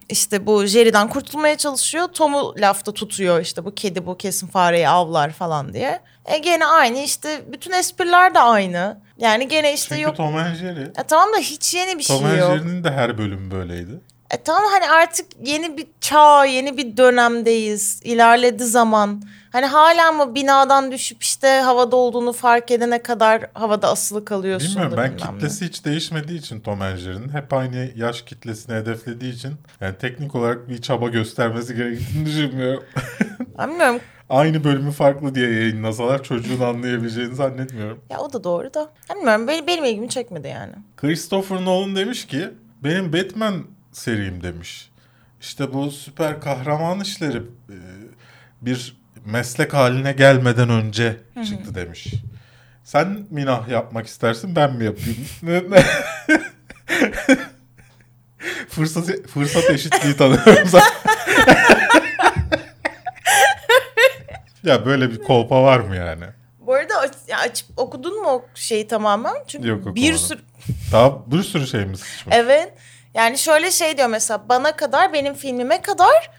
işte 0.09 0.47
bu 0.47 0.67
Jerry'den 0.67 1.09
kurtulmaya 1.09 1.57
çalışıyor. 1.57 2.09
Tom'u 2.09 2.55
lafta 2.59 2.93
tutuyor 2.93 3.41
işte 3.41 3.65
bu 3.65 3.75
kedi 3.75 4.07
bu 4.07 4.17
kesin 4.17 4.47
fareyi 4.47 4.89
avlar 4.89 5.31
falan 5.31 5.75
diye. 5.75 6.01
E 6.25 6.39
gene 6.39 6.67
aynı 6.67 6.99
işte 6.99 7.43
bütün 7.53 7.73
espriler 7.73 8.35
de 8.35 8.41
aynı. 8.41 9.01
Yani 9.19 9.49
gene 9.49 9.75
işte 9.75 9.89
Çünkü 9.89 10.03
yok. 10.03 10.17
Tom 10.17 10.37
and 10.37 10.55
Jerry. 10.55 10.83
E 10.83 11.03
tamam 11.09 11.29
da 11.35 11.39
hiç 11.39 11.75
yeni 11.75 11.99
bir 11.99 12.05
Tom 12.05 12.19
şey 12.19 12.27
and 12.27 12.39
yok. 12.39 12.51
Jerry'nin 12.51 12.85
de 12.85 12.91
her 12.91 13.19
bölümü 13.19 13.51
böyleydi. 13.51 14.01
E 14.31 14.37
tamam 14.43 14.63
hani 14.73 14.91
artık 14.91 15.27
yeni 15.45 15.77
bir 15.77 15.87
çağ, 16.01 16.45
yeni 16.45 16.77
bir 16.77 16.97
dönemdeyiz. 16.97 18.01
İlerledi 18.05 18.65
zaman. 18.65 19.23
Hani 19.53 19.67
hala 19.67 20.13
mı 20.13 20.35
binadan 20.35 20.93
düşüp 20.93 21.23
işte 21.23 21.49
havada 21.49 21.97
olduğunu 21.97 22.33
fark 22.33 22.71
edene 22.71 23.03
kadar 23.03 23.51
havada 23.55 23.89
asılı 23.89 24.25
kalıyorsun 24.25 24.71
Bilmiyorum 24.71 24.95
ben 24.97 25.13
bilmem 25.17 25.29
ne. 25.29 25.35
kitlesi 25.35 25.67
hiç 25.67 25.85
değişmediği 25.85 26.39
için 26.39 26.61
Tom 26.61 26.83
and 26.83 26.97
Jerry'nin 26.97 27.29
hep 27.29 27.53
aynı 27.53 27.91
yaş 27.97 28.23
kitlesini 28.23 28.75
hedeflediği 28.75 29.33
için 29.35 29.55
yani 29.81 29.95
teknik 30.01 30.35
olarak 30.35 30.69
bir 30.69 30.83
çaba 30.83 31.09
göstermesi 31.09 31.75
gerektiğini 31.77 32.27
düşünmüyorum. 32.27 32.85
Bilmiyorum. 33.59 34.01
aynı 34.31 34.65
bölümü 34.65 34.91
farklı 34.93 35.35
diye 35.35 35.51
yayınlasalar 35.53 36.23
çocuğun 36.23 36.61
anlayabileceğini 36.61 37.35
zannetmiyorum. 37.35 38.01
Ya 38.11 38.19
o 38.19 38.33
da 38.33 38.45
doğru 38.45 38.75
da. 38.75 38.89
Bilmiyorum 39.15 39.49
benim, 39.49 39.67
benim 39.67 39.85
ilgimi 39.85 40.09
çekmedi 40.09 40.49
yani. 40.49 40.73
Christopher 40.97 41.65
Nolan 41.65 41.97
demiş 41.97 42.27
ki 42.27 42.49
benim 42.85 43.13
Batman 43.13 43.78
serim 43.99 44.43
demiş. 44.43 44.91
İşte 45.41 45.73
bu 45.73 45.91
süper 45.91 46.41
kahraman 46.41 47.01
işleri 47.01 47.37
e, 47.39 47.77
bir 48.63 48.97
meslek 49.25 49.75
haline 49.75 50.13
gelmeden 50.13 50.69
önce 50.71 51.17
çıktı 51.49 51.75
demiş. 51.75 52.07
Sen 52.85 53.27
minah 53.31 53.69
yapmak 53.69 54.07
istersin 54.07 54.57
ben 54.57 54.73
mi 54.77 54.85
yapayım? 54.85 55.27
Fırsat, 58.69 59.07
fırsat 59.35 59.71
eşitliği 59.71 60.17
tanıyorum 60.17 60.69
zaten. 60.69 60.89
ya 64.65 64.87
böyle 64.87 65.11
bir 65.11 65.19
kolpa 65.19 65.63
var 65.63 65.81
mı 65.81 65.97
yani? 65.97 66.25
Bu 66.61 66.75
arada 66.75 66.95
aç- 66.99 67.41
açıp 67.51 67.69
okudun 67.79 68.23
mu 68.23 68.29
o 68.29 68.47
şeyi 68.55 68.89
tamamen? 68.89 69.35
Çünkü 69.47 69.69
Yok, 69.69 69.79
bir 69.81 69.85
okumadım. 69.91 70.19
sürü 70.19 70.41
Daha 70.93 71.31
bir 71.31 71.43
sürü 71.43 71.67
şey 71.67 71.85
mi 71.85 71.97
sıçmış? 71.97 72.37
Evet. 72.37 72.73
Yani 73.15 73.39
şöyle 73.39 73.71
şey 73.71 73.97
diyor 73.97 74.09
mesela 74.09 74.49
bana 74.49 74.77
kadar 74.77 75.13
benim 75.13 75.35
filmime 75.35 75.83
kadar 75.83 76.31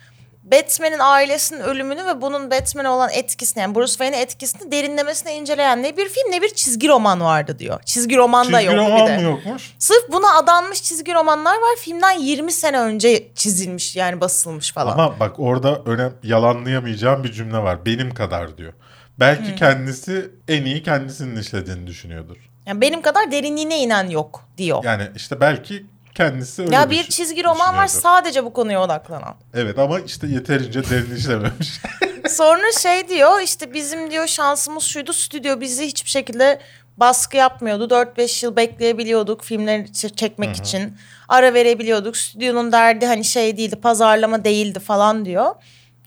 Batman'in 0.44 1.00
ailesinin 1.00 1.60
ölümünü 1.60 2.06
ve 2.06 2.22
bunun 2.22 2.52
Batman'e 2.52 2.90
olan 2.90 3.10
etkisini 3.14 3.62
yani 3.62 3.76
Bruce 3.76 3.92
Wayne'e 3.92 4.22
etkisini 4.22 4.72
derinlemesine 4.72 5.36
inceleyen 5.36 5.84
ne 5.84 5.98
bir 5.98 6.10
film 6.10 6.32
ne 6.32 6.42
bir 6.42 6.50
çizgi 6.54 6.88
roman 6.88 7.22
vardı 7.22 7.60
diyor. 7.60 7.80
Çizgi 7.86 8.18
roman 8.18 8.54
da 8.54 8.62
Çizgi 8.62 8.76
yok 8.76 8.88
roman 8.88 9.08
bir 9.08 9.12
de. 9.12 9.18
mı 9.18 9.24
yokmuş? 9.24 9.74
Sırf 9.80 10.12
buna 10.12 10.38
adanmış 10.38 10.84
çizgi 10.84 11.14
romanlar 11.14 11.54
var. 11.54 11.76
Filmden 11.80 12.20
20 12.20 12.52
sene 12.52 12.80
önce 12.80 13.28
çizilmiş 13.36 13.96
yani 13.96 14.22
basılmış 14.22 14.72
falan. 14.74 14.94
Ama 14.94 15.20
bak 15.20 15.40
orada 15.40 15.82
önem 15.86 16.14
yalanlayamayacağım 16.24 17.24
bir 17.24 17.32
cümle 17.32 17.58
var. 17.58 17.86
Benim 17.86 18.14
kadar 18.14 18.58
diyor. 18.58 18.74
Belki 19.20 19.56
kendisi 19.56 20.32
en 20.48 20.66
iyi 20.66 20.84
kendisinin 20.84 21.36
işlediğini 21.42 21.88
düşünüyordur. 21.88 22.38
Yani 22.66 22.82
benim 22.82 23.02
kadar 23.02 23.32
derinliğine 23.32 23.80
inen 23.80 24.10
yok 24.10 24.44
diyor. 24.58 24.84
Yani 24.84 25.04
işte 25.16 25.40
belki 25.42 25.86
kendisi 26.20 26.62
öyle 26.62 26.76
ya 26.76 26.90
bir 26.90 27.00
düşün- 27.00 27.10
çizgi 27.10 27.44
roman 27.44 27.78
var 27.78 27.88
sadece 27.88 28.46
bu 28.46 28.54
konuya 28.54 28.82
odaklanan. 28.82 29.36
Evet 29.54 29.80
ama 29.80 30.00
işte 30.00 30.28
yeterince 30.28 30.90
derin 30.90 31.16
işlememiş. 31.16 31.82
Sonra 32.30 32.72
şey 32.82 33.10
diyor 33.10 33.42
işte 33.42 33.74
bizim 33.74 34.12
diyor 34.12 34.28
şansımız 34.28 34.84
şuydu 34.84 35.14
stüdyo 35.14 35.60
bizi 35.62 35.86
hiçbir 35.86 36.10
şekilde 36.10 36.60
baskı 36.98 37.38
yapmıyordu. 37.38 37.84
4-5 37.94 38.46
yıl 38.46 38.56
bekleyebiliyorduk 38.56 39.44
filmleri 39.44 39.94
çekmek 40.16 40.56
için. 40.56 40.98
Ara 41.30 41.54
verebiliyorduk. 41.54 42.18
Stüdyonun 42.18 42.72
derdi 42.72 43.06
hani 43.06 43.24
şey 43.24 43.58
değildi, 43.58 43.76
pazarlama 43.76 44.44
değildi 44.44 44.80
falan 44.80 45.26
diyor. 45.26 45.56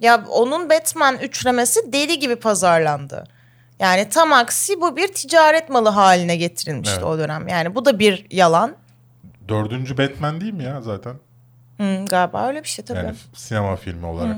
Ya 0.00 0.24
onun 0.30 0.70
Batman 0.70 1.16
üçlemesi 1.18 1.92
deli 1.92 2.18
gibi 2.18 2.36
pazarlandı. 2.36 3.24
Yani 3.78 4.08
tam 4.08 4.32
aksi 4.32 4.80
bu 4.80 4.96
bir 4.96 5.08
ticaret 5.08 5.68
malı 5.68 5.88
haline 5.88 6.36
getirilmişti 6.36 6.94
Evet. 6.94 7.04
o 7.04 7.18
dönem. 7.18 7.48
Yani 7.48 7.74
bu 7.74 7.84
da 7.84 7.98
bir 7.98 8.26
yalan. 8.30 8.76
Dördüncü 9.53 9.98
Batman 9.98 10.40
değil 10.40 10.53
mi 10.53 10.64
ya 10.64 10.80
zaten? 10.80 11.14
Hı, 11.76 12.05
galiba 12.05 12.48
öyle 12.48 12.62
bir 12.62 12.68
şey 12.68 12.84
tabii. 12.84 12.98
Yani 12.98 13.14
sinema 13.34 13.76
filmi 13.76 14.07
olarak. 14.07 14.36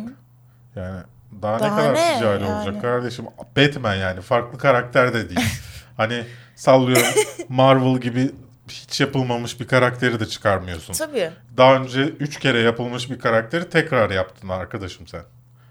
Yani 0.77 1.01
daha, 1.43 1.61
Daha 1.61 1.71
ne 1.71 1.77
kadar 1.77 1.95
ne 1.95 2.15
ticari 2.15 2.43
yani? 2.43 2.55
olacak 2.55 2.83
kardeşim? 2.83 3.25
Batman 3.57 3.95
yani 3.95 4.21
farklı 4.21 4.59
karakter 4.59 5.15
de 5.15 5.29
değil. 5.29 5.41
hani 5.97 6.25
sallıyorum 6.55 7.07
Marvel 7.49 7.99
gibi 8.01 8.31
hiç 8.69 9.01
yapılmamış 9.01 9.61
bir 9.61 9.67
karakteri 9.67 10.21
de 10.21 10.27
çıkarmıyorsun. 10.27 10.93
Tabii. 10.93 11.31
Daha 11.57 11.75
önce 11.77 12.03
üç 12.03 12.39
kere 12.39 12.59
yapılmış 12.61 13.11
bir 13.11 13.19
karakteri 13.19 13.71
tekrar 13.71 14.11
yaptın 14.11 14.49
arkadaşım 14.49 15.07
sen. 15.07 15.23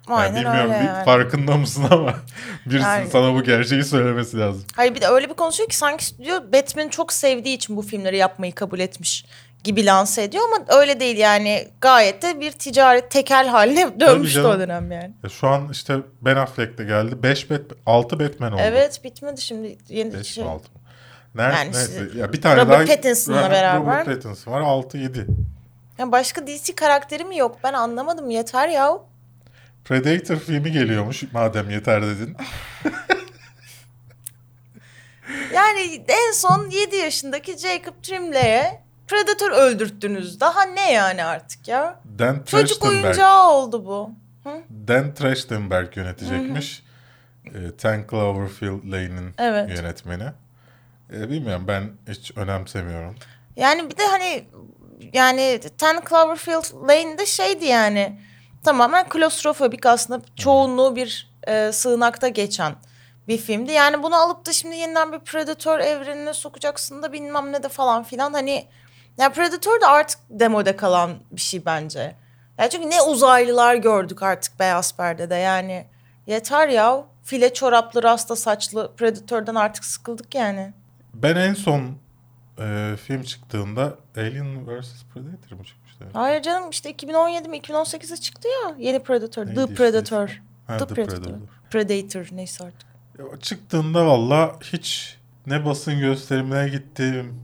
Yani 0.09 0.19
Aynen 0.19 0.35
bilmiyorum 0.35 0.71
öyle 0.71 0.83
yani. 0.83 1.05
farkında 1.05 1.57
mısın 1.57 1.85
ama 1.91 2.13
birisinin 2.65 2.89
Yani. 2.89 3.09
sana 3.09 3.33
bu 3.33 3.43
gerçeği 3.43 3.83
söylemesi 3.83 4.39
lazım. 4.39 4.63
Hayır 4.75 4.95
bir 4.95 5.01
de 5.01 5.07
öyle 5.07 5.29
bir 5.29 5.33
konuşuyor 5.33 5.69
ki 5.69 5.77
sanki 5.77 6.05
stüdyo 6.05 6.35
Batman'i 6.53 6.89
çok 6.89 7.13
sevdiği 7.13 7.55
için 7.57 7.77
bu 7.77 7.81
filmleri 7.81 8.17
yapmayı 8.17 8.55
kabul 8.55 8.79
etmiş 8.79 9.25
gibi 9.63 9.85
lanse 9.85 10.23
ediyor 10.23 10.43
ama 10.53 10.79
öyle 10.79 10.99
değil 10.99 11.17
yani 11.17 11.67
gayet 11.81 12.21
de 12.21 12.39
bir 12.39 12.51
ticaret 12.51 13.11
tekel 13.11 13.47
haline 13.47 13.99
dönmüştü 13.99 14.41
o 14.41 14.59
dönem 14.59 14.91
yani. 14.91 15.13
Ya 15.23 15.29
şu 15.29 15.47
an 15.47 15.69
işte 15.71 15.95
Ben 16.21 16.35
Affleck 16.35 16.77
de 16.77 16.83
geldi. 16.83 17.23
5 17.23 17.49
Batman, 17.49 17.77
6 17.85 18.19
Batman 18.19 18.53
oldu. 18.53 18.61
Evet 18.65 19.01
bitmedi 19.03 19.41
şimdi 19.41 19.77
yeni 19.89 20.13
5 20.13 20.27
şey. 20.27 20.43
mi 20.43 20.49
6 20.49 20.63
mı? 20.63 20.79
Nerede? 21.35 21.55
Yani 21.57 21.71
neyse. 21.71 22.05
işte 22.07 22.19
Ya 22.19 22.33
bir 22.33 22.41
tane 22.41 22.61
Robert 22.61 22.87
daha 22.87 22.95
Pattinson'la 22.95 23.51
beraber. 23.51 23.81
Robert 23.81 24.05
Pattinson 24.05 24.51
var 24.53 24.61
6 24.61 24.97
7. 24.97 25.27
Ya 25.97 26.11
başka 26.11 26.47
DC 26.47 26.75
karakteri 26.75 27.25
mi 27.25 27.37
yok 27.37 27.57
ben 27.63 27.73
anlamadım 27.73 28.29
yeter 28.29 28.67
ya. 28.67 28.97
Predator 29.85 30.35
filmi 30.35 30.71
geliyormuş 30.71 31.23
madem 31.33 31.69
yeter 31.69 32.01
dedin. 32.01 32.37
Yani 35.53 36.05
en 36.07 36.31
son 36.31 36.69
7 36.69 36.95
yaşındaki 36.95 37.57
Jacob 37.57 37.93
Tremblay'e 38.03 38.81
Predator 39.07 39.51
öldürttünüz. 39.51 40.39
Daha 40.39 40.61
ne 40.63 40.91
yani 40.91 41.23
artık 41.23 41.67
ya? 41.67 41.99
Dan 42.19 42.43
Çocuk 42.45 42.85
oyuncağı 42.85 43.49
oldu 43.51 43.85
bu. 43.85 44.11
Dan 44.87 45.13
Trachtenberg 45.13 45.97
yönetecekmiş. 45.97 46.83
Ee, 47.45 47.51
Ten 47.77 48.05
Cloverfield 48.09 48.91
Lane'in 48.91 49.33
Evet. 49.37 49.69
yönetmeni. 49.77 50.23
Ee, 51.13 51.29
bilmiyorum 51.29 51.65
ben 51.67 51.91
hiç 52.09 52.31
önemsemiyorum. 52.37 53.15
Yani 53.55 53.89
bir 53.89 53.97
de 53.97 54.07
hani 54.07 54.45
yani 55.13 55.59
Ten 55.77 56.01
Cloverfield 56.09 56.87
Lane'de 56.89 57.25
şeydi 57.25 57.65
yani 57.65 58.19
tamamen 58.63 59.09
klostrofobik 59.09 59.85
aslında. 59.85 60.21
Çoğunluğu 60.35 60.95
bir 60.95 61.33
e, 61.47 61.71
sığınakta 61.71 62.27
geçen 62.27 62.75
bir 63.27 63.37
filmdi. 63.37 63.71
Yani 63.71 64.03
bunu 64.03 64.15
alıp 64.15 64.45
da 64.45 64.53
şimdi 64.53 64.75
yeniden 64.75 65.11
bir 65.11 65.19
Predator 65.19 65.79
evrenine 65.79 66.33
sokacaksın 66.33 67.03
da 67.03 67.13
bilmem 67.13 67.51
ne 67.51 67.63
de 67.63 67.69
falan 67.69 68.03
filan. 68.03 68.33
Hani 68.33 68.67
ya 69.17 69.31
Predator 69.31 69.81
da 69.81 69.87
artık 69.87 70.19
demode 70.29 70.75
kalan 70.75 71.11
bir 71.31 71.41
şey 71.41 71.65
bence. 71.65 72.15
Ya 72.57 72.69
çünkü 72.69 72.89
ne 72.89 73.01
uzaylılar 73.01 73.75
gördük 73.75 74.23
artık 74.23 74.59
beyaz 74.59 74.97
perdede. 74.97 75.35
Yani 75.35 75.87
yeter 76.27 76.67
ya. 76.67 77.03
File 77.23 77.53
çoraplı 77.53 78.03
rasta 78.03 78.35
saçlı 78.35 78.91
Predator'dan 78.97 79.55
artık 79.55 79.85
sıkıldık 79.85 80.35
yani. 80.35 80.73
Ben 81.13 81.35
en 81.35 81.53
son 81.53 81.97
e, 82.59 82.95
film 83.07 83.23
çıktığında 83.23 83.95
Alien 84.17 84.67
vs. 84.67 85.03
Predator 85.13 85.57
mı 85.57 85.63
çıkmıştı? 86.03 86.19
Hayır 86.19 86.41
canım 86.41 86.69
işte 86.69 86.89
2017 86.89 87.49
mi 87.49 87.57
2018'de 87.57 88.17
çıktı 88.17 88.47
ya 88.47 88.75
yeni 88.77 89.03
Predator. 89.03 89.45
Neydi 89.45 89.55
The 89.55 89.61
işte 89.63 89.75
Predator. 89.75 90.41
Ha, 90.67 90.77
The, 90.77 90.87
The 90.87 90.93
Predator. 90.93 91.23
Predator. 91.23 91.39
Predator 91.71 92.27
neyse 92.31 92.63
artık. 92.63 92.89
Ya, 93.19 93.39
Çıktığında 93.39 94.05
valla 94.05 94.55
hiç 94.63 95.17
ne 95.47 95.65
basın 95.65 95.99
gösterimine 95.99 96.69
gittim 96.69 97.39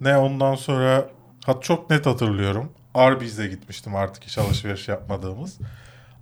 ne 0.00 0.16
ondan 0.16 0.54
sonra 0.54 1.08
hat 1.46 1.62
çok 1.62 1.90
net 1.90 2.06
hatırlıyorum. 2.06 2.72
Arby's'e 2.94 3.46
gitmiştim 3.46 3.94
artık 3.94 4.24
hiç 4.24 4.38
alışveriş 4.38 4.88
yapmadığımız. 4.88 5.58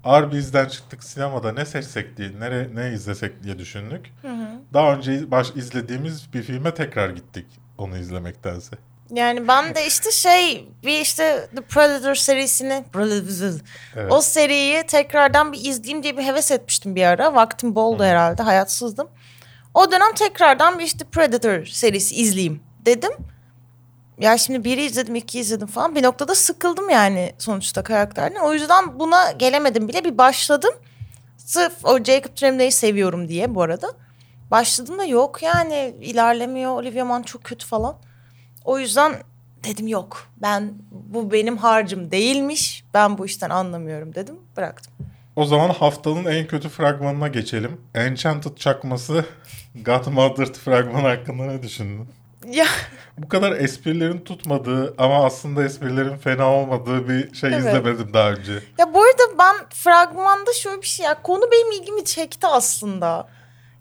Arby's'den 0.04 0.68
çıktık 0.68 1.04
sinemada 1.04 1.52
ne 1.52 1.64
seçsek 1.64 2.16
diye, 2.16 2.40
nere, 2.40 2.68
ne 2.74 2.92
izlesek 2.92 3.42
diye 3.42 3.58
düşündük. 3.58 4.12
Daha 4.72 4.94
önce 4.94 5.30
baş 5.30 5.50
izlediğimiz 5.56 6.32
bir 6.34 6.42
filme 6.42 6.74
tekrar 6.74 7.10
gittik 7.10 7.46
onu 7.78 7.96
izlemektense. 7.96 8.76
Yani 9.14 9.48
ben 9.48 9.74
de 9.74 9.86
işte 9.86 10.10
şey 10.10 10.68
bir 10.84 11.00
işte 11.00 11.48
The 11.56 11.60
Predator 11.60 12.14
serisini 12.14 12.84
Evet. 13.96 14.12
o 14.12 14.20
seriyi 14.20 14.82
tekrardan 14.82 15.52
bir 15.52 15.64
izleyeyim 15.64 16.02
diye 16.02 16.16
bir 16.16 16.22
heves 16.22 16.50
etmiştim 16.50 16.96
bir 16.96 17.04
ara. 17.04 17.34
Vaktim 17.34 17.74
boldu 17.74 18.04
herhalde 18.04 18.42
hayatsızdım. 18.42 19.08
O 19.74 19.90
dönem 19.92 20.14
tekrardan 20.14 20.78
bir 20.78 20.84
işte 20.84 21.04
Predator 21.04 21.64
serisi 21.66 22.14
izleyeyim 22.14 22.60
dedim. 22.86 23.12
Ya 24.18 24.38
şimdi 24.38 24.64
biri 24.64 24.84
izledim, 24.84 25.14
iki 25.14 25.40
izledim 25.40 25.66
falan. 25.66 25.94
Bir 25.94 26.02
noktada 26.02 26.34
sıkıldım 26.34 26.90
yani 26.90 27.32
sonuçta 27.38 27.82
karakterden. 27.82 28.40
O 28.40 28.54
yüzden 28.54 28.98
buna 28.98 29.30
gelemedim 29.30 29.88
bile. 29.88 30.04
Bir 30.04 30.18
başladım. 30.18 30.74
Sırf 31.36 31.84
o 31.84 31.98
Jacob 32.04 32.36
Tremblay'i 32.36 32.72
seviyorum 32.72 33.28
diye 33.28 33.54
bu 33.54 33.62
arada. 33.62 33.92
Başladım 34.50 34.98
da 34.98 35.04
yok 35.04 35.42
yani 35.42 35.94
ilerlemiyor. 36.00 36.70
Olivia 36.72 37.04
Munn 37.04 37.22
çok 37.22 37.44
kötü 37.44 37.66
falan. 37.66 37.96
O 38.68 38.78
yüzden 38.78 39.14
dedim 39.64 39.86
yok. 39.86 40.26
Ben 40.42 40.72
bu 40.90 41.32
benim 41.32 41.56
harcım 41.56 42.10
değilmiş. 42.10 42.84
Ben 42.94 43.18
bu 43.18 43.26
işten 43.26 43.50
anlamıyorum 43.50 44.14
dedim. 44.14 44.34
Bıraktım. 44.56 44.92
O 45.36 45.44
zaman 45.44 45.70
haftanın 45.70 46.24
en 46.24 46.46
kötü 46.46 46.68
fragmanına 46.68 47.28
geçelim. 47.28 47.80
Enchanted 47.94 48.56
çakması 48.56 49.24
Godmothered 49.84 50.54
fragmanı 50.54 51.08
hakkında 51.08 51.44
ne 51.44 51.62
düşündün? 51.62 52.08
Ya 52.46 52.66
Bu 53.18 53.28
kadar 53.28 53.52
esprilerin 53.52 54.18
tutmadığı 54.18 54.94
ama 54.98 55.24
aslında 55.24 55.64
esprilerin 55.64 56.16
fena 56.16 56.52
olmadığı 56.54 57.08
bir 57.08 57.34
şey 57.34 57.50
Evet. 57.50 57.60
izlemedim 57.60 58.14
daha 58.14 58.30
önce. 58.30 58.52
Ya 58.78 58.94
bu 58.94 59.02
arada 59.02 59.38
ben 59.38 59.56
fragmanda 59.74 60.52
şöyle 60.52 60.82
bir 60.82 60.86
şey 60.86 61.06
ya 61.06 61.22
konu 61.22 61.42
benim 61.52 61.82
ilgimi 61.82 62.04
çekti 62.04 62.46
aslında. 62.46 63.28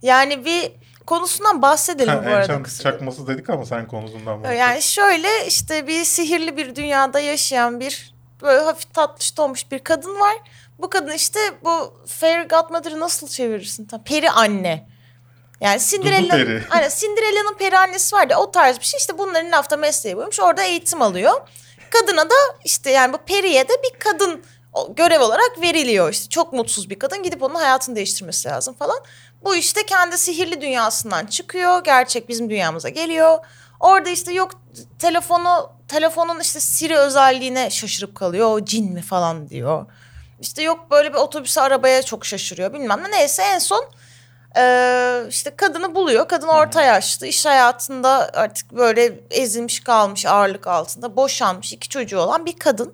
Yani 0.01 0.45
bir 0.45 0.71
konusundan 1.07 1.61
bahsedelim 1.61 2.13
Ha, 2.13 2.25
bu 2.25 2.29
arada. 2.29 2.41
Enchanted 2.41 2.65
kısaca. 2.65 2.91
çakması 2.91 3.27
dedik 3.27 3.49
ama 3.49 3.65
sen 3.65 3.87
konusundan 3.87 4.43
bahset. 4.43 4.59
Yani 4.59 4.81
şöyle 4.81 5.47
işte 5.47 5.87
bir 5.87 6.03
sihirli 6.03 6.57
bir 6.57 6.75
dünyada 6.75 7.19
yaşayan 7.19 7.79
bir 7.79 8.13
böyle 8.41 8.61
hafif 8.61 8.93
tatlış 8.93 9.39
olmuş 9.39 9.71
bir 9.71 9.79
kadın 9.79 10.19
var. 10.19 10.37
Bu 10.79 10.89
kadın 10.89 11.11
işte 11.11 11.39
bu 11.63 11.93
Fairy 12.07 12.47
Godmother'ı 12.47 12.99
nasıl 12.99 13.27
çevirirsin? 13.27 13.85
Tam 13.85 14.03
peri 14.03 14.31
anne. 14.31 14.87
Yani 15.61 15.79
Cinderella, 15.79 16.35
peri. 16.35 16.63
Aynen, 16.69 16.89
Cinderella'nın 16.89 17.53
peri 17.57 17.77
annesi 17.77 18.15
var 18.15 18.27
ya 18.29 18.39
o 18.39 18.51
tarz 18.51 18.79
bir 18.79 18.85
şey. 18.85 18.97
İşte 18.97 19.17
bunların 19.17 19.51
hafta 19.51 19.77
mesleği 19.77 20.17
buymuş. 20.17 20.39
Orada 20.39 20.63
eğitim 20.63 21.01
alıyor. 21.01 21.33
Kadına 21.89 22.29
da 22.29 22.35
işte 22.65 22.91
yani 22.91 23.13
bu 23.13 23.17
periye 23.17 23.69
de 23.69 23.73
bir 23.83 23.99
kadın 23.99 24.43
görev 24.95 25.21
olarak 25.21 25.61
veriliyor. 25.61 26.11
İşte 26.11 26.29
çok 26.29 26.53
mutsuz 26.53 26.89
bir 26.89 26.99
kadın 26.99 27.23
gidip 27.23 27.43
onun 27.43 27.55
hayatını 27.55 27.95
değiştirmesi 27.95 28.47
lazım 28.49 28.73
falan. 28.73 28.97
Bu 29.43 29.55
işte 29.55 29.85
kendi 29.85 30.17
sihirli 30.17 30.61
dünyasından 30.61 31.25
çıkıyor. 31.25 31.83
Gerçek 31.83 32.29
bizim 32.29 32.49
dünyamıza 32.49 32.89
geliyor. 32.89 33.37
Orada 33.79 34.09
işte 34.09 34.33
yok 34.33 34.51
telefonu 34.99 35.69
telefonun 35.87 36.39
işte 36.39 36.59
Siri 36.59 36.97
özelliğine 36.97 37.69
şaşırıp 37.69 38.15
kalıyor. 38.15 38.51
O 38.51 38.65
cin 38.65 38.93
mi 38.93 39.01
falan 39.01 39.49
diyor. 39.49 39.85
İşte 40.39 40.63
yok 40.63 40.91
böyle 40.91 41.09
bir 41.13 41.17
otobüse 41.17 41.61
arabaya 41.61 42.01
çok 42.03 42.25
şaşırıyor 42.25 42.73
bilmem 42.73 43.03
ne. 43.03 43.11
Neyse 43.11 43.43
en 43.43 43.59
son 43.59 43.89
eee, 44.55 45.23
işte 45.29 45.55
kadını 45.55 45.95
buluyor. 45.95 46.27
Kadın 46.27 46.47
orta 46.47 46.81
yaşlı 46.83 47.27
iş 47.27 47.45
hayatında 47.45 48.29
artık 48.33 48.71
böyle 48.71 49.19
ezilmiş 49.31 49.79
kalmış 49.79 50.25
ağırlık 50.25 50.67
altında 50.67 51.15
boşanmış 51.15 51.73
iki 51.73 51.89
çocuğu 51.89 52.19
olan 52.19 52.45
bir 52.45 52.59
kadın. 52.59 52.93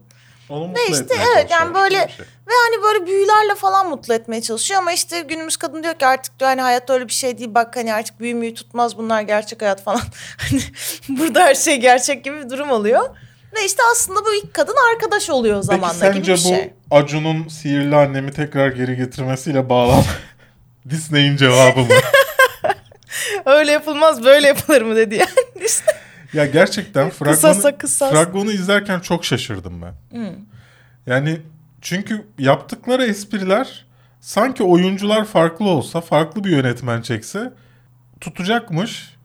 Onu 0.49 0.67
mutlu 0.67 0.81
Ve 0.81 0.83
işte 0.91 1.03
etmeye 1.03 1.23
evet 1.35 1.51
yani 1.51 1.73
böyle 1.75 2.03
gibi 2.03 2.11
şey. 2.11 2.25
ve 2.47 2.51
hani 2.69 2.83
böyle 2.83 3.05
büyülerle 3.07 3.55
falan 3.55 3.89
mutlu 3.89 4.13
etmeye 4.13 4.41
çalışıyor 4.41 4.79
ama 4.79 4.91
işte 4.91 5.21
günümüz 5.21 5.57
kadın 5.57 5.83
diyor 5.83 5.93
ki 5.93 6.05
artık 6.05 6.39
diyor 6.39 6.49
hani 6.49 6.61
hayat 6.61 6.89
öyle 6.89 7.07
bir 7.07 7.13
şey 7.13 7.37
değil 7.37 7.53
bak 7.53 7.75
hani 7.75 7.93
artık 7.93 8.19
büyü 8.19 8.33
müyü 8.33 8.53
tutmaz 8.53 8.97
bunlar 8.97 9.21
gerçek 9.21 9.61
hayat 9.61 9.83
falan. 9.83 10.01
Hani 10.37 10.61
burada 11.09 11.43
her 11.43 11.55
şey 11.55 11.77
gerçek 11.77 12.23
gibi 12.23 12.45
bir 12.45 12.49
durum 12.49 12.71
oluyor. 12.71 13.09
Ve 13.55 13.65
işte 13.65 13.83
aslında 13.91 14.25
bu 14.25 14.33
ilk 14.33 14.53
kadın 14.53 14.75
arkadaş 14.93 15.29
oluyor 15.29 15.55
Peki 15.55 15.65
zamanla 15.65 16.07
gibi 16.07 16.25
sence 16.25 16.31
bir 16.33 16.37
şey. 16.37 16.71
bu 16.89 16.95
Acun'un 16.95 17.47
sihirli 17.47 17.95
annemi 17.95 18.31
tekrar 18.33 18.67
geri 18.67 18.95
getirmesiyle 18.95 19.69
bağlan 19.69 20.03
Disney'in 20.89 21.37
cevabı 21.37 21.79
mı? 21.79 21.87
Öyle 23.45 23.71
yapılmaz 23.71 24.23
böyle 24.23 24.47
yapılır 24.47 24.81
mı 24.81 24.95
dedi 24.95 25.15
yani. 25.15 25.65
İşte 25.65 25.85
Ya 26.33 26.45
gerçekten 26.45 27.09
Kısasa 27.09 27.53
fragmanı, 27.53 27.77
kısas. 27.77 28.11
fragmanı 28.11 28.51
izlerken 28.51 28.99
çok 28.99 29.25
şaşırdım 29.25 29.81
ben. 29.81 30.17
Hmm. 30.17 30.35
Yani 31.07 31.41
çünkü 31.81 32.27
yaptıkları 32.39 33.05
espriler 33.05 33.85
sanki 34.19 34.63
oyuncular 34.63 35.25
farklı 35.25 35.65
olsa, 35.65 36.01
farklı 36.01 36.43
bir 36.43 36.49
yönetmen 36.49 37.01
çekse 37.01 37.53
tutacakmış. 38.21 39.15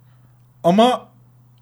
Ama 0.65 1.09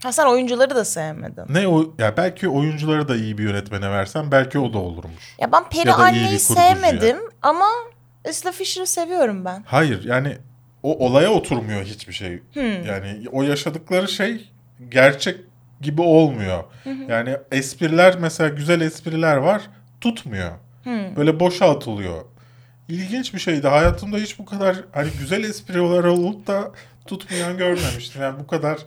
Ha 0.03 0.12
sen 0.12 0.26
oyuncuları 0.26 0.74
da 0.74 0.84
sevmedin. 0.84 1.44
ne 1.49 1.68
o 1.68 1.94
ya 1.99 2.16
belki 2.16 2.49
oyuncuları 2.49 3.09
da 3.09 3.16
iyi 3.16 3.38
bir 3.38 3.44
yönetmene 3.44 3.90
versen 3.90 4.30
belki 4.32 4.59
o 4.59 4.72
da 4.72 4.78
olurmuş. 4.78 5.36
Ya 5.40 5.53
ben 5.53 5.68
Peri 5.68 5.88
Ya 5.88 5.94
anneyi 5.97 6.38
sevmedim 6.38 7.16
ama 7.42 7.66
Isla 8.30 8.53
Fisher'ı 8.53 8.86
seviyorum 8.86 9.44
ben. 9.44 9.62
Hayır 9.66 10.05
yani 10.05 10.38
o 10.82 11.07
olaya 11.07 11.30
oturmuyor 11.30 11.84
hiçbir 11.84 12.12
şey. 12.12 12.42
Yani 12.86 13.24
o 13.32 13.42
yaşadıkları 13.42 14.09
şey 14.09 14.51
gerçek 14.88 15.40
gibi 15.80 16.02
olmuyor. 16.02 16.64
Yani 17.08 17.36
espriler 17.52 18.18
mesela 18.18 18.48
güzel 18.48 18.80
espriler 18.80 19.36
var 19.36 19.62
tutmuyor. 20.00 20.52
Böyle 21.16 21.40
boşa 21.40 21.70
atılıyor. 21.70 22.24
İlginç 22.88 23.34
bir 23.34 23.38
şeydi. 23.38 23.68
Hayatımda 23.68 24.16
hiç 24.16 24.38
bu 24.38 24.44
kadar 24.44 24.76
hani 24.92 25.10
güzel 25.18 25.44
espriler 25.44 26.04
olup 26.04 26.46
da 26.46 26.72
tutmayan 27.06 27.56
görmemiştim. 27.58 28.22
Yani 28.22 28.40
bu 28.40 28.46
kadar 28.46 28.78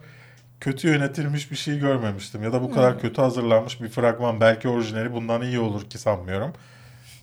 kötü 0.60 0.88
yönetilmiş 0.88 1.52
bir 1.52 1.56
şey 1.56 1.80
görmemiştim. 1.80 2.44
Ya 2.44 2.54
da 2.54 2.62
bu 2.62 2.72
kadar 2.72 3.00
kötü 3.00 3.22
hazırlanmış 3.22 3.82
bir 3.82 3.90
fragman. 3.90 4.42
Belki 4.42 4.68
orijinali 4.70 5.14
bundan 5.14 5.42
iyi 5.42 5.60
olur 5.60 5.90
ki 5.90 5.98
sanmıyorum. 5.98 6.54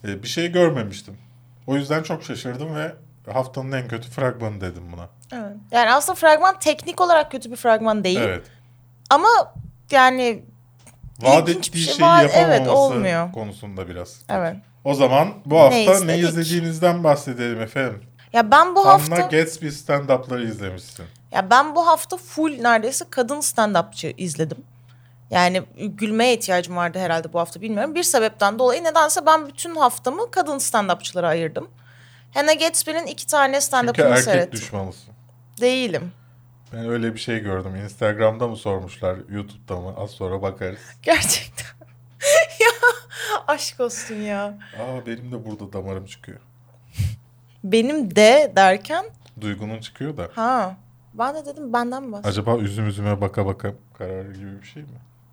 Ee, 0.05 0.23
bir 0.23 0.27
şey 0.27 0.51
görmemiştim. 0.51 1.17
O 1.67 1.75
yüzden 1.75 2.03
çok 2.03 2.23
şaşırdım 2.23 2.75
ve 2.75 2.93
haftanın 3.33 3.71
en 3.71 3.87
kötü 3.87 4.09
fragmanı 4.09 4.61
dedim 4.61 4.83
buna. 4.93 5.09
Evet. 5.33 5.55
Yani 5.71 5.91
aslında 5.91 6.15
fragman 6.15 6.59
teknik 6.59 7.01
olarak 7.01 7.31
kötü 7.31 7.51
bir 7.51 7.55
fragman 7.55 8.03
değil. 8.03 8.19
Evet. 8.19 8.45
Ama 9.09 9.27
yani 9.91 10.43
Vaat 11.21 11.49
ettiği 11.49 11.79
şey 11.79 11.93
şeyi 11.93 12.07
var. 12.07 12.23
yapamaması 12.23 12.51
Evet, 12.59 12.67
olmuyor. 12.67 13.31
konusunda 13.31 13.87
biraz. 13.89 14.21
evet. 14.29 14.55
O 14.83 14.93
zaman 14.93 15.33
bu 15.45 15.59
hafta 15.59 15.75
ne, 15.75 16.19
istedik? 16.19 16.23
izlediğinizden 16.29 17.03
bahsedelim 17.03 17.61
efendim. 17.61 18.03
Ya 18.33 18.51
ben 18.51 18.75
bu 18.75 18.87
hafta 18.87 19.15
Gatsby 19.21 19.67
stand-up'ları 19.67 20.47
izlemişsin. 20.47 21.05
ya 21.31 21.49
ben 21.49 21.75
bu 21.75 21.87
hafta 21.87 22.17
full 22.17 22.61
neredeyse 22.61 23.05
kadın 23.09 23.39
stand-upçı 23.39 24.13
izledim. 24.17 24.57
Yani 25.31 25.63
gülmeye 25.77 26.33
ihtiyacım 26.33 26.75
vardı 26.75 26.99
herhalde 26.99 27.33
bu 27.33 27.39
hafta 27.39 27.61
bilmiyorum. 27.61 27.95
Bir 27.95 28.03
sebepten 28.03 28.59
dolayı 28.59 28.83
nedense 28.83 29.25
ben 29.25 29.47
bütün 29.47 29.75
haftamı 29.75 30.31
kadın 30.31 30.57
stand-upçılara 30.57 31.27
ayırdım. 31.27 31.67
Hannah 32.33 32.59
Gatsby'nin 32.59 33.05
iki 33.05 33.27
tane 33.27 33.53
Çünkü 33.61 33.65
stand-up'ını 33.75 34.05
erkek 34.09 34.23
seyrettim. 34.23 34.51
düşmanısın. 34.59 35.13
Değilim. 35.61 36.11
Ben 36.73 36.89
öyle 36.89 37.13
bir 37.13 37.19
şey 37.19 37.39
gördüm. 37.39 37.75
Instagram'da 37.75 38.47
mı 38.47 38.55
sormuşlar, 38.57 39.17
YouTube'da 39.29 39.75
mı? 39.75 39.93
Az 39.97 40.11
sonra 40.11 40.41
bakarız. 40.41 40.79
Gerçekten. 41.01 41.67
ya 42.59 42.67
aşk 43.47 43.79
olsun 43.79 44.15
ya. 44.15 44.57
Aa 44.79 45.05
benim 45.05 45.31
de 45.31 45.45
burada 45.45 45.73
damarım 45.73 46.05
çıkıyor. 46.05 46.39
Benim 47.63 48.15
de 48.15 48.53
derken 48.55 49.05
Duygunun 49.41 49.79
çıkıyor 49.79 50.17
da. 50.17 50.29
ha 50.35 50.77
ben 51.13 51.35
de 51.35 51.45
dedim 51.45 51.73
benden 51.73 52.03
mi 52.03 52.11
bahsediyorsun? 52.11 52.41
Acaba 52.41 52.63
üzüm 52.63 52.87
üzüme 52.87 53.21
baka 53.21 53.45
baka 53.45 53.73
kararı 53.97 54.33
gibi 54.33 54.61
bir 54.61 54.67
şey 54.67 54.83
mi? 54.83 54.89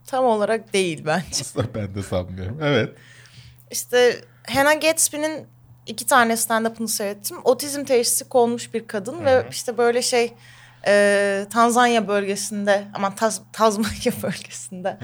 Tam 0.07 0.25
olarak 0.25 0.73
değil 0.73 1.03
bence. 1.07 1.27
Aslında 1.41 1.75
ben 1.75 1.95
de 1.95 2.03
sanmıyorum. 2.03 2.59
Evet. 2.63 2.93
İşte 3.71 4.21
Hannah 4.49 4.81
Gatsby'nin 4.81 5.47
iki 5.87 6.07
tane 6.07 6.33
stand-up'ını 6.33 6.89
seyrettim. 6.89 7.37
Otizm 7.45 7.85
teşhisi 7.85 8.29
konmuş 8.29 8.75
bir 8.75 8.87
kadın 8.87 9.25
ve 9.25 9.47
işte 9.51 9.79
böyle 9.79 10.03
şey 10.03 10.33
e, 10.87 11.47
Tanzanya 11.51 12.09
bölgesinde 12.09 12.85
aman 12.95 13.13
Taz- 13.13 13.41
Tazmanya 13.53 14.13
bölgesinde 14.23 14.99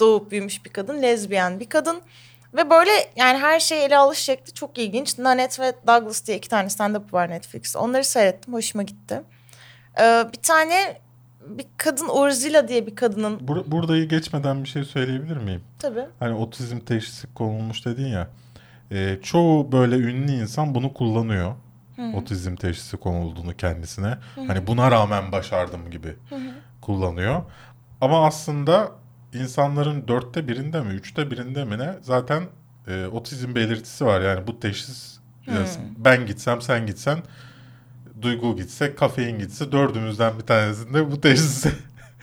doğup 0.00 0.30
büyümüş 0.30 0.64
bir 0.64 0.70
kadın. 0.70 1.02
Lezbiyen 1.02 1.60
bir 1.60 1.68
kadın. 1.68 2.00
Ve 2.54 2.70
böyle 2.70 2.90
yani 3.16 3.38
her 3.38 3.60
şeyi 3.60 3.82
ele 3.82 3.96
alış 3.96 4.18
şekli 4.18 4.52
çok 4.52 4.78
ilginç. 4.78 5.18
Nanette 5.18 5.62
ve 5.62 5.72
Douglas 5.86 6.26
diye 6.26 6.36
iki 6.36 6.48
tane 6.48 6.68
stand-up 6.68 7.12
var 7.12 7.30
Netflix'te. 7.30 7.78
Onları 7.78 8.04
seyrettim. 8.04 8.54
Hoşuma 8.54 8.82
gitti. 8.82 9.22
E, 10.00 10.02
bir 10.32 10.42
tane 10.42 11.00
bir 11.46 11.66
kadın 11.76 12.08
Urzila 12.08 12.68
diye 12.68 12.86
bir 12.86 12.96
kadının 12.96 13.38
Bur- 13.38 13.70
buradayı 13.70 14.08
geçmeden 14.08 14.64
bir 14.64 14.68
şey 14.68 14.84
söyleyebilir 14.84 15.36
miyim? 15.36 15.62
tabii. 15.78 16.04
Hani 16.18 16.34
otizm 16.34 16.78
teşhisi 16.78 17.34
konulmuş 17.34 17.86
dedin 17.86 18.06
ya. 18.06 18.28
e, 18.90 19.18
çoğu 19.22 19.72
böyle 19.72 19.94
ünlü 19.96 20.32
insan 20.32 20.74
bunu 20.74 20.94
kullanıyor. 20.94 21.54
Otizm 22.16 22.56
teşhisi 22.56 22.96
konulduğunu 22.96 23.56
kendisine. 23.56 24.18
Hani 24.46 24.66
buna 24.66 24.90
rağmen 24.90 25.32
başardım 25.32 25.90
gibi 25.90 26.16
kullanıyor. 26.80 27.42
Ama 28.00 28.26
aslında 28.26 28.92
insanların 29.34 30.08
dörtte 30.08 30.48
birinde 30.48 30.80
mi, 30.80 30.92
üçte 30.92 31.30
birinde 31.30 31.64
mi 31.64 31.78
ne 31.78 31.94
zaten 32.02 32.42
e, 32.88 33.06
otizm 33.06 33.54
belirtisi 33.54 34.06
var. 34.06 34.20
Yani 34.20 34.46
bu 34.46 34.60
teşhis 34.60 35.18
e, 35.48 35.52
ben 35.98 36.26
gitsem 36.26 36.60
sen 36.62 36.86
gitsen 36.86 37.18
Duygu 38.22 38.56
gitse, 38.56 38.94
kafein 38.94 39.38
gitse 39.38 39.72
dördümüzden 39.72 40.38
bir 40.38 40.46
tanesinde 40.46 41.10
bu 41.10 41.20
teşhis 41.20 41.66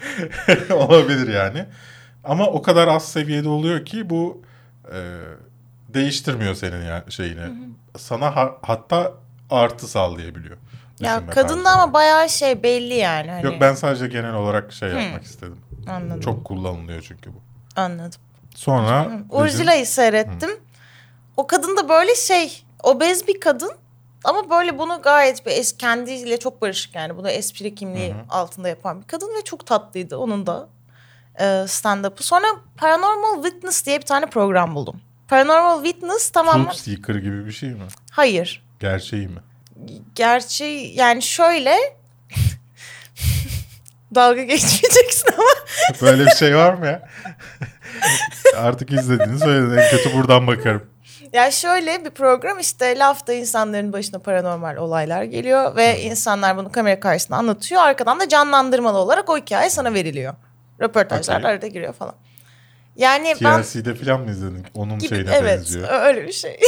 olabilir 0.74 1.28
yani. 1.34 1.64
Ama 2.24 2.46
o 2.46 2.62
kadar 2.62 2.88
az 2.88 3.08
seviyede 3.12 3.48
oluyor 3.48 3.84
ki 3.84 4.10
bu 4.10 4.42
e, 4.92 5.18
değiştirmiyor 5.94 6.54
senin 6.54 6.84
yani 6.84 7.12
şeyini. 7.12 7.40
Sana 7.96 8.36
ha- 8.36 8.56
hatta 8.62 9.12
artı 9.50 9.88
sağlayabiliyor. 9.88 10.56
Ya 11.00 11.16
düşünme 11.16 11.32
kadın 11.34 11.48
da 11.48 11.64
tarzına. 11.64 11.82
ama 11.82 11.92
bayağı 11.92 12.28
şey 12.28 12.62
belli 12.62 12.94
yani. 12.94 13.30
Hani. 13.30 13.44
Yok 13.44 13.54
ben 13.60 13.74
sadece 13.74 14.06
genel 14.06 14.34
olarak 14.34 14.72
şey 14.72 14.88
yapmak 14.88 15.22
istedim. 15.24 15.58
Anladım. 15.90 16.20
Çok 16.20 16.44
kullanılıyor 16.44 17.04
çünkü 17.08 17.30
bu. 17.34 17.40
Anladım. 17.76 18.20
Sonra 18.54 19.04
bizim- 19.04 19.26
Urzula'yı 19.30 19.86
seyrettim. 19.86 20.50
O 21.36 21.46
kadın 21.46 21.76
da 21.76 21.88
böyle 21.88 22.14
şey 22.14 22.64
obez 22.82 23.28
bir 23.28 23.40
kadın 23.40 23.72
ama 24.24 24.50
böyle 24.50 24.78
bunu 24.78 25.02
gayet 25.02 25.46
bir 25.46 25.50
es 25.50 25.76
kendiyle 25.76 26.36
çok 26.38 26.62
barışık 26.62 26.94
yani 26.94 27.16
bunu 27.16 27.30
espri 27.30 27.74
kimliği 27.74 28.14
altında 28.30 28.68
yapan 28.68 29.00
bir 29.02 29.06
kadın 29.06 29.28
ve 29.38 29.44
çok 29.44 29.66
tatlıydı 29.66 30.16
onun 30.16 30.46
da 30.46 30.68
e, 31.40 31.44
stand-up'ı. 31.68 32.22
Sonra 32.22 32.46
Paranormal 32.76 33.42
Witness 33.42 33.86
diye 33.86 33.98
bir 34.00 34.06
tane 34.06 34.26
program 34.26 34.74
buldum. 34.74 35.00
Paranormal 35.28 35.84
Witness 35.84 36.30
tamamen 36.30 36.64
Truth 36.64 36.76
Seeker 36.78 37.14
gibi 37.14 37.46
bir 37.46 37.52
şey 37.52 37.68
mi? 37.68 37.82
hayır. 38.10 38.67
Gerçeği 38.80 39.28
mi? 39.28 39.38
Gerçeği 40.14 40.96
yani 40.96 41.22
şöyle 41.22 41.74
dalga 44.14 44.42
geçmeyeceksin 44.42 45.28
ama 45.32 45.48
Böyle 46.02 46.26
bir 46.26 46.30
şey 46.30 46.56
var 46.56 46.74
mı 46.74 46.86
ya? 46.86 47.08
Artık 48.56 48.92
izlediğini 48.92 49.38
söyledin. 49.38 49.76
En 49.76 49.90
kötü 49.90 50.14
buradan 50.14 50.46
bakarım. 50.46 50.86
Ya 51.32 51.50
şöyle 51.50 52.04
bir 52.04 52.10
program 52.10 52.58
işte 52.58 52.98
lafta 52.98 53.32
insanların 53.32 53.92
başına 53.92 54.18
paranormal 54.18 54.76
olaylar 54.76 55.22
geliyor 55.22 55.76
ve 55.76 56.02
insanlar 56.02 56.56
bunu 56.56 56.72
kamera 56.72 57.00
karşısında 57.00 57.36
anlatıyor. 57.36 57.82
Arkadan 57.82 58.20
da 58.20 58.28
canlandırmalı 58.28 58.98
olarak 58.98 59.30
o 59.30 59.38
hikaye 59.38 59.70
sana 59.70 59.94
veriliyor. 59.94 60.34
Röportajlar 60.80 61.38
Okey. 61.38 61.50
arada 61.50 61.66
giriyor 61.66 61.92
falan. 61.92 62.14
Yani 62.96 63.34
ben 63.42 63.62
TLC'de 63.62 63.94
falan 63.94 64.20
mı 64.20 64.30
izledin? 64.30 64.66
Onun 64.74 64.98
gibi 64.98 65.08
şeyine 65.08 65.30
evet 65.34 65.58
benziyor. 65.58 65.88
ö- 65.88 65.98
öyle 66.06 66.26
bir 66.26 66.32
şey. 66.32 66.60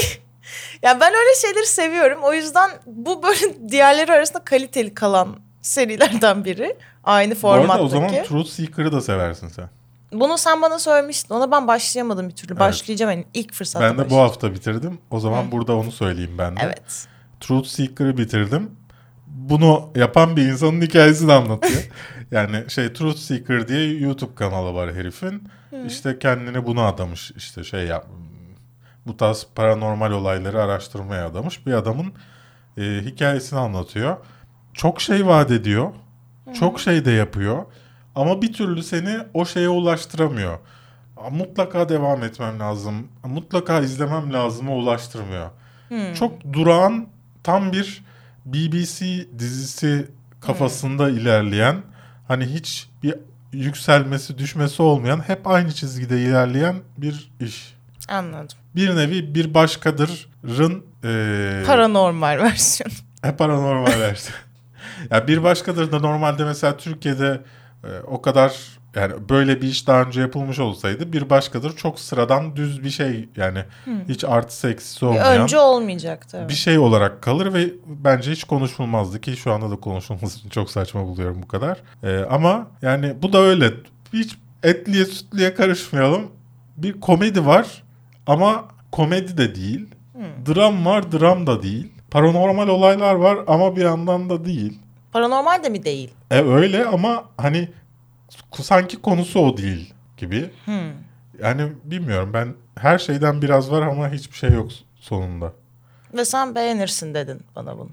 ya 0.82 1.00
ben 1.00 1.12
öyle 1.14 1.34
şeyleri 1.42 1.66
seviyorum. 1.66 2.18
O 2.22 2.32
yüzden 2.32 2.70
bu 2.86 3.22
böyle 3.22 3.68
diğerleri 3.70 4.12
arasında 4.12 4.44
kaliteli 4.44 4.94
kalan 4.94 5.36
serilerden 5.62 6.44
biri. 6.44 6.76
Aynı 7.04 7.34
Bu 7.34 7.38
formattaki. 7.38 7.72
arada 7.72 7.84
o 7.84 7.88
zaman 7.88 8.24
Truth 8.24 8.50
Seeker'ı 8.50 8.92
da 8.92 9.00
seversin 9.00 9.48
sen. 9.48 9.68
Bunu 10.12 10.38
sen 10.38 10.62
bana 10.62 10.78
söylemiştin. 10.78 11.34
Ona 11.34 11.50
ben 11.50 11.66
başlayamadım 11.68 12.28
bir 12.28 12.34
türlü. 12.36 12.58
Başlayacağım 12.58 13.10
yani 13.10 13.24
ilk 13.34 13.52
fırsatta 13.52 13.84
Ben 13.84 13.92
de 13.92 13.98
bu 13.98 13.98
başlayacağım. 13.98 14.28
hafta 14.28 14.54
bitirdim. 14.54 14.98
O 15.10 15.20
zaman 15.20 15.52
burada 15.52 15.76
onu 15.76 15.92
söyleyeyim 15.92 16.34
ben 16.38 16.56
de. 16.56 16.60
Evet. 16.64 17.06
Truth 17.40 17.68
Seeker'ı 17.68 18.16
bitirdim. 18.18 18.70
Bunu 19.26 19.90
yapan 19.94 20.36
bir 20.36 20.42
insanın 20.42 20.80
hikayesini 20.82 21.32
anlatıyor. 21.32 21.88
yani 22.30 22.70
şey 22.70 22.92
Truth 22.92 23.18
Seeker 23.18 23.68
diye 23.68 23.98
YouTube 23.98 24.34
kanalı 24.34 24.74
var 24.74 24.94
herifin. 24.94 25.48
İşte 25.86 26.18
kendini 26.18 26.66
buna 26.66 26.88
adamış. 26.88 27.30
İşte 27.36 27.64
şey 27.64 27.80
yap 27.86 28.06
bu 29.10 29.16
tarz 29.16 29.46
paranormal 29.54 30.10
olayları 30.12 30.62
araştırmaya 30.62 31.26
adamış 31.26 31.66
bir 31.66 31.72
adamın 31.72 32.12
e, 32.78 32.82
hikayesini 33.04 33.58
anlatıyor. 33.58 34.16
Çok 34.74 35.00
şey 35.00 35.26
vaat 35.26 35.50
ediyor. 35.50 35.92
Çok 36.58 36.80
şey 36.80 37.04
de 37.04 37.10
yapıyor. 37.10 37.64
Ama 38.14 38.42
bir 38.42 38.52
türlü 38.52 38.82
seni 38.82 39.18
o 39.34 39.44
şeye 39.44 39.68
ulaştıramıyor. 39.68 40.58
Mutlaka 41.30 41.88
devam 41.88 42.22
etmem 42.22 42.60
lazım. 42.60 43.08
Mutlaka 43.24 43.80
izlemem 43.80 44.32
lazıma 44.32 44.72
ulaştırmıyor. 44.72 45.50
Çok 46.14 46.52
durağan 46.52 47.06
tam 47.42 47.72
bir 47.72 48.04
BBC 48.46 49.26
dizisi 49.38 50.08
kafasında 50.40 51.10
ilerleyen 51.10 51.82
hani 52.28 52.44
hiç 52.44 52.88
bir 53.02 53.14
yükselmesi 53.52 54.38
düşmesi 54.38 54.82
olmayan 54.82 55.28
hep 55.28 55.46
aynı 55.46 55.72
çizgide 55.72 56.22
ilerleyen 56.22 56.76
bir 56.98 57.30
iş. 57.40 57.74
Anladım. 58.10 58.58
Bir 58.76 58.96
nevi 58.96 59.34
bir 59.34 59.54
başkadırın 59.54 60.84
eee 61.04 61.62
Paranormal 61.66 62.38
versiyon. 62.38 62.90
hep 63.22 63.38
paranormal 63.38 64.00
versiyon. 64.00 64.38
ya 65.10 65.28
bir 65.28 65.42
başkadır 65.42 65.92
da 65.92 65.98
normalde 65.98 66.44
mesela 66.44 66.76
Türkiye'de 66.76 67.40
e, 67.84 67.88
o 68.06 68.22
kadar 68.22 68.56
yani 68.96 69.12
böyle 69.28 69.62
bir 69.62 69.68
iş 69.68 69.86
daha 69.86 70.02
önce 70.02 70.20
yapılmış 70.20 70.58
olsaydı 70.58 71.12
bir 71.12 71.30
başkadır 71.30 71.76
çok 71.76 72.00
sıradan 72.00 72.56
düz 72.56 72.84
bir 72.84 72.90
şey 72.90 73.28
yani 73.36 73.64
hiç 74.08 74.24
artı 74.24 74.56
seksisi 74.56 75.00
Bir 75.02 75.06
olmayan 75.06 75.42
önce 75.42 75.58
olmayacaktı. 75.58 76.36
evet. 76.40 76.48
bir 76.48 76.54
şey 76.54 76.78
olarak 76.78 77.22
kalır 77.22 77.54
ve 77.54 77.70
bence 77.86 78.30
hiç 78.32 78.44
konuşulmazdı 78.44 79.20
ki 79.20 79.36
şu 79.36 79.52
anda 79.52 79.70
da 79.70 79.76
konuşulmasını 79.76 80.50
çok 80.50 80.70
saçma 80.70 81.04
buluyorum 81.06 81.42
bu 81.42 81.48
kadar. 81.48 81.78
Ee, 82.02 82.24
ama 82.30 82.66
yani 82.82 83.14
bu 83.22 83.32
da 83.32 83.38
öyle. 83.38 83.72
Hiç 84.12 84.36
etliye 84.62 85.04
sütliye 85.04 85.54
karışmayalım. 85.54 86.22
Bir 86.76 87.00
komedi 87.00 87.46
var 87.46 87.82
ama 88.30 88.64
komedi 88.92 89.36
de 89.38 89.54
değil. 89.54 89.86
Dram 90.46 90.86
var, 90.86 91.12
dram 91.12 91.46
da 91.46 91.62
değil. 91.62 91.92
Paranormal 92.10 92.68
olaylar 92.68 93.14
var 93.14 93.38
ama 93.46 93.76
bir 93.76 93.82
yandan 93.82 94.30
da 94.30 94.44
değil. 94.44 94.78
Paranormal 95.12 95.64
de 95.64 95.68
mi 95.68 95.84
değil? 95.84 96.10
E 96.30 96.40
öyle 96.40 96.84
ama 96.86 97.24
hani 97.36 97.68
sanki 98.52 99.02
konusu 99.02 99.40
o 99.40 99.56
değil 99.56 99.94
gibi. 100.16 100.50
Yani 101.42 101.72
bilmiyorum 101.84 102.30
ben 102.34 102.54
her 102.78 102.98
şeyden 102.98 103.42
biraz 103.42 103.70
var 103.70 103.82
ama 103.82 104.08
hiçbir 104.08 104.36
şey 104.36 104.50
yok 104.50 104.70
sonunda. 104.96 105.52
Ve 106.14 106.24
sen 106.24 106.54
beğenirsin 106.54 107.14
dedin 107.14 107.40
bana 107.56 107.78
bunu. 107.78 107.90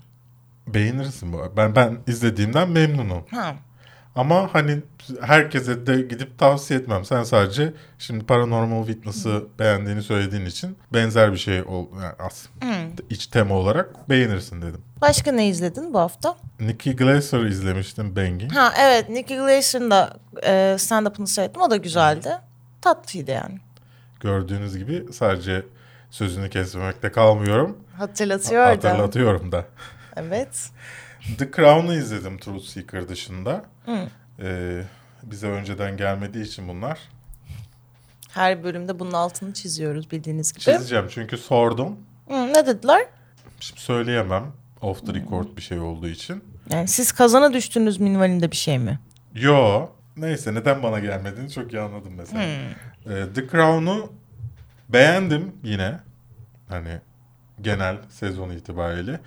Beğenirsin 0.68 1.34
bu. 1.34 1.54
Ben 1.58 1.76
ben 1.76 1.98
izlediğimden 2.08 2.70
memnunum. 2.70 3.24
Ha. 3.32 3.56
Ama 4.18 4.50
hani 4.54 4.82
herkese 5.22 5.88
de 5.88 6.02
gidip 6.02 6.40
tavsiye 6.40 6.80
etmem. 6.80 7.06
Sen 7.06 7.24
sadece 7.24 7.74
şimdi 8.00 8.26
Paranormal 8.26 8.86
Witness'ı 8.86 9.46
beğendiğini 9.60 10.04
söylediğin 10.04 10.46
için 10.46 10.78
benzer 10.94 11.32
bir 11.34 11.38
şey 11.38 11.62
ol 11.62 11.86
yani 12.02 12.14
aslında 12.20 13.02
iç 13.10 13.28
tema 13.28 13.56
olarak 13.56 14.10
beğenirsin 14.10 14.62
dedim. 14.62 14.82
Başka 15.02 15.32
ne 15.32 15.48
izledin 15.48 15.94
bu 15.94 16.00
hafta? 16.00 16.36
Nicky 16.60 16.96
Glaser 16.96 17.40
izlemiştim 17.40 18.16
Banging. 18.16 18.52
Ha 18.52 18.74
evet 18.80 19.10
Nicky 19.10 19.40
Glaser'ın 19.40 19.92
da 19.92 20.18
e, 20.44 20.76
stand-up'ını 20.80 21.28
seyrettim. 21.28 21.62
O 21.62 21.70
da 21.70 21.78
güzeldi. 21.78 22.30
Tatlıydı 22.82 23.32
yani. 23.32 23.60
Gördüğünüz 24.20 24.78
gibi 24.78 25.06
sadece 25.14 25.66
sözünü 26.12 26.50
kesmemekte 26.50 27.12
kalmıyorum. 27.12 27.78
Hatırlatıyor 27.98 28.66
da. 28.66 28.70
Hatırlatıyorum 28.70 29.52
da. 29.52 29.66
Evet. 30.16 30.70
The 31.38 31.52
Crown'u 31.52 31.94
izledim 31.94 32.38
Truth 32.38 32.66
Seeker 32.66 33.10
dışında. 33.10 33.66
Ee, 34.40 34.84
bize 35.24 35.48
önceden 35.48 35.98
gelmediği 35.98 36.46
için 36.46 36.68
bunlar. 36.68 37.00
Her 38.30 38.64
bölümde 38.64 39.00
bunun 39.00 39.12
altını 39.12 39.54
çiziyoruz 39.54 40.12
bildiğiniz 40.12 40.54
gibi. 40.54 40.62
Çizeceğim 40.62 41.06
çünkü 41.10 41.38
sordum. 41.38 41.98
Hı, 42.28 42.54
ne 42.54 42.68
dediler? 42.68 43.06
Şimdi 43.60 43.82
söyleyemem. 43.82 44.52
Off 44.82 45.06
the 45.06 45.14
record 45.14 45.58
bir 45.58 45.62
şey 45.62 45.80
olduğu 45.80 46.08
için. 46.08 46.44
Yani 46.70 46.88
siz 46.88 47.12
kazana 47.12 47.54
düştünüz 47.54 48.00
minvalinde 48.00 48.52
bir 48.52 48.56
şey 48.56 48.80
mi? 48.80 49.00
Yo. 49.36 49.90
Neyse 50.18 50.54
neden 50.54 50.84
bana 50.84 51.00
gelmediğini 51.00 51.52
çok 51.52 51.74
iyi 51.74 51.80
anladım 51.82 52.14
mesela. 52.18 52.44
Ee, 52.44 53.34
The 53.36 53.48
Crown'u 53.48 54.14
beğendim 54.90 55.56
yine. 55.64 56.00
Hani 56.70 57.02
genel 57.62 57.98
sezon 58.10 58.50
itibariyle. 58.50 59.20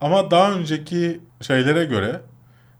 Ama 0.00 0.30
daha 0.30 0.52
önceki 0.52 1.20
şeylere 1.40 1.84
göre, 1.84 2.20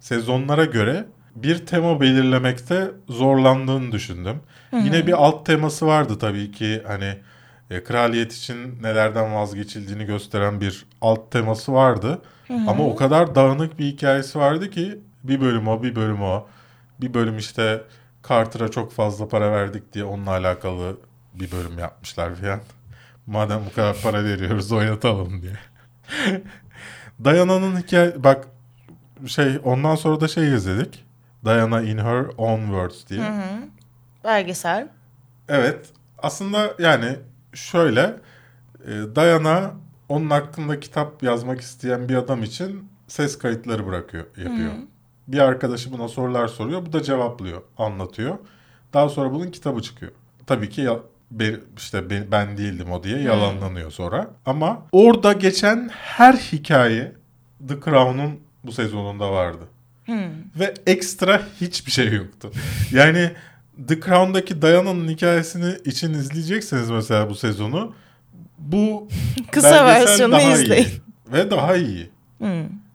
sezonlara 0.01 0.65
göre 0.65 1.05
bir 1.37 1.67
tema 1.67 2.01
belirlemekte 2.01 2.91
zorlandığını 3.09 3.93
düşündüm. 3.93 4.41
Yine 4.85 5.07
bir 5.07 5.13
alt 5.13 5.47
teması 5.47 5.87
vardı 5.87 6.19
tabii 6.19 6.53
ki 6.53 6.83
hani 6.87 7.19
e, 7.71 7.85
kraliyet 7.85 8.33
için 8.33 8.83
nelerden 8.83 9.35
vazgeçildiğini 9.35 10.05
gösteren 10.05 10.61
bir 10.61 10.87
alt 11.01 11.31
teması 11.33 11.73
vardı. 11.73 12.23
Ama 12.69 12.85
o 12.85 12.97
kadar 12.97 13.35
dağınık 13.35 13.79
bir 13.79 13.85
hikayesi 13.85 14.39
vardı 14.39 14.71
ki 14.71 14.99
bir 15.25 15.41
bölüm 15.41 15.69
o, 15.69 15.83
bir 15.83 15.97
bölüm 15.97 16.23
o. 16.23 16.47
Bir 17.01 17.15
bölüm 17.15 17.39
işte 17.39 17.83
Carter'a 18.29 18.71
çok 18.71 18.93
fazla 18.93 19.29
para 19.29 19.53
verdik 19.53 19.93
diye 19.93 20.05
onunla 20.05 20.31
alakalı 20.31 20.97
bir 21.35 21.53
bölüm 21.53 21.79
yapmışlar 21.79 22.35
falan. 22.35 22.61
Madem 23.27 23.61
bu 23.71 23.75
kadar 23.75 23.97
para 24.03 24.25
veriyoruz 24.25 24.73
oynatalım 24.73 25.43
diye. 25.43 25.53
Diana'nın 27.25 27.81
hikaye 27.81 28.25
bak 28.25 28.49
şey 29.27 29.61
ondan 29.65 29.95
sonra 29.95 30.21
da 30.21 30.29
şey 30.29 30.55
izledik. 30.55 31.05
Diana 31.45 31.83
in 31.83 31.99
her 31.99 32.25
own 32.37 32.61
words 32.61 33.09
diye. 33.09 33.33
Belgesel. 34.25 34.89
Evet. 35.49 35.87
Aslında 36.19 36.75
yani 36.79 37.17
şöyle 37.55 38.17
e, 38.87 38.91
Diana 39.17 39.71
onun 40.09 40.31
hakkında 40.31 40.81
kitap 40.81 41.23
yazmak 41.23 41.61
isteyen 41.61 42.09
bir 42.09 42.15
adam 42.15 42.43
için 42.43 42.89
ses 43.09 43.39
kayıtları 43.39 43.87
bırakıyor, 43.87 44.25
yapıyor. 44.37 44.73
Bir 45.29 45.39
arkadaşı 45.39 45.93
buna 45.93 46.09
sorular 46.09 46.49
soruyor. 46.49 46.87
Bu 46.87 46.93
da 46.93 47.03
cevaplıyor, 47.03 47.63
anlatıyor. 47.79 48.39
Daha 48.95 49.09
sonra 49.09 49.33
bunun 49.33 49.51
kitabı 49.51 49.83
çıkıyor. 49.83 50.13
Tabii 50.47 50.69
ki 50.69 50.81
be- 51.31 51.61
işte 51.77 52.11
be- 52.11 52.27
ben 52.33 52.57
değildim 52.59 52.93
o 52.93 53.03
diye 53.03 53.19
yalanlanıyor 53.21 53.91
sonra. 53.91 54.31
Ama 54.47 54.87
orada 54.93 55.33
geçen 55.33 55.89
her 55.93 56.33
hikaye 56.35 57.13
The 57.69 57.75
Crown'un 57.85 58.41
bu 58.65 58.73
sezonunda 58.73 59.33
vardı. 59.33 59.63
Ve 60.59 60.75
ekstra 60.87 61.43
hiçbir 61.61 61.91
şey 61.91 62.13
yoktu. 62.13 62.51
Yani 62.93 63.33
The 63.89 64.01
Crown'daki 64.01 64.63
Diana'nın 64.63 65.09
hikayesini 65.09 65.75
için 65.85 66.15
izleyecekseniz 66.15 66.91
mesela 66.91 67.31
bu 67.31 67.35
sezonu 67.35 67.95
bu 68.59 69.09
Kısa 69.53 69.87
versiyonu 69.87 70.41
izleyin. 70.41 70.85
iyi. 70.85 71.01
Ve 71.33 71.51
daha 71.51 71.77
iyi. 71.77 72.11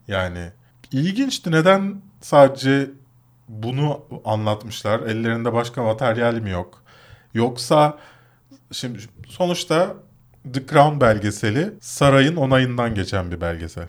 Yani 0.07 0.51
ilginçti. 0.91 1.51
Neden 1.51 1.95
sadece 2.21 2.89
bunu 3.49 3.99
anlatmışlar? 4.25 4.99
Ellerinde 4.99 5.53
başka 5.53 5.84
materyal 5.84 6.34
mi 6.34 6.49
yok? 6.49 6.84
Yoksa 7.34 7.97
şimdi 8.72 8.99
sonuçta 9.28 9.95
The 10.53 10.65
Crown 10.67 11.01
belgeseli 11.01 11.74
sarayın 11.82 12.36
onayından 12.36 12.95
geçen 12.95 13.32
bir 13.32 13.41
belgesel. 13.41 13.88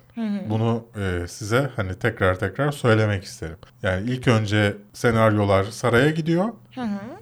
Bunu 0.50 0.84
e, 0.96 1.28
size 1.28 1.70
hani 1.76 1.94
tekrar 1.94 2.38
tekrar 2.38 2.72
söylemek 2.72 3.24
isterim. 3.24 3.56
Yani 3.82 4.10
ilk 4.10 4.28
önce 4.28 4.76
senaryolar 4.92 5.64
saraya 5.64 6.10
gidiyor. 6.10 6.48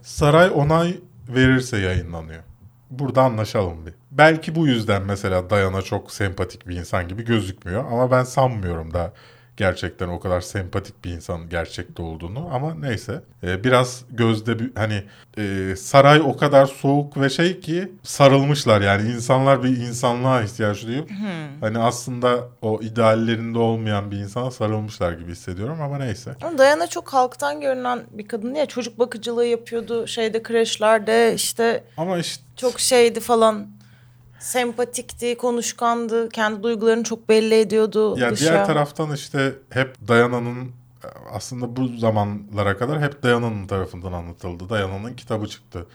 Saray 0.03 0.51
onay 0.55 0.97
verirse 1.29 1.79
yayınlanıyor. 1.79 2.43
Burada 2.91 3.23
anlaşalım 3.23 3.87
bir. 3.87 3.95
Belki 4.11 4.55
bu 4.55 4.67
yüzden 4.67 5.03
mesela 5.03 5.51
Diana 5.51 5.83
çok 5.83 6.13
sempatik 6.13 6.69
bir 6.69 6.77
insan 6.77 7.09
gibi 7.09 7.25
gözükmüyor. 7.25 7.85
Ama 7.85 8.11
ben 8.11 8.25
sanmıyorum 8.25 8.95
da 8.95 9.13
gerçekten 9.57 10.09
o 10.09 10.21
kadar 10.21 10.41
sempatik 10.41 11.05
bir 11.05 11.11
insan 11.11 11.49
gerçekte 11.49 12.03
olduğunu. 12.03 12.49
Ama 12.53 12.75
neyse. 12.75 13.23
Ee, 13.43 13.65
biraz 13.65 14.05
gözde 14.11 14.59
bir 14.59 14.71
hani 14.75 15.05
e, 15.39 15.77
saray 15.77 16.21
o 16.21 16.37
kadar 16.37 16.67
soğuk 16.67 17.21
ve 17.21 17.31
şey 17.31 17.61
ki 17.61 17.93
sarılmışlar 18.03 18.81
yani. 18.81 19.11
insanlar 19.13 19.65
bir 19.65 19.77
insanlığa 19.77 20.43
ihtiyaç 20.43 20.87
duyup 20.87 21.11
hani 21.61 21.79
aslında 21.79 22.49
o 22.63 22.81
ideallerinde 22.83 23.59
olmayan 23.59 24.11
bir 24.11 24.17
insana 24.17 24.51
sarılmışlar 24.51 25.13
gibi 25.13 25.33
hissediyorum 25.33 25.83
ama 25.83 25.99
neyse. 25.99 26.31
Ama 26.43 26.59
Diana 26.59 26.87
çok 26.87 27.09
halktan 27.09 27.61
görünen 27.61 28.01
bir 28.11 28.29
kadın 28.29 28.55
ya. 28.55 28.67
Çocuk 28.67 28.99
bakıcılığı 28.99 29.47
yapıyordu 29.47 30.07
şeyde 30.07 30.43
kreşlerde 30.43 31.35
işte 31.35 31.85
Ama 31.97 32.19
işte 32.19 32.43
çok 32.57 32.81
şeydi 32.81 33.21
falan. 33.21 33.80
Sempatikti, 34.41 35.36
konuşkandı, 35.36 36.28
kendi 36.28 36.62
duygularını 36.62 37.05
çok 37.05 37.28
belli 37.28 37.55
ediyordu 37.55 38.18
Ya 38.18 38.30
dışa. 38.30 38.45
diğer 38.53 38.66
taraftan 38.66 39.14
işte 39.14 39.53
hep 39.70 40.09
Dayana'nın 40.09 40.70
aslında 41.32 41.76
bu 41.76 41.88
zamanlara 41.88 42.76
kadar 42.78 43.03
hep 43.03 43.22
Dayana'nın 43.22 43.66
tarafından 43.66 44.12
anlatıldı. 44.12 44.68
Dayana'nın 44.68 45.14
kitabı 45.14 45.47
çıktı. 45.49 45.86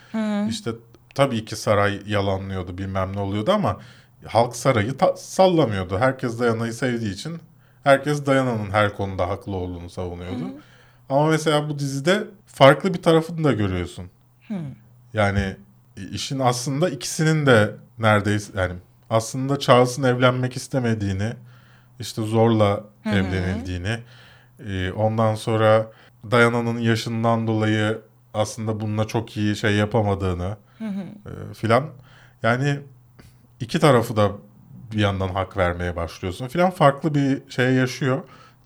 İşte 0.50 0.72
tabii 1.16 1.46
ki 1.46 1.56
saray 1.56 2.02
yalanlıyordu 2.08 2.78
bilmem 2.78 3.16
ne 3.16 3.20
oluyordu 3.20 3.52
ama 3.52 3.78
halk 4.26 4.56
sarayı 4.56 4.98
ta- 4.98 5.16
sallamıyordu. 5.18 5.98
Herkes 5.98 6.40
Dayana'yı 6.40 6.74
sevdiği 6.74 7.14
için 7.14 7.38
herkes 7.84 8.26
Dayana'nın 8.26 8.72
her 8.72 8.96
konuda 8.98 9.30
haklı 9.30 9.56
olduğunu 9.56 9.90
savunuyordu. 9.90 10.44
Ama 11.10 11.28
mesela 11.28 11.70
bu 11.70 11.80
dizide 11.80 12.24
farklı 12.48 12.94
bir 12.94 13.02
tarafını 13.02 13.44
da 13.44 13.52
görüyorsun. 13.52 14.06
Yani 15.14 15.56
işin 16.12 16.40
aslında 16.40 16.90
ikisinin 16.90 17.46
de 17.46 17.76
neredeyse 18.00 18.52
yani 18.56 18.74
aslında 19.10 19.60
Charles'ın 19.60 20.04
evlenmek 20.04 20.56
istemediğini, 20.56 21.34
işte 22.00 22.22
zorla 22.22 22.84
evlenildiğini, 23.06 24.00
e, 24.68 24.92
ondan 24.92 25.36
sonra 25.36 25.92
Diana'nın 26.32 26.80
yaşından 26.80 27.48
dolayı 27.48 28.02
aslında 28.34 28.80
bununla 28.80 29.08
çok 29.08 29.38
iyi 29.38 29.56
şey 29.56 29.76
yapamadığını 29.76 30.58
e, 31.26 31.54
filan. 31.54 31.90
Yani 32.44 32.80
iki 33.60 33.80
tarafı 33.80 34.16
da 34.16 34.32
bir 34.94 35.00
yandan 35.00 35.30
hak 35.30 35.58
vermeye 35.58 35.96
başlıyorsun 35.96 36.48
filan. 36.48 36.72
Farklı 36.72 37.16
bir 37.16 37.52
şey 37.52 37.74
yaşıyor. 37.74 38.24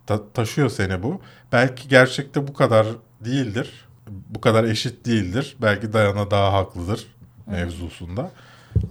Ta- 0.07 0.31
taşıyor 0.33 0.69
seni 0.69 1.03
bu. 1.03 1.21
Belki 1.51 1.87
gerçekte 1.89 2.47
bu 2.47 2.53
kadar 2.53 2.87
değildir. 3.25 3.87
Bu 4.07 4.41
kadar 4.41 4.63
eşit 4.63 5.05
değildir. 5.05 5.57
Belki 5.61 5.93
Diana 5.93 6.31
daha 6.31 6.53
haklıdır 6.53 7.18
mevzusunda. 7.51 8.31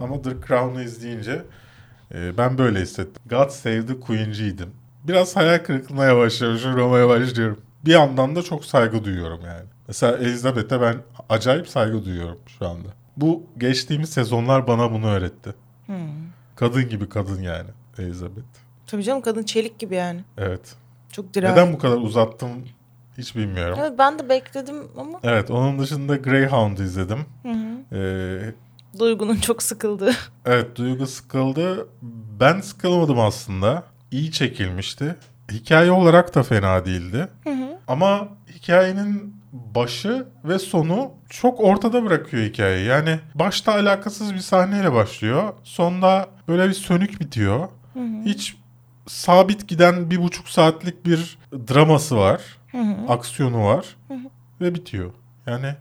Ama 0.01 0.21
The 0.21 0.29
Crown'u 0.47 0.81
izleyince 0.81 1.43
e, 2.13 2.37
ben 2.37 2.57
böyle 2.57 2.81
hissettim. 2.81 3.23
God 3.29 3.49
Save 3.49 3.85
the 3.85 3.99
Queen'ciydim. 3.99 4.69
Biraz 5.03 5.35
hayal 5.35 5.59
kırıklığına 5.59 6.05
yavaş 6.05 6.41
yavaş 6.41 6.65
uğramaya 6.65 7.09
başlıyorum. 7.09 7.61
Bir 7.85 7.91
yandan 7.91 8.35
da 8.35 8.41
çok 8.43 8.65
saygı 8.65 9.03
duyuyorum 9.03 9.39
yani. 9.45 9.65
Mesela 9.87 10.17
Elizabeth'e 10.17 10.81
ben 10.81 10.95
acayip 11.29 11.67
saygı 11.67 12.05
duyuyorum 12.05 12.37
şu 12.59 12.67
anda. 12.67 12.87
Bu 13.17 13.43
geçtiğimiz 13.57 14.09
sezonlar 14.09 14.67
bana 14.67 14.91
bunu 14.91 15.07
öğretti. 15.07 15.53
Kadın 16.55 16.89
gibi 16.89 17.09
kadın 17.09 17.41
yani 17.41 17.69
Elizabeth. 17.97 18.45
Tabii 18.87 19.03
canım 19.03 19.21
kadın 19.21 19.43
çelik 19.43 19.79
gibi 19.79 19.95
yani. 19.95 20.23
Evet. 20.37 20.75
Çok 21.11 21.33
dirençli. 21.33 21.53
Neden 21.53 21.73
bu 21.73 21.77
kadar 21.77 21.97
uzattım 21.97 22.49
hiç 23.19 23.35
bilmiyorum. 23.35 23.77
Evet 23.81 23.93
ben 23.97 24.19
de 24.19 24.29
bekledim 24.29 24.75
ama 24.97 25.19
Evet 25.23 25.51
onun 25.51 25.79
dışında 25.79 26.15
Greyhound 26.15 26.77
izledim. 26.77 27.19
Ee, 27.93 28.53
Duygu'nun 28.99 29.35
çok 29.35 29.63
sıkıldığı. 29.63 30.13
evet 30.45 30.75
Duygu 30.75 31.07
sıkıldı. 31.07 31.87
Ben 32.39 32.61
sıkılmadım 32.61 33.19
aslında. 33.19 33.83
İyi 34.11 34.31
çekilmişti. 34.31 35.15
Hikaye 35.51 35.91
olarak 35.91 36.35
da 36.35 36.43
fena 36.43 36.85
değildi. 36.85 37.27
Ama 37.87 38.27
hikayenin 38.55 39.35
başı 39.53 40.25
ve 40.45 40.59
sonu 40.59 41.11
çok 41.29 41.59
ortada 41.59 42.05
bırakıyor 42.05 42.43
hikayeyi. 42.43 42.85
Yani 42.87 43.19
başta 43.35 43.73
alakasız 43.73 44.33
bir 44.33 44.39
sahneyle 44.39 44.93
başlıyor. 44.93 45.53
Sonda 45.63 46.27
böyle 46.47 46.69
bir 46.69 46.73
sönük 46.73 47.19
bitiyor. 47.21 47.67
Hiç 48.25 48.55
sabit 49.07 49.67
giden 49.67 50.09
bir 50.11 50.21
buçuk 50.23 50.49
saatlik 50.49 51.05
bir 51.05 51.37
draması 51.53 52.17
var. 52.17 52.41
Aksiyonu 53.07 53.63
var. 53.65 53.95
Ve 54.61 54.75
bitiyor. 54.75 55.11
Yani 55.47 55.75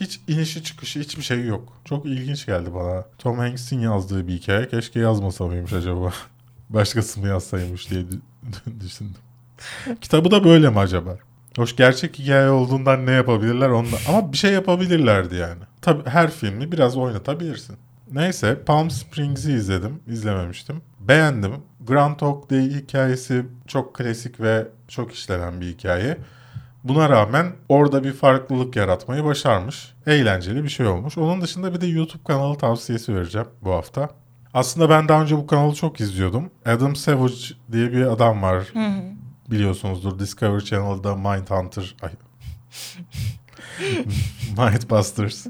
hiç 0.00 0.20
inişi 0.28 0.62
çıkışı 0.64 1.00
hiçbir 1.00 1.22
şey 1.22 1.44
yok. 1.46 1.72
Çok 1.84 2.06
ilginç 2.06 2.46
geldi 2.46 2.74
bana. 2.74 3.04
Tom 3.18 3.38
Hanks'in 3.38 3.80
yazdığı 3.80 4.28
bir 4.28 4.32
hikaye. 4.32 4.68
Keşke 4.68 5.00
yazmasa 5.00 5.46
mıymış 5.46 5.72
acaba? 5.72 6.12
Başkası 6.70 7.20
mı 7.20 7.28
yazsaymış 7.28 7.90
diye 7.90 8.00
dü- 8.02 8.80
düşündüm. 8.80 9.20
Kitabı 10.00 10.30
da 10.30 10.44
böyle 10.44 10.70
mi 10.70 10.78
acaba? 10.78 11.18
Hoş 11.56 11.76
gerçek 11.76 12.18
hikaye 12.18 12.50
olduğundan 12.50 13.06
ne 13.06 13.10
yapabilirler 13.10 13.68
onda 13.68 13.96
ama 14.08 14.32
bir 14.32 14.36
şey 14.36 14.52
yapabilirlerdi 14.52 15.34
yani. 15.34 15.62
Tabii 15.82 16.10
her 16.10 16.30
filmi 16.30 16.72
biraz 16.72 16.96
oynatabilirsin. 16.96 17.76
Neyse 18.12 18.64
Palm 18.64 18.90
Springs'i 18.90 19.52
izledim. 19.52 20.00
izlememiştim. 20.06 20.82
Beğendim. 21.00 21.52
Groundhog 21.80 22.50
Day 22.50 22.70
hikayesi 22.70 23.46
çok 23.66 23.94
klasik 23.94 24.40
ve 24.40 24.68
çok 24.88 25.12
işlenen 25.12 25.60
bir 25.60 25.66
hikaye. 25.66 26.18
Buna 26.84 27.08
rağmen 27.08 27.46
orada 27.68 28.04
bir 28.04 28.12
farklılık 28.12 28.76
yaratmayı 28.76 29.24
başarmış. 29.24 29.94
Eğlenceli 30.06 30.64
bir 30.64 30.68
şey 30.68 30.86
olmuş. 30.86 31.18
Onun 31.18 31.40
dışında 31.40 31.74
bir 31.74 31.80
de 31.80 31.86
YouTube 31.86 32.22
kanalı 32.24 32.58
tavsiyesi 32.58 33.14
vereceğim 33.14 33.48
bu 33.62 33.72
hafta. 33.72 34.08
Aslında 34.54 34.90
ben 34.90 35.08
daha 35.08 35.22
önce 35.22 35.36
bu 35.36 35.46
kanalı 35.46 35.74
çok 35.74 36.00
izliyordum. 36.00 36.50
Adam 36.66 36.96
Savage 36.96 37.34
diye 37.72 37.92
bir 37.92 38.02
adam 38.02 38.42
var. 38.42 38.68
Biliyorsunuzdur 39.50 40.18
Discovery 40.18 40.64
Channel'da 40.64 41.16
Mindhunter... 41.16 41.94
Ay. 42.02 42.10
Mindbusters. 44.72 45.46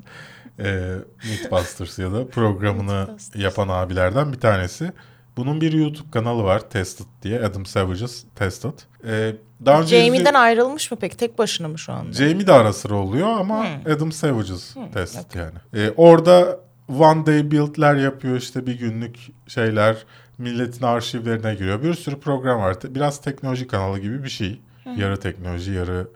E, 0.65 0.95
Mythbusters 1.31 1.99
ya 1.99 2.13
da 2.13 2.29
programını 2.29 3.09
yapan 3.35 3.69
abilerden 3.69 4.33
bir 4.33 4.41
tanesi. 4.41 4.93
Bunun 5.37 5.61
bir 5.61 5.73
YouTube 5.73 6.11
kanalı 6.11 6.43
var 6.43 6.71
Tested 6.71 7.05
diye. 7.23 7.41
Adam 7.45 7.67
Savage's 7.67 8.25
Tested. 8.37 8.73
E, 9.07 9.37
daha 9.67 9.81
önce 9.83 10.05
Jamie'den 10.05 10.25
izli- 10.33 10.39
ayrılmış 10.39 10.91
mı 10.91 10.99
peki? 11.01 11.17
Tek 11.17 11.39
başına 11.39 11.69
mı 11.69 11.79
şu 11.79 11.93
anda? 11.93 12.13
Jamie 12.13 12.47
de 12.47 12.53
ara 12.53 12.73
sıra 12.73 12.95
oluyor 12.95 13.29
ama 13.29 13.65
Hmm. 13.65 13.93
Adam 13.93 14.13
Savage's 14.13 14.75
test 14.95 15.37
yani. 15.37 15.55
Ee, 15.75 15.91
orada 15.97 16.61
one 16.99 17.27
day 17.27 17.51
build'ler 17.51 17.95
yapıyor 17.97 18.37
işte 18.37 18.67
bir 18.67 18.79
günlük 18.79 19.17
şeyler. 19.49 19.97
Milletin 20.39 20.85
arşivlerine 20.87 21.55
giriyor. 21.55 21.83
Bir 21.83 21.95
sürü 21.95 22.21
program 22.21 22.61
var. 22.61 22.77
Biraz 22.85 23.21
teknoloji 23.21 23.67
kanalı 23.67 23.99
gibi 23.99 24.25
bir 24.25 24.29
şey. 24.29 24.61
Yarı 24.97 25.21
teknoloji 25.21 25.73
yarı 25.73 26.09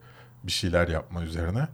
bir 0.45 0.53
şeyler 0.53 0.89
yapma 0.89 1.23
üzerine. 1.23 1.69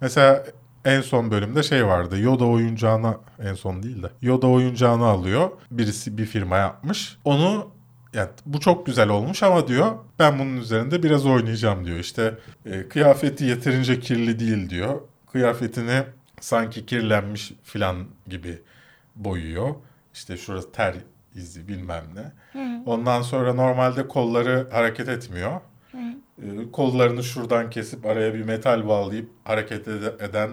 Mesela 0.00 0.44
en 0.84 1.00
son 1.00 1.30
bölümde 1.30 1.62
şey 1.62 1.86
vardı. 1.86 2.20
Yoda 2.20 2.44
oyuncağını 2.44 3.16
en 3.42 3.54
son 3.54 3.82
değil 3.82 4.02
de 4.02 4.10
Yoda 4.22 4.46
oyuncağını 4.46 5.04
alıyor. 5.04 5.50
Birisi 5.70 6.18
bir 6.18 6.26
firma 6.26 6.56
yapmış. 6.56 7.18
Onu 7.24 7.70
yani 8.12 8.28
bu 8.46 8.60
çok 8.60 8.86
güzel 8.86 9.08
olmuş 9.08 9.42
ama 9.42 9.68
diyor 9.68 9.92
ben 10.18 10.38
bunun 10.38 10.56
üzerinde 10.56 11.02
biraz 11.02 11.26
oynayacağım 11.26 11.84
diyor. 11.84 11.98
İşte 11.98 12.34
e, 12.66 12.88
kıyafeti 12.88 13.44
yeterince 13.44 14.00
kirli 14.00 14.38
değil 14.40 14.70
diyor. 14.70 15.00
Kıyafetini 15.32 16.02
sanki 16.40 16.86
kirlenmiş 16.86 17.52
filan 17.62 17.96
gibi 18.26 18.62
boyuyor. 19.16 19.74
İşte 20.14 20.36
şurası 20.36 20.72
ter 20.72 20.94
izi 21.34 21.68
bilmem 21.68 22.04
ne. 22.14 22.32
Ondan 22.86 23.22
sonra 23.22 23.54
normalde 23.54 24.08
kolları 24.08 24.68
hareket 24.72 25.08
etmiyor. 25.08 25.60
E, 25.94 26.31
kollarını 26.72 27.24
şuradan 27.24 27.70
kesip 27.70 28.06
araya 28.06 28.34
bir 28.34 28.42
metal 28.42 28.88
bağlayıp 28.88 29.30
hareket 29.44 29.88
ede- 29.88 30.24
eden 30.24 30.50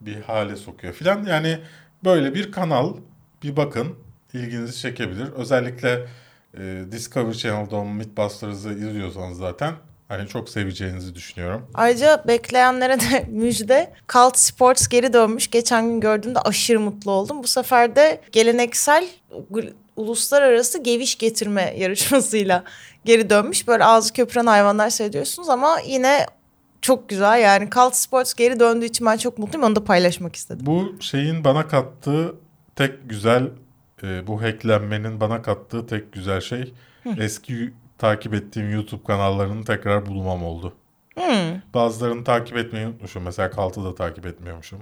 bir 0.00 0.20
hale 0.20 0.56
sokuyor 0.56 0.92
filan. 0.92 1.24
Yani 1.26 1.58
böyle 2.04 2.34
bir 2.34 2.52
kanal 2.52 2.94
bir 3.42 3.56
bakın 3.56 3.86
ilginizi 4.32 4.78
çekebilir. 4.80 5.32
Özellikle 5.36 6.06
e, 6.58 6.82
Discovery 6.92 7.32
Channel'da 7.34 7.84
Mythbusters'ı 7.84 8.68
izliyorsanız 8.72 9.38
zaten 9.38 9.74
hani 10.08 10.28
çok 10.28 10.48
seveceğinizi 10.48 11.14
düşünüyorum. 11.14 11.70
Ayrıca 11.74 12.24
bekleyenlere 12.28 13.00
de 13.00 13.26
müjde. 13.30 13.92
Cult 14.12 14.38
Sports 14.38 14.88
geri 14.88 15.12
dönmüş. 15.12 15.50
Geçen 15.50 15.86
gün 15.88 16.00
gördüğümde 16.00 16.38
aşırı 16.38 16.80
mutlu 16.80 17.10
oldum. 17.10 17.42
Bu 17.42 17.46
sefer 17.46 17.96
de 17.96 18.20
geleneksel 18.32 19.06
uluslararası 19.96 20.82
geviş 20.82 21.18
getirme 21.18 21.74
yarışmasıyla 21.78 22.64
geri 23.04 23.30
dönmüş. 23.30 23.68
Böyle 23.68 23.84
ağzı 23.84 24.12
köpüren 24.12 24.46
hayvanlar 24.46 24.90
seyrediyorsunuz 24.90 25.48
ama 25.48 25.78
yine 25.86 26.26
çok 26.82 27.08
güzel. 27.08 27.40
Yani 27.40 27.70
Cult 27.70 27.94
Sports 27.94 28.34
geri 28.34 28.60
döndüğü 28.60 28.86
için 28.86 29.06
ben 29.06 29.16
çok 29.16 29.38
mutluyum. 29.38 29.66
Onu 29.66 29.76
da 29.76 29.84
paylaşmak 29.84 30.36
istedim. 30.36 30.66
Bu 30.66 30.96
şeyin 31.00 31.44
bana 31.44 31.68
kattığı 31.68 32.34
tek 32.76 33.10
güzel 33.10 33.50
e, 34.02 34.26
bu 34.26 34.42
hacklenmenin 34.42 35.20
bana 35.20 35.42
kattığı 35.42 35.86
tek 35.86 36.12
güzel 36.12 36.40
şey 36.40 36.74
eski 37.18 37.72
takip 37.98 38.34
ettiğim 38.34 38.72
YouTube 38.72 39.04
kanallarını 39.04 39.64
tekrar 39.64 40.06
bulmam 40.06 40.44
oldu. 40.44 40.74
Bazılarını 41.74 42.24
takip 42.24 42.56
etmeyi 42.56 42.86
unutmuşum. 42.86 43.22
Mesela 43.22 43.50
Kalt'ı 43.50 43.84
da 43.84 43.94
takip 43.94 44.26
etmiyormuşum. 44.26 44.78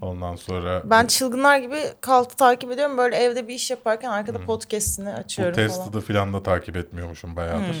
Ondan 0.00 0.36
sonra 0.36 0.82
Ben 0.84 1.06
çılgınlar 1.06 1.58
gibi 1.58 1.76
Cult'ı 2.02 2.36
takip 2.36 2.70
ediyorum. 2.72 2.98
Böyle 2.98 3.16
evde 3.16 3.48
bir 3.48 3.54
iş 3.54 3.70
yaparken 3.70 4.10
arkada 4.10 4.38
podcast'ini 4.44 5.06
bu 5.06 5.10
açıyorum 5.10 5.54
falan. 5.54 5.68
Tested'ı 5.68 6.00
falan 6.00 6.32
da 6.32 6.42
takip 6.42 6.76
etmiyormuşum 6.76 7.36
bayağıdır. 7.36 7.76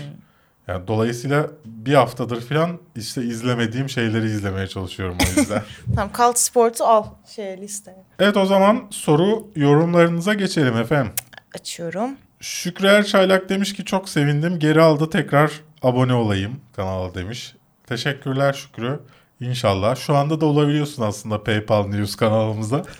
Yani 0.68 0.86
dolayısıyla 0.86 1.46
bir 1.64 1.94
haftadır 1.94 2.40
falan 2.40 2.78
işte 2.96 3.22
izlemediğim 3.22 3.88
şeyleri 3.88 4.26
izlemeye 4.26 4.66
çalışıyorum 4.66 5.16
o 5.20 5.40
yüzden. 5.40 5.62
Tamam 5.94 6.10
Cult 6.16 6.38
Sports'u 6.38 6.84
al 6.84 7.04
şey 7.34 7.60
listeye. 7.60 8.04
evet 8.18 8.36
o 8.36 8.46
zaman 8.46 8.86
soru 8.90 9.48
yorumlarınıza 9.56 10.34
geçelim 10.34 10.76
efendim. 10.76 11.12
Açıyorum. 11.54 12.10
Şükrü 12.40 12.86
Erçaylak 12.86 13.48
demiş 13.48 13.72
ki 13.72 13.84
çok 13.84 14.08
sevindim. 14.08 14.58
Geri 14.58 14.82
aldı 14.82 15.10
tekrar 15.10 15.60
abone 15.82 16.14
olayım 16.14 16.60
kanala 16.76 17.14
demiş. 17.14 17.54
Teşekkürler 17.86 18.52
Şükrü. 18.52 19.00
İnşallah. 19.48 19.96
Şu 19.96 20.16
anda 20.16 20.40
da 20.40 20.46
olabiliyorsun 20.46 21.02
aslında 21.02 21.44
PayPal 21.44 21.86
News 21.86 22.16
kanalımıza. 22.16 22.82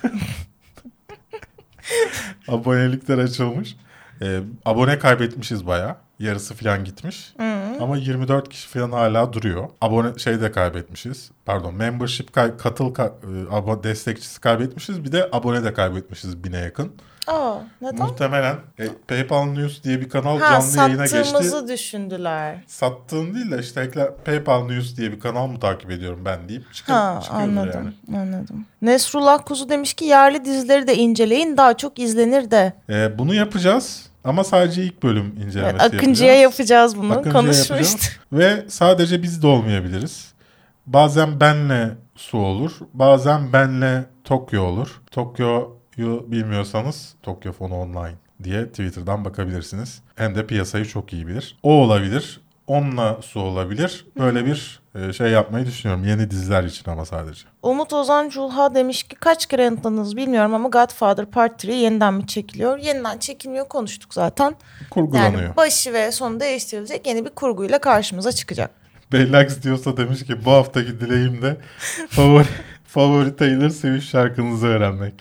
Abonelikler 2.49 3.19
açılmış. 3.19 3.77
Ee, 4.23 4.41
abone 4.65 4.99
kaybetmişiz 4.99 5.67
baya. 5.67 5.97
Yarısı 6.19 6.55
falan 6.55 6.85
gitmiş. 6.85 7.33
Ama 7.81 7.97
24 7.97 8.49
kişi 8.49 8.69
falan 8.69 8.93
hala 8.93 9.33
duruyor. 9.33 9.69
Abone 9.81 10.19
şey 10.19 10.41
de 10.41 10.53
kaybetmişiz. 10.53 11.31
Pardon 11.47 11.75
membership 11.75 12.33
kay- 12.33 12.57
katıl 12.57 12.95
ka- 12.95 13.81
e, 13.81 13.83
destekçisi 13.83 14.41
kaybetmişiz. 14.41 15.05
Bir 15.05 15.13
de 15.13 15.29
abone 15.33 15.65
de 15.65 15.75
kaybetmişiz 15.75 16.45
bine 16.45 16.59
yakın. 16.59 16.93
Aa 17.27 17.55
neden? 17.81 17.99
Muhtemelen 17.99 18.57
e, 18.79 18.85
PayPal 19.09 19.45
News 19.47 19.83
diye 19.83 20.01
bir 20.01 20.09
kanal 20.09 20.39
Ha 20.41 20.51
canlı 20.61 20.77
yayına 20.79 21.03
geçti. 21.03 21.25
sattığımızı 21.25 21.69
düşündüler. 21.69 22.57
Sattığın 22.67 23.35
değil 23.35 23.51
de 23.51 23.59
işte 23.61 23.81
ekle- 23.81 24.15
PayPal 24.25 24.67
News 24.67 24.97
diye 24.97 25.13
bir 25.13 25.21
kanal 25.21 25.47
mı 25.47 25.61
takip 25.61 25.91
ediyorum 25.91 26.21
ben 26.25 26.49
deyip 26.49 26.75
çıkıp, 26.75 26.95
Ha 26.95 27.21
anladım 27.31 27.95
anladım. 28.17 28.67
Nesrullah 28.83 29.39
Kuzu 29.47 29.69
demiş 29.69 29.95
ki 29.95 30.05
yerli 30.05 30.45
dizileri 30.45 30.87
de 30.87 30.97
inceleyin 30.97 31.57
daha 31.57 31.77
çok 31.77 31.99
izlenir 31.99 32.51
de. 32.51 32.73
yani. 32.89 33.01
E, 33.15 33.19
bunu 33.19 33.35
yapacağız 33.35 34.07
ama 34.25 34.45
sadece 34.45 34.83
ilk 34.85 35.03
bölüm 35.03 35.27
incelemesi 35.47 35.85
Evet, 35.85 35.95
Akıncı'ya 35.95 36.35
yapacağız 36.35 36.97
bunu 36.99 37.13
Akıncı'ya 37.13 37.33
konuşmuştuk. 37.33 37.71
yapacağız. 37.81 38.19
Ve 38.33 38.65
sadece 38.69 39.23
biz 39.23 39.43
de 39.43 39.47
olmayabiliriz. 39.47 40.35
Bazen 40.87 41.41
benle 41.41 41.91
su 42.17 42.39
olur. 42.39 42.73
Bazen 42.95 43.53
benle 43.53 44.05
Tokyo 44.25 44.63
olur. 44.63 45.03
Tokyo'yu 45.95 46.33
bilmiyorsanız 46.33 47.15
Tokyo 47.23 47.53
Fonu 47.53 47.75
Online 47.75 48.15
diye 48.43 48.69
Twitter'dan 48.69 49.25
bakabilirsiniz. 49.25 50.03
Hem 50.15 50.35
de 50.35 50.47
piyasayı 50.47 50.85
çok 50.85 51.13
iyi 51.13 51.27
bilir. 51.27 51.59
O 51.63 51.73
olabilir. 51.73 52.41
Onunla 52.67 53.23
su 53.23 53.41
olabilir. 53.41 54.07
Böyle 54.19 54.47
bir 54.47 54.81
e, 54.95 55.13
şey 55.13 55.31
yapmayı 55.31 55.67
düşünüyorum. 55.67 56.05
Yeni 56.05 56.31
diziler 56.31 56.65
için 56.65 56.91
ama 56.91 57.05
sadece. 57.05 57.43
Umut 57.63 57.93
Ozan 57.93 58.29
Culha 58.29 58.75
demiş 58.75 59.03
ki 59.03 59.17
kaç 59.17 59.47
kere 59.47 59.63
yanıtladınız 59.63 60.17
bilmiyorum 60.17 60.55
ama 60.55 60.69
Godfather 60.69 61.27
Part 61.27 61.65
3 61.65 61.71
yeniden 61.71 62.15
mi 62.15 62.27
çekiliyor? 62.27 62.79
Yeniden 62.79 63.19
çekilmiyor 63.19 63.69
konuştuk 63.69 64.15
zaten. 64.15 64.55
Kurgulanıyor. 64.91 65.43
Yani 65.43 65.57
başı 65.57 65.93
ve 65.93 66.13
sonu 66.13 66.41
değiştirilecek 66.41 67.07
yeni 67.07 67.25
bir 67.25 67.31
kurguyla 67.31 67.79
karşımıza 67.79 68.33
çıkacak. 68.33 68.71
Bellax 69.13 69.63
diyorsa 69.63 69.97
demiş 69.97 70.25
ki 70.25 70.45
bu 70.45 70.51
haftaki 70.51 71.01
dileğim 71.01 71.43
de 71.43 71.57
favori, 72.09 72.49
favori 72.85 73.37
Taylor 73.37 73.71
Swift 73.71 74.05
şarkınızı 74.05 74.67
öğrenmek. 74.67 75.15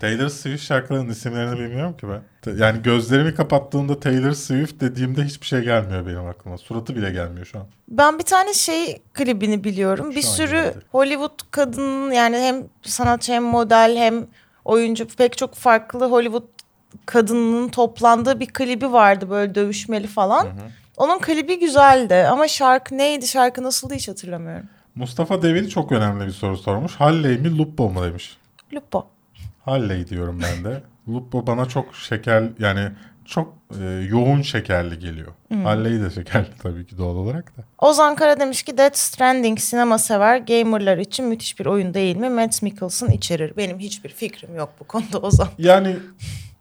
Taylor 0.00 0.28
Swift 0.28 0.62
şarkılarının 0.64 1.10
isimlerini 1.10 1.58
bilmiyorum 1.58 1.96
ki 1.96 2.06
ben. 2.08 2.52
Yani 2.56 2.82
gözlerimi 2.82 3.34
kapattığımda 3.34 4.00
Taylor 4.00 4.32
Swift 4.32 4.80
dediğimde 4.80 5.22
hiçbir 5.22 5.46
şey 5.46 5.60
gelmiyor 5.60 6.06
benim 6.06 6.26
aklıma. 6.26 6.58
Suratı 6.58 6.96
bile 6.96 7.10
gelmiyor 7.10 7.46
şu 7.46 7.58
an. 7.58 7.66
Ben 7.88 8.18
bir 8.18 8.24
tane 8.24 8.54
şey 8.54 9.02
klibini 9.14 9.64
biliyorum. 9.64 10.10
bir 10.10 10.22
Şu 10.22 10.28
an 10.28 10.32
sürü 10.32 10.50
geldi. 10.62 10.78
Hollywood 10.92 11.40
kadının 11.50 12.12
yani 12.12 12.36
hem 12.36 12.64
sanatçı 12.82 13.32
hem 13.32 13.42
model 13.42 13.96
hem 13.96 14.26
oyuncu 14.64 15.08
pek 15.08 15.38
çok 15.38 15.54
farklı 15.54 16.06
Hollywood 16.06 16.44
kadının 17.06 17.68
toplandığı 17.68 18.40
bir 18.40 18.46
klibi 18.46 18.92
vardı 18.92 19.30
böyle 19.30 19.54
dövüşmeli 19.54 20.06
falan. 20.06 20.48
Onun 20.96 21.18
klibi 21.18 21.58
güzeldi 21.60 22.14
ama 22.14 22.48
şarkı 22.48 22.98
neydi 22.98 23.26
şarkı 23.26 23.62
nasıldı 23.62 23.94
hiç 23.94 24.08
hatırlamıyorum. 24.08 24.66
Mustafa 24.94 25.42
Develi 25.42 25.68
çok 25.68 25.92
önemli 25.92 26.26
bir 26.26 26.30
soru 26.32 26.56
sormuş. 26.56 26.94
Halley 26.94 27.38
mi 27.38 27.58
Lupo 27.58 27.90
mu 27.90 28.04
demiş. 28.04 28.36
Lupo. 28.74 29.06
Halley 29.64 30.08
diyorum 30.08 30.40
ben 30.42 30.64
de. 30.64 30.82
Lupo 31.08 31.46
bana 31.46 31.66
çok 31.66 31.94
şeker 31.94 32.44
yani 32.58 32.88
çok 33.24 33.54
e, 33.80 33.84
yoğun 33.84 34.42
şekerli 34.42 34.98
geliyor. 34.98 35.32
Halley 35.62 36.00
de 36.00 36.10
şekerli 36.10 36.48
tabii 36.62 36.86
ki 36.86 36.98
doğal 36.98 37.16
olarak 37.16 37.58
da. 37.58 37.62
Ozan 37.78 38.16
Kara 38.16 38.40
demiş 38.40 38.62
ki 38.62 38.78
Death 38.78 38.96
Stranding 38.96 39.58
sinema 39.58 39.98
sever 39.98 40.38
gamerlar 40.38 40.98
için 40.98 41.26
müthiş 41.26 41.60
bir 41.60 41.66
oyun 41.66 41.94
değil 41.94 42.16
mi? 42.16 42.28
Matt 42.30 42.62
Mikkelsen 42.62 43.08
içerir. 43.08 43.56
Benim 43.56 43.78
hiçbir 43.78 44.08
fikrim 44.08 44.56
yok 44.56 44.72
bu 44.80 44.84
konuda 44.84 45.18
Ozan. 45.18 45.48
Yani 45.58 45.96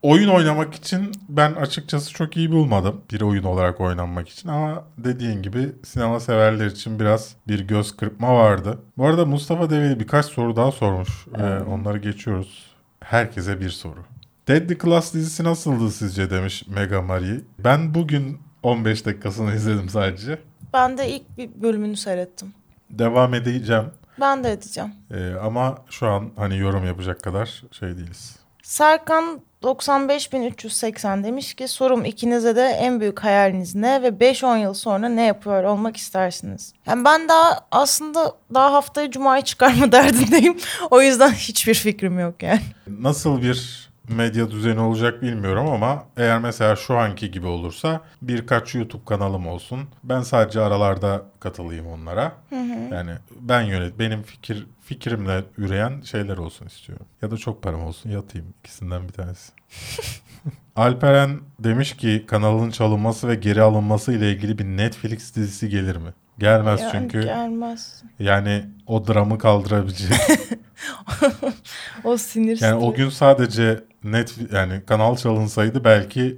oyun 0.01 0.30
oynamak 0.30 0.74
için 0.76 1.12
ben 1.30 1.54
açıkçası 1.54 2.14
çok 2.14 2.38
iyi 2.38 2.51
bulmadım. 2.51 3.01
Bir 3.12 3.22
oyun 3.22 3.43
olarak 3.43 3.82
oynanmak 3.82 4.30
için 4.30 4.49
ama 4.49 4.84
dediğin 4.97 5.41
gibi 5.41 5.72
sinema 5.84 6.20
severler 6.20 6.66
için 6.66 6.99
biraz 6.99 7.36
bir 7.47 7.60
göz 7.60 7.97
kırpma 7.97 8.36
vardı. 8.36 8.80
Bu 8.97 9.06
arada 9.06 9.26
Mustafa 9.26 9.70
Develi 9.70 9.99
birkaç 9.99 10.26
soru 10.26 10.56
daha 10.56 10.72
sormuş. 10.72 11.10
Ee, 11.38 11.43
onları 11.43 11.97
geçiyoruz. 11.97 12.72
Herkese 13.04 13.62
bir 13.62 13.70
soru. 13.70 14.06
Dead 14.47 14.68
the 14.68 14.78
Class 14.78 15.14
dizisi 15.14 15.43
nasıldı 15.43 15.91
sizce 15.91 16.30
demiş 16.30 16.68
Mega 16.68 17.01
Marie. 17.01 17.41
Ben 17.60 17.93
bugün 17.93 18.38
15 18.64 19.06
dakikasını 19.06 19.56
izledim 19.56 19.89
sadece. 19.89 20.39
Ben 20.74 20.97
de 20.97 21.10
ilk 21.10 21.38
bir 21.38 21.49
bölümünü 21.62 21.97
seyrettim. 21.97 22.54
Devam 22.89 23.34
edeceğim. 23.34 23.86
Ben 24.20 24.43
de 24.43 24.51
edeceğim. 24.51 24.91
Ee, 25.12 25.34
ama 25.41 25.78
şu 25.89 26.08
an 26.08 26.32
hani 26.36 26.58
yorum 26.58 26.86
yapacak 26.86 27.22
kadar 27.24 27.64
şey 27.72 27.97
değiliz. 27.97 28.36
Serkan 28.64 29.41
95380 29.64 31.24
demiş 31.24 31.53
ki 31.53 31.68
sorum 31.68 32.05
ikinize 32.05 32.55
de 32.55 32.61
en 32.66 32.99
büyük 32.99 33.20
hayaliniz 33.20 33.76
ne 33.76 34.01
ve 34.03 34.07
5-10 34.07 34.57
yıl 34.61 34.74
sonra 34.74 35.09
ne 35.09 35.26
yapıyor 35.26 35.64
olmak 35.64 35.97
istersiniz? 35.97 36.74
Yani 36.86 37.05
ben 37.05 37.30
daha 37.30 37.59
aslında 37.72 38.32
daha 38.53 38.74
haftaya 38.74 39.11
Cuma'yı 39.11 39.43
çıkarma 39.43 39.91
derdindeyim. 39.91 40.57
O 40.91 41.01
yüzden 41.01 41.32
hiçbir 41.32 41.74
fikrim 41.74 42.20
yok 42.20 42.43
yani. 42.43 42.61
Nasıl 42.88 43.41
bir 43.41 43.89
medya 44.09 44.51
düzeni 44.51 44.80
olacak 44.80 45.22
bilmiyorum 45.22 45.70
ama 45.70 46.03
eğer 46.18 46.39
mesela 46.39 46.76
şu 46.76 46.97
anki 46.97 47.32
gibi 47.32 47.47
olursa 47.47 48.01
birkaç 48.22 48.76
YouTube 48.76 49.05
kanalım 49.05 49.47
olsun. 49.47 49.80
Ben 50.03 50.22
sadece 50.22 50.61
aralarda 50.61 51.22
katılayım 51.39 51.88
onlara. 51.88 52.32
Yani 52.91 53.11
ben 53.39 53.61
yönet 53.61 53.99
benim 53.99 54.24
fikir 54.24 54.68
fikrimle 54.84 55.43
üreyen 55.57 56.01
şeyler 56.01 56.38
olsun 56.38 56.65
istiyorum. 56.65 57.05
Ya 57.21 57.31
da 57.31 57.38
çok 57.38 57.63
param 57.63 57.84
olsun 57.84 58.09
yatayım 58.09 58.47
ikisinden 58.59 59.07
bir 59.07 59.13
tanesi. 59.13 59.51
Alperen 60.75 61.39
demiş 61.59 61.97
ki 61.97 62.23
kanalın 62.27 62.69
çalınması 62.71 63.27
ve 63.27 63.36
geri 63.36 63.61
alınması 63.61 64.13
ile 64.13 64.31
ilgili 64.31 64.57
bir 64.57 64.65
Netflix 64.65 65.36
dizisi 65.36 65.69
gelir 65.69 65.95
mi? 65.95 66.13
Gelmez 66.39 66.81
Yani 66.81 66.91
çünkü 66.91 67.23
Gelmez. 67.23 68.03
yani 68.19 68.65
o 68.88 69.07
dramı 69.07 69.38
kaldırabilecek 69.38 70.11
O 72.03 72.17
sinir 72.17 72.61
Yani 72.61 72.75
o 72.75 72.93
gün 72.93 73.09
sadece 73.09 73.84
net 74.03 74.36
yani 74.51 74.81
kanal 74.86 75.15
çalınsaydı 75.15 75.84
belki 75.84 76.38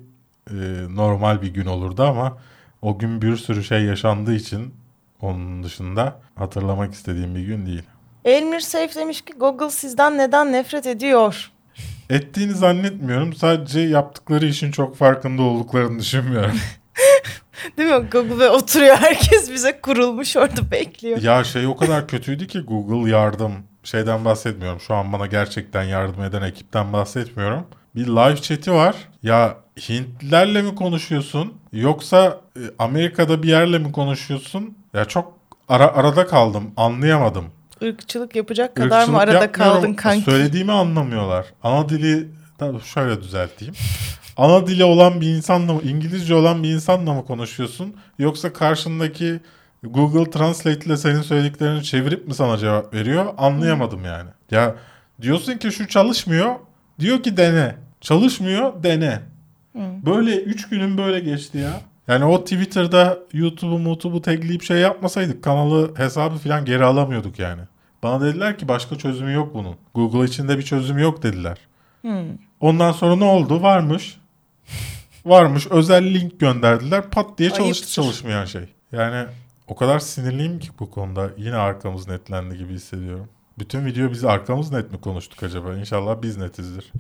e, 0.52 0.56
normal 0.90 1.42
bir 1.42 1.54
gün 1.54 1.66
olurdu 1.66 2.04
ama 2.04 2.38
o 2.82 3.00
gün 3.00 3.22
bir 3.22 3.36
sürü 3.36 3.64
şey 3.64 3.84
yaşandığı 3.84 4.34
için 4.34 4.74
onun 5.22 5.64
dışında 5.64 6.20
hatırlamak 6.36 6.94
istediğim 6.94 7.36
bir 7.36 7.44
gün 7.46 7.66
değil. 7.66 7.84
Elmir 8.26 8.60
Seyf 8.60 8.96
demiş 8.96 9.22
ki 9.22 9.34
Google 9.38 9.70
sizden 9.70 10.18
neden 10.18 10.52
nefret 10.54 10.88
ediyor? 10.88 11.52
Ettiğini 12.10 12.54
zannetmiyorum. 12.54 13.34
Sadece 13.34 13.80
yaptıkları 13.80 14.46
işin 14.46 14.72
çok 14.72 14.98
farkında 14.98 15.42
olduklarını 15.42 16.00
düşünmüyorum. 16.00 16.60
Değil 17.78 17.90
mi? 17.90 18.08
Google 18.12 18.50
oturuyor 18.50 18.98
herkes 18.98 19.52
bize 19.52 19.82
kurulmuş 19.82 20.38
orada 20.38 20.72
bekliyor. 20.72 21.22
ya 21.22 21.44
şey 21.44 21.68
o 21.68 21.76
kadar 21.76 22.08
kötüydü 22.08 22.48
ki 22.48 22.60
Google 22.60 23.12
yardım 23.12 23.54
şeyden 23.84 24.26
bahsetmiyorum. 24.26 24.80
Şu 24.80 24.94
an 24.96 25.14
bana 25.14 25.26
gerçekten 25.26 25.84
yardım 25.84 26.24
eden 26.24 26.42
ekipten 26.42 26.94
bahsetmiyorum. 26.94 27.68
Bir 27.96 28.08
live 28.08 28.36
chat'i 28.36 28.72
var. 28.72 28.96
Ya 29.24 29.58
Hintlilerle 29.90 30.62
mi 30.62 30.76
konuşuyorsun 30.76 31.54
yoksa 31.74 32.42
e, 32.58 32.62
Amerika'da 32.80 33.44
bir 33.44 33.50
yerle 33.50 33.80
mi 33.80 33.92
konuşuyorsun? 33.92 34.78
Ya 34.94 35.06
çok 35.06 35.34
ara, 35.70 35.94
arada 35.96 36.28
kaldım. 36.28 36.72
Anlayamadım. 36.78 37.46
Irkçılık 37.82 38.36
yapacak 38.36 38.76
kadar 38.76 38.90
mı 38.90 39.02
Irkçılık 39.02 39.22
arada 39.22 39.34
yapmıyorum. 39.34 39.82
kaldın 39.82 39.94
kanki? 39.94 40.24
Söylediğimi 40.26 40.72
anlamıyorlar. 40.72 41.46
Ana 41.64 41.90
dili 41.90 42.28
Tabii 42.58 42.82
şöyle 42.84 43.22
düzelteyim. 43.22 43.74
Ana 44.38 44.68
dili 44.68 44.84
olan 44.84 45.22
bir 45.22 45.28
insanla 45.28 45.74
mı, 45.74 45.82
İngilizce 45.82 46.36
olan 46.36 46.64
bir 46.64 46.70
insanla 46.70 47.14
mı 47.14 47.26
konuşuyorsun? 47.26 47.96
Yoksa 48.20 48.54
karşındaki 48.54 49.40
Google 49.84 50.32
Translate 50.32 50.86
ile 50.86 50.98
senin 50.98 51.22
söylediklerini 51.22 51.84
çevirip 51.84 52.28
mi 52.28 52.34
sana 52.34 52.58
cevap 52.58 52.94
veriyor? 52.94 53.34
Anlayamadım 53.38 54.06
yani. 54.06 54.30
Ya 54.52 54.76
diyorsun 55.22 55.58
ki 55.58 55.72
şu 55.72 55.88
çalışmıyor. 55.88 56.56
Diyor 57.00 57.24
ki 57.24 57.38
dene. 57.38 57.76
Çalışmıyor 58.02 58.84
dene. 58.84 59.20
Böyle 59.76 60.36
3 60.36 60.70
günün 60.70 60.98
böyle 60.98 61.20
geçti 61.20 61.58
ya. 61.58 61.82
Yani 62.08 62.26
o 62.26 62.44
Twitter'da 62.44 63.20
YouTube'u 63.34 63.82
YouTube'u 63.82 64.22
tagleyip 64.22 64.64
şey 64.64 64.78
yapmasaydık 64.78 65.44
kanalı 65.44 65.96
hesabı 65.96 66.38
falan 66.38 66.66
geri 66.66 66.86
alamıyorduk 66.86 67.40
yani. 67.40 67.62
Bana 68.04 68.22
dediler 68.22 68.58
ki 68.58 68.68
başka 68.68 68.98
çözümü 68.98 69.34
yok 69.34 69.54
bunun. 69.54 69.76
Google 69.94 70.26
içinde 70.26 70.58
bir 70.58 70.64
çözümü 70.64 71.02
yok 71.02 71.24
dediler. 71.24 71.58
Ondan 72.60 72.92
sonra 72.92 73.16
ne 73.16 73.24
oldu? 73.24 73.62
Varmış. 73.62 74.18
Varmış. 75.26 75.68
Özel 75.68 76.04
link 76.14 76.40
gönderdiler. 76.40 77.10
Pat 77.10 77.38
diye 77.38 77.50
çalıştı 77.50 77.64
Ayıptır. 77.64 77.94
çalışmayan 77.94 78.46
şey. 78.46 78.70
Yani 78.92 79.28
o 79.68 79.76
kadar 79.76 80.00
sinirliyim 80.00 80.60
ki 80.60 80.70
bu 80.80 80.92
konuda. 80.92 81.30
Yine 81.38 81.56
arkamız 81.56 82.08
netlendi 82.08 82.58
gibi 82.58 82.74
hissediyorum. 82.74 83.30
Bütün 83.60 83.86
video 83.86 84.12
biz 84.12 84.26
arkamız 84.26 84.72
net 84.72 84.92
mi 84.92 85.02
konuştuk 85.02 85.44
acaba? 85.44 85.74
İnşallah 85.76 86.22
biz 86.22 86.38
netizdir. 86.38 86.92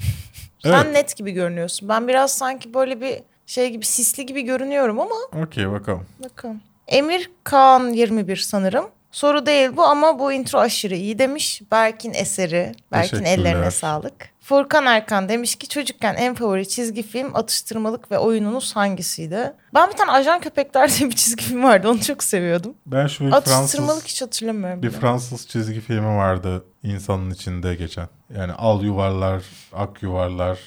Sen 0.59 0.93
net 0.93 1.17
gibi 1.17 1.31
görünüyorsun. 1.31 1.89
Ben 1.89 2.07
biraz 2.07 2.37
sanki 2.37 2.73
böyle 2.73 3.01
bir 3.01 3.19
şey 3.45 3.69
gibi 3.69 3.85
sisli 3.85 4.25
gibi 4.25 4.41
görünüyorum 4.41 4.99
ama 4.99 5.15
Okey 5.43 5.71
bakalım. 5.71 6.05
bakın. 6.23 6.61
Emir 6.87 7.31
Kaan 7.43 7.89
21 7.89 8.35
sanırım. 8.37 8.85
Soru 9.11 9.45
değil 9.45 9.69
bu 9.77 9.83
ama 9.83 10.19
bu 10.19 10.31
intro 10.31 10.59
aşırı 10.59 10.95
iyi 10.95 11.19
demiş. 11.19 11.61
Berk'in 11.71 12.13
eseri. 12.13 12.71
Berk'in 12.91 13.23
ellerine 13.23 13.71
sağlık. 13.71 14.13
Furkan 14.41 14.85
Erkan 14.85 15.29
demiş 15.29 15.55
ki 15.55 15.67
çocukken 15.67 16.15
en 16.15 16.35
favori 16.35 16.67
çizgi 16.67 17.03
film 17.03 17.35
atıştırmalık 17.35 18.11
ve 18.11 18.17
oyununuz 18.17 18.75
hangisiydi? 18.75 19.53
Ben 19.73 19.89
bir 19.89 19.93
tane 19.95 20.11
Ajan 20.11 20.39
Köpekler 20.41 20.91
diye 20.99 21.09
bir 21.09 21.15
çizgi 21.15 21.43
film 21.43 21.63
vardı. 21.63 21.89
Onu 21.89 22.01
çok 22.01 22.23
seviyordum. 22.23 22.73
Ben 22.85 23.07
şu 23.07 23.25
bir 23.25 23.31
Atıştırmalık 23.31 23.71
Fransız, 23.93 24.05
hiç 24.05 24.21
hatırlamıyorum. 24.21 24.81
bir 24.83 24.87
bile. 24.89 24.99
Fransız 24.99 25.47
çizgi 25.47 25.81
filmi 25.81 26.17
vardı 26.17 26.63
insanın 26.83 27.31
içinde 27.31 27.75
geçen. 27.75 28.07
Yani 28.37 28.53
al 28.53 28.83
yuvarlar, 28.83 29.43
ak 29.73 30.03
yuvarlar, 30.03 30.59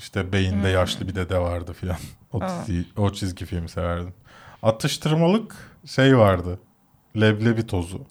işte 0.00 0.32
beyinde 0.32 0.68
Hmm. 0.68 0.74
yaşlı 0.74 1.08
bir 1.08 1.14
dede 1.14 1.38
vardı 1.38 1.72
filan. 1.72 1.96
O, 2.32 2.40
çizgi, 2.66 2.84
o 2.96 3.12
çizgi 3.12 3.46
filmi 3.46 3.68
severdim. 3.68 4.14
Atıştırmalık 4.62 5.54
şey 5.86 6.18
vardı. 6.18 6.58
Leblebi 7.20 7.66
tozu. 7.66 8.06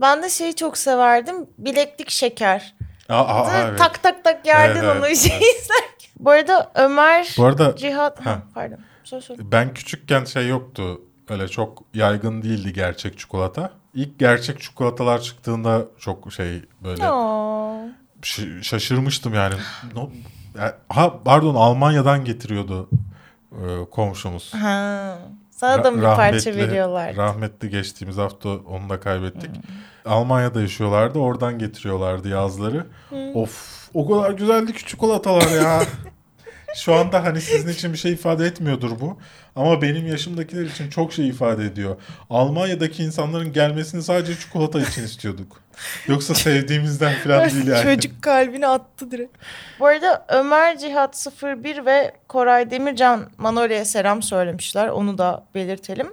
Ben 0.00 0.22
de 0.22 0.28
şeyi 0.30 0.56
çok 0.56 0.78
severdim. 0.78 1.36
Bileklik 1.58 2.10
şeker. 2.10 2.74
Aa, 3.08 3.24
aa, 3.24 3.60
evet. 3.60 3.78
Tak 3.78 4.02
tak 4.02 4.24
tak 4.24 4.46
yerdin 4.46 4.80
Evet, 4.80 4.96
onu 4.96 5.06
evet, 5.06 5.18
şey 5.18 5.36
izlerken. 5.36 6.10
Bu 6.18 6.30
arada 6.30 6.72
Ömer 6.74 7.34
Bu 7.38 7.44
arada 7.44 7.76
Cihat... 7.76 8.26
Ha, 8.26 8.42
pardon. 8.54 8.78
Söyle 9.04 9.22
söyle. 9.24 9.42
ben 9.44 9.74
küçükken 9.74 10.24
şey 10.24 10.48
yoktu. 10.48 11.00
Öyle 11.28 11.48
çok 11.48 11.82
yaygın 11.94 12.42
değildi 12.42 12.72
gerçek 12.72 13.18
çikolata. 13.18 13.70
İlk 13.94 14.18
gerçek 14.18 14.60
çikolatalar 14.60 15.20
çıktığında 15.20 15.84
çok 15.98 16.32
şey 16.32 16.62
böyle 16.84 17.04
Aa. 17.06 17.84
şaşırmıştım 18.62 19.34
yani. 19.34 19.54
Ha 20.88 21.14
pardon 21.24 21.54
Almanya'dan 21.54 22.24
getiriyordu 22.24 22.88
e, 23.52 23.90
komşumuz. 23.90 24.54
Ha. 24.54 25.18
Sana 25.50 25.84
da 25.84 25.90
mı 25.90 25.98
bir 25.98 26.02
parça 26.16 26.54
veriyorlar? 26.54 27.16
Rahmetli 27.16 27.70
geçtiğimiz 27.70 28.16
hafta 28.16 28.48
onu 28.48 28.88
da 28.88 29.00
kaybettik. 29.00 29.50
Almanya'da 30.04 30.60
yaşıyorlardı. 30.60 31.18
Oradan 31.18 31.58
getiriyorlardı 31.58 32.28
yazları. 32.28 32.86
Of 33.34 33.88
o 33.94 34.08
kadar 34.08 34.30
güzeldi 34.30 34.72
ki 34.72 34.86
çikolatalar 34.86 35.50
ya. 35.62 35.82
Şu 36.76 36.94
anda 36.94 37.24
hani 37.24 37.40
sizin 37.40 37.72
için 37.72 37.92
bir 37.92 37.98
şey 37.98 38.12
ifade 38.12 38.46
etmiyordur 38.46 39.00
bu. 39.00 39.18
Ama 39.56 39.82
benim 39.82 40.06
yaşımdakiler 40.06 40.64
için 40.64 40.90
çok 40.90 41.12
şey 41.12 41.28
ifade 41.28 41.64
ediyor. 41.64 41.96
Almanya'daki 42.30 43.02
insanların 43.04 43.52
gelmesini 43.52 44.02
sadece 44.02 44.34
çikolata 44.40 44.80
için 44.80 45.04
istiyorduk. 45.04 45.60
Yoksa 46.06 46.34
sevdiğimizden 46.34 47.14
falan 47.24 47.50
değil 47.50 47.66
yani. 47.66 47.82
Çocuk 47.82 48.22
kalbini 48.22 48.66
attı 48.66 49.10
direkt. 49.10 49.36
Bu 49.80 49.86
arada 49.86 50.26
Ömer 50.28 50.78
Cihat 50.78 51.26
01 51.42 51.86
ve 51.86 52.12
Koray 52.28 52.70
Demircan 52.70 53.30
Manolya'ya 53.38 53.84
selam 53.84 54.22
söylemişler. 54.22 54.88
Onu 54.88 55.18
da 55.18 55.44
belirtelim. 55.54 56.12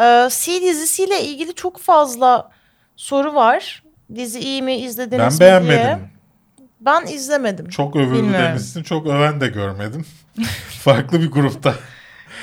Ee, 0.00 0.28
C 0.30 0.60
dizisiyle 0.62 1.22
ilgili 1.24 1.54
çok 1.54 1.78
fazla 1.80 2.50
soru 2.96 3.34
var. 3.34 3.82
Dizi 4.14 4.40
iyi 4.40 4.62
mi 4.62 4.74
izlediniz 4.76 5.40
Ben 5.40 5.62
mi 5.62 5.68
diye. 5.68 5.78
beğenmedim. 5.78 6.11
Ben 6.84 7.06
izlemedim. 7.06 7.68
Çok 7.68 7.96
övüldü 7.96 8.12
Bilmiyorum. 8.12 8.46
demişsin. 8.48 8.82
Çok 8.82 9.06
öven 9.06 9.40
de 9.40 9.48
görmedim. 9.48 10.06
Farklı 10.84 11.22
bir 11.22 11.30
grupta. 11.30 11.74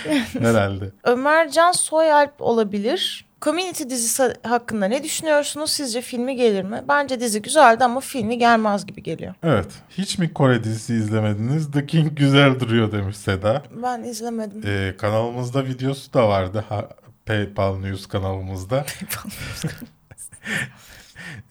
Herhalde. 0.39 0.91
Ömer 1.03 1.51
Can 1.51 1.71
Soyalp 1.71 2.33
olabilir. 2.39 3.25
Community 3.41 3.83
dizisi 3.83 4.33
hakkında 4.43 4.85
ne 4.85 5.03
düşünüyorsunuz? 5.03 5.71
Sizce 5.71 6.01
filmi 6.01 6.35
gelir 6.35 6.63
mi? 6.63 6.83
Bence 6.87 7.19
dizi 7.19 7.41
güzeldi 7.41 7.83
ama 7.83 7.99
filmi 7.99 8.37
gelmez 8.37 8.85
gibi 8.85 9.03
geliyor. 9.03 9.33
Evet. 9.43 9.67
Hiç 9.89 10.17
mi 10.17 10.33
Kore 10.33 10.63
dizisi 10.63 10.93
izlemediniz? 10.93 11.71
The 11.71 11.85
King 11.85 12.17
güzel 12.17 12.59
duruyor 12.59 12.91
demiş 12.91 13.17
Seda. 13.17 13.63
Ben 13.83 14.03
izlemedim. 14.03 14.61
Ee, 14.65 14.97
kanalımızda 14.97 15.65
videosu 15.65 16.13
da 16.13 16.29
vardı. 16.29 16.65
Ha, 16.69 16.89
PayPal 17.25 17.77
News 17.77 18.05
kanalımızda. 18.05 18.85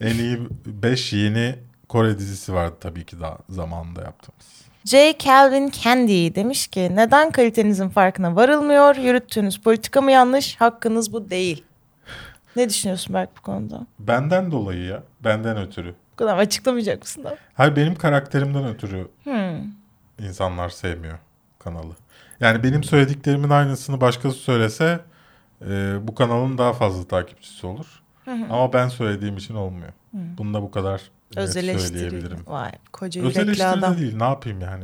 en 0.01 0.15
iyi 0.15 0.39
5 0.65 1.13
yeni 1.13 1.55
Kore 1.89 2.19
dizisi 2.19 2.53
vardı 2.53 2.75
tabii 2.79 3.05
ki 3.05 3.19
daha 3.21 3.37
zamanında 3.49 4.01
yaptığımız. 4.01 4.59
J. 4.85 5.15
Calvin 5.19 5.71
Candy 5.83 6.35
demiş 6.35 6.67
ki 6.67 6.95
neden 6.95 7.31
kalitenizin 7.31 7.89
farkına 7.89 8.35
varılmıyor? 8.35 8.95
Yürüttüğünüz 8.95 9.61
politika 9.61 10.01
mı 10.01 10.11
yanlış? 10.11 10.55
Hakkınız 10.55 11.13
bu 11.13 11.29
değil. 11.29 11.63
Ne 12.55 12.69
düşünüyorsun 12.69 13.13
Berk 13.13 13.29
bu 13.37 13.41
konuda? 13.41 13.85
Benden 13.99 14.51
dolayı 14.51 14.83
ya. 14.85 15.03
Benden 15.23 15.57
ötürü. 15.57 15.95
Bu 16.13 16.15
kadar 16.15 16.37
açıklamayacak 16.37 17.01
mısın 17.01 17.23
da? 17.23 17.37
Hayır 17.53 17.75
benim 17.75 17.95
karakterimden 17.95 18.65
ötürü 18.67 19.07
Hmm. 19.23 19.61
insanlar 20.27 20.69
sevmiyor 20.69 21.17
kanalı. 21.59 21.93
Yani 22.39 22.63
benim 22.63 22.83
söylediklerimin 22.83 23.49
aynısını 23.49 24.01
başkası 24.01 24.37
söylese 24.37 24.99
e, 25.69 25.95
bu 26.07 26.15
kanalın 26.15 26.57
daha 26.57 26.73
fazla 26.73 27.07
takipçisi 27.07 27.67
olur. 27.67 27.85
Ama 28.27 28.73
ben 28.73 28.87
söylediğim 28.87 29.37
için 29.37 29.55
olmuyor. 29.55 29.93
Bunu 30.13 30.53
da 30.53 30.61
bu 30.61 30.71
kadar 30.71 31.01
net 31.35 31.37
Öz 31.43 31.57
eleştiri. 31.57 31.87
söyleyebilirim. 31.99 32.39
Vay 32.47 32.71
koca 32.93 33.21
yürekli 33.21 33.65
adam. 33.65 33.95
de 33.95 33.99
değil. 33.99 34.15
Ne 34.17 34.23
yapayım 34.23 34.61
yani? 34.61 34.83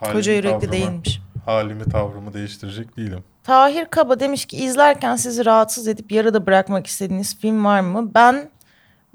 Halimi, 0.00 0.16
Koca 0.18 0.32
yürekli 0.32 0.50
tavrımı- 0.66 0.72
değilmiş. 0.72 1.20
Halimi 1.44 1.84
tavrımı 1.84 2.32
değiştirecek 2.34 2.96
değilim. 2.96 3.24
Tahir 3.44 3.84
Kaba 3.84 4.20
demiş 4.20 4.44
ki 4.46 4.56
izlerken 4.56 5.16
sizi 5.16 5.44
rahatsız 5.46 5.88
edip 5.88 6.12
yarıda 6.12 6.46
bırakmak 6.46 6.86
istediğiniz 6.86 7.38
film 7.38 7.64
var 7.64 7.80
mı? 7.80 8.10
Ben 8.14 8.50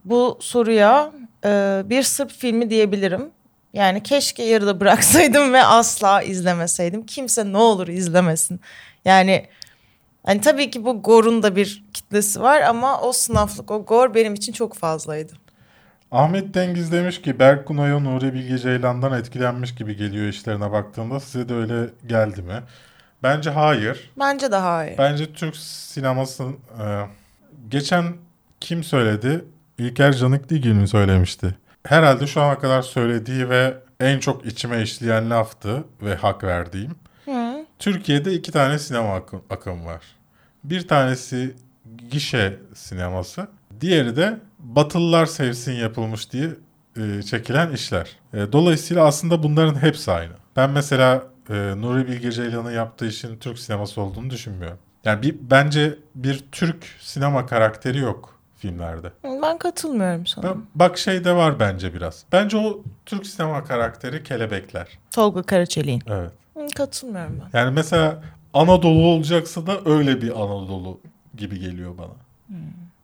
bu 0.05 0.37
soruya 0.41 1.11
e, 1.45 1.81
bir 1.85 2.03
Sırp 2.03 2.31
filmi 2.31 2.69
diyebilirim. 2.69 3.29
Yani 3.73 4.03
keşke 4.03 4.43
yarıda 4.43 4.79
bıraksaydım 4.79 5.53
ve 5.53 5.63
asla 5.63 6.21
izlemeseydim. 6.21 7.05
Kimse 7.05 7.51
ne 7.53 7.57
olur 7.57 7.87
izlemesin. 7.87 8.59
Yani 9.05 9.45
hani 10.25 10.41
tabii 10.41 10.71
ki 10.71 10.85
bu 10.85 11.01
Gor'un 11.03 11.43
da 11.43 11.55
bir 11.55 11.83
kitlesi 11.93 12.41
var 12.41 12.61
ama 12.61 13.01
o 13.01 13.11
sınıflık 13.13 13.71
o 13.71 13.85
Gor 13.85 14.13
benim 14.15 14.33
için 14.33 14.53
çok 14.53 14.73
fazlaydı. 14.73 15.33
Ahmet 16.11 16.53
Dengiz 16.53 16.91
demiş 16.91 17.21
ki 17.21 17.39
Berk 17.39 17.65
Kunay'a 17.65 17.99
Nuri 17.99 18.33
Bilge 18.33 18.57
Ceylan'dan 18.57 19.13
etkilenmiş 19.13 19.75
gibi 19.75 19.95
geliyor 19.95 20.27
işlerine 20.27 20.71
baktığımda. 20.71 21.19
Size 21.19 21.49
de 21.49 21.53
öyle 21.53 21.89
geldi 22.07 22.41
mi? 22.41 22.63
Bence 23.23 23.49
hayır. 23.49 24.11
Bence 24.19 24.51
daha 24.51 24.85
iyi. 24.85 24.97
Bence 24.97 25.33
Türk 25.33 25.55
sineması 25.55 26.43
e, 26.43 26.83
geçen 27.69 28.13
kim 28.59 28.83
söyledi? 28.83 29.45
İlker 29.77 30.13
Canikligil 30.13 30.73
mi 30.73 30.87
söylemişti? 30.87 31.55
Herhalde 31.85 32.27
şu 32.27 32.41
ana 32.41 32.59
kadar 32.59 32.81
söylediği 32.81 33.49
ve 33.49 33.73
en 33.99 34.19
çok 34.19 34.45
içime 34.45 34.81
işleyen 34.81 35.29
laftı 35.29 35.83
ve 36.01 36.15
hak 36.15 36.43
verdiğim. 36.43 36.95
Hı. 37.25 37.65
Türkiye'de 37.79 38.33
iki 38.33 38.51
tane 38.51 38.79
sinema 38.79 39.15
akım, 39.15 39.41
akımı 39.49 39.85
var. 39.85 40.01
Bir 40.63 40.87
tanesi 40.87 41.55
gişe 42.11 42.59
sineması. 42.73 43.47
Diğeri 43.81 44.15
de 44.15 44.39
Batılılar 44.63 45.25
sevsin 45.25 45.71
yapılmış 45.73 46.31
diye 46.31 46.49
e, 46.97 47.23
çekilen 47.23 47.71
işler. 47.71 48.09
E, 48.33 48.51
dolayısıyla 48.51 49.05
aslında 49.05 49.43
bunların 49.43 49.75
hepsi 49.81 50.11
aynı. 50.11 50.33
Ben 50.55 50.69
mesela 50.69 51.23
e, 51.49 51.53
Nuri 51.53 52.07
Bilge 52.07 52.31
Ceylan'ın 52.31 52.71
yaptığı 52.71 53.07
işin 53.07 53.37
Türk 53.37 53.59
sineması 53.59 54.01
olduğunu 54.01 54.29
düşünmüyorum. 54.29 54.77
Yani 55.05 55.21
bir, 55.21 55.35
bence 55.41 55.95
bir 56.15 56.43
Türk 56.51 56.85
sinema 56.99 57.45
karakteri 57.45 57.97
yok 57.97 58.39
filmlerde. 58.57 59.11
Ben 59.23 59.57
katılmıyorum 59.57 60.25
sana. 60.25 60.45
Ben- 60.49 60.61
Bak 60.75 60.97
şey 60.97 61.23
de 61.25 61.35
var 61.35 61.59
bence 61.59 61.93
biraz. 61.93 62.23
Bence 62.31 62.57
o 62.57 62.81
Türk 63.05 63.25
sinema 63.27 63.63
karakteri 63.63 64.23
kelebekler. 64.23 64.87
Tolga 65.11 65.43
Karaçelik'in. 65.43 66.03
Evet. 66.07 66.31
Katılmıyorum 66.75 67.41
ben. 67.53 67.59
Yani 67.59 67.71
mesela 67.73 68.23
Anadolu 68.53 69.05
olacaksa 69.05 69.67
da 69.67 69.79
öyle 69.85 70.21
bir 70.21 70.29
Anadolu 70.31 70.99
gibi 71.37 71.59
geliyor 71.59 71.97
bana. 71.97 72.13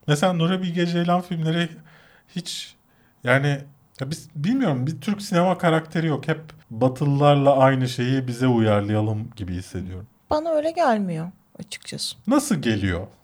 Mesela 0.08 0.34
Nuri 0.34 0.62
Bilge 0.64 0.86
Ceylan 0.86 1.22
filmleri 1.22 1.70
hiç 2.36 2.76
yani 3.24 3.47
ya 4.01 4.10
biz 4.12 4.30
bilmiyorum 4.36 4.88
bir 4.88 5.01
Türk 5.01 5.22
sinema 5.22 5.58
karakteri 5.58 6.08
yok. 6.08 6.28
Hep 6.28 6.41
Batılılarla 6.72 7.58
aynı 7.58 7.89
şeyi 7.89 8.28
bize 8.28 8.47
uyarlayalım 8.47 9.30
gibi 9.36 9.53
hissediyorum. 9.53 10.08
Bana 10.30 10.49
öyle 10.49 10.72
gelmiyor 10.72 11.32
açıkçası. 11.60 12.16
Nasıl 12.28 12.55
geliyor? 12.55 13.08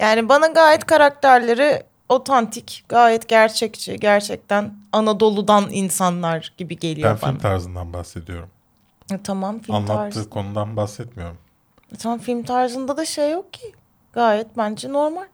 Yani 0.00 0.28
bana 0.28 0.46
gayet 0.46 0.86
karakterleri 0.86 1.82
otantik, 2.08 2.84
gayet 2.88 3.28
gerçekçi, 3.28 3.96
gerçekten 4.00 4.74
Anadolu'dan 4.92 5.68
insanlar 5.70 6.52
gibi 6.58 6.78
geliyor 6.78 7.10
Ben 7.10 7.22
bana. 7.22 7.30
film 7.30 7.40
tarzından 7.40 7.92
bahsediyorum. 7.92 8.48
E, 9.12 9.22
tamam 9.22 9.58
film 9.58 9.74
Anlattığı 9.74 10.14
tarzı. 10.14 10.30
konudan 10.30 10.76
bahsetmiyorum. 10.76 11.38
E, 11.94 11.96
tamam 11.96 12.18
film 12.18 12.42
tarzında 12.42 12.96
da 12.96 13.04
şey 13.04 13.30
yok 13.30 13.52
ki. 13.52 13.72
Gayet 14.12 14.46
bence 14.56 14.92
normal. 14.92 15.26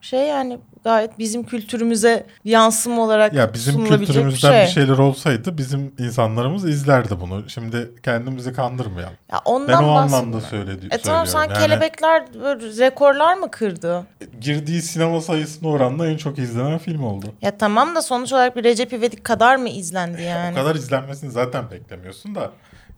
Şey 0.00 0.20
yani 0.26 0.58
gayet 0.84 1.18
bizim 1.18 1.44
kültürümüze 1.44 2.26
yansıma 2.44 3.02
olarak 3.02 3.34
Ya 3.34 3.54
bizim 3.54 3.84
kültürümüzden 3.84 4.52
bir 4.52 4.58
bir, 4.60 4.64
şey. 4.64 4.74
şeyler 4.74 4.98
olsaydı 4.98 5.58
bizim 5.58 5.92
insanlarımız 5.98 6.64
izlerdi 6.68 7.20
bunu. 7.20 7.50
Şimdi 7.50 7.90
kendimizi 8.02 8.52
kandırmayalım. 8.52 9.14
Ya 9.32 9.40
ondan 9.44 9.82
Ben 9.82 9.88
o 9.88 9.90
anlamda 9.90 10.40
söyledi, 10.40 10.86
E 10.90 10.98
tamam 10.98 11.26
sen 11.26 11.32
söylüyorum. 11.32 11.60
Yani 11.60 11.66
kelebekler 11.66 12.34
böyle 12.42 12.86
rekorlar 12.86 13.34
mı 13.34 13.50
kırdı? 13.50 14.06
girdiği 14.40 14.82
sinema 14.82 15.20
sayısına 15.20 15.68
oranla 15.68 16.08
en 16.08 16.16
çok 16.16 16.38
izlenen 16.38 16.78
film 16.78 17.04
oldu. 17.04 17.26
Ya 17.42 17.58
tamam 17.58 17.94
da 17.94 18.02
sonuç 18.02 18.32
olarak 18.32 18.56
bir 18.56 18.64
Recep 18.64 18.92
İvedik 18.92 19.24
kadar 19.24 19.56
mı 19.56 19.68
izlendi 19.68 20.22
yani? 20.28 20.52
O 20.52 20.62
kadar 20.62 20.74
izlenmesini 20.74 21.30
zaten 21.30 21.70
beklemiyorsun 21.70 22.34
da. 22.34 22.50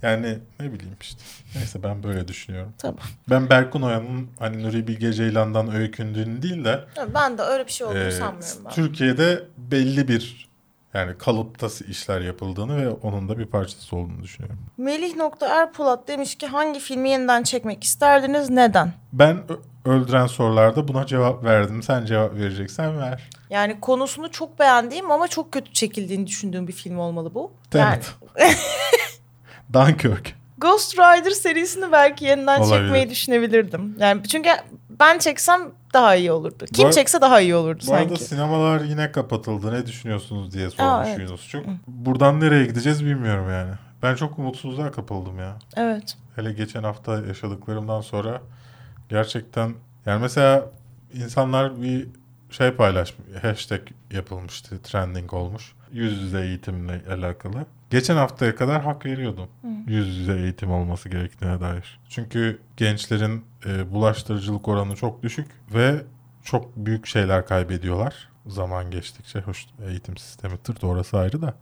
Yani 0.03 0.39
ne 0.61 0.73
bileyim 0.73 0.97
işte. 1.01 1.23
Neyse 1.55 1.83
ben 1.83 2.03
böyle 2.03 2.29
düşünüyorum. 2.29 2.73
Tamam. 2.79 2.99
Ben 3.31 3.51
Berkun 3.51 3.83
Oya'nın 3.83 4.29
hani 4.39 4.63
Nuri 4.63 4.87
Bilge 4.87 5.13
Ceylan'dan 5.13 5.75
öykündüğünü 5.75 6.43
değil 6.43 6.65
de 6.65 6.85
Ben 7.15 7.39
de 7.39 7.43
öyle 7.43 7.67
bir 7.67 7.73
şey 7.73 7.87
olduğunu 7.87 7.99
e, 7.99 8.11
sanmıyorum 8.11 8.63
ben. 8.65 8.71
Türkiye'de 8.71 9.43
belli 9.59 10.09
bir 10.09 10.51
yani 10.95 11.19
kalıpta 11.19 11.67
işler 11.89 12.21
yapıldığını 12.21 12.83
ve 12.83 12.91
onun 12.91 13.29
da 13.29 13.39
bir 13.39 13.47
parçası 13.47 13.97
olduğunu 13.97 14.23
düşünüyorum. 14.23 14.59
Melih.erpolat 14.79 16.09
demiş 16.09 16.35
ki 16.35 16.47
hangi 16.47 16.81
filmi 16.81 17.11
yeniden 17.11 17.43
çekmek 17.43 17.85
isterdiniz 17.85 18.51
neden? 18.51 18.93
Ben 19.13 19.43
öldüren 19.85 20.27
sorularda 20.27 20.89
buna 20.89 21.07
cevap 21.07 21.45
verdim. 21.45 21.83
Sen 21.83 22.05
cevap 22.05 22.35
vereceksen 22.35 22.99
ver. 22.99 23.31
Yani 23.51 23.81
konusunu 23.81 24.31
çok 24.31 24.59
beğendiğim 24.59 25.11
ama 25.11 25.29
çok 25.29 25.53
kötü 25.53 25.73
çekildiğini 25.73 26.27
düşündüğüm 26.27 26.69
bir 26.69 26.73
film 26.73 26.99
olmalı 26.99 27.35
bu. 27.35 27.53
Yani 27.75 27.95
Evet. 27.95 28.15
Dunkirk. 29.73 30.35
Ghost 30.59 30.95
Rider 30.99 31.31
serisini 31.31 31.93
belki 31.93 32.25
yeniden 32.25 32.61
Olabilir. 32.61 32.85
çekmeyi 32.85 33.11
düşünebilirdim. 33.11 33.97
Yani 33.99 34.23
çünkü 34.29 34.49
ben 35.01 35.19
çeksem 35.19 35.61
daha 35.95 36.15
iyi 36.15 36.33
olurdu. 36.33 36.65
Kim 36.75 36.87
ar- 36.87 36.93
çekse 36.93 37.21
daha 37.21 37.41
iyi 37.41 37.55
olurdu 37.55 37.85
Bu 37.87 37.95
arada 37.95 38.09
sanki. 38.09 38.25
sinemalar 38.25 38.81
yine 38.81 39.13
kapatıldı. 39.13 39.73
Ne 39.75 39.87
düşünüyorsunuz 39.87 40.53
diye 40.55 40.71
sormuş 40.71 41.09
evet. 41.09 41.19
Yunusçuk. 41.21 41.65
Buradan 41.87 42.41
nereye 42.41 42.67
gideceğiz 42.67 43.05
bilmiyorum 43.05 43.51
yani. 43.51 43.71
Ben 44.03 44.15
çok 44.15 44.39
umutsuzluğa 44.39 44.91
kapıldım 44.93 45.39
ya. 45.39 45.57
Evet. 45.77 46.17
Hele 46.37 46.53
geçen 46.53 46.83
hafta 46.83 47.21
yaşadıklarımdan 47.27 48.01
sonra 48.01 48.41
gerçekten 49.09 49.75
yani 50.07 50.23
mesela 50.23 50.67
insanlar 51.15 51.83
bir 51.83 52.07
şey 52.51 52.71
paylaşmış. 52.71 53.43
Hashtag 53.43 53.81
yapılmıştı. 54.11 54.83
Trending 54.83 55.33
olmuş. 55.35 55.73
Yüz 55.93 56.23
yüze 56.23 56.41
eğitimle 56.41 57.01
alakalı. 57.11 57.67
Geçen 57.91 58.17
haftaya 58.17 58.55
kadar 58.57 58.83
hak 58.83 59.07
veriyordum. 59.07 59.49
Yüz 59.87 60.17
yüze 60.19 60.33
eğitim 60.39 60.73
olması 60.73 61.09
gerektiğine 61.09 61.61
dair. 61.61 62.01
Çünkü 62.09 62.59
gençlerin 62.77 63.45
e, 63.67 63.93
bulaştırıcılık 63.93 64.69
oranı 64.69 64.97
çok 64.97 65.23
düşük 65.23 65.47
ve 65.75 66.03
çok 66.45 66.77
büyük 66.77 67.07
şeyler 67.07 67.47
kaybediyorlar 67.47 68.29
zaman 68.47 68.91
geçtikçe. 68.91 69.41
Hoş 69.41 69.67
eğitim 69.89 70.17
sistemi 70.17 70.59
tırt 70.59 70.85
orası 70.85 71.19
ayrı 71.19 71.43
da. 71.43 71.55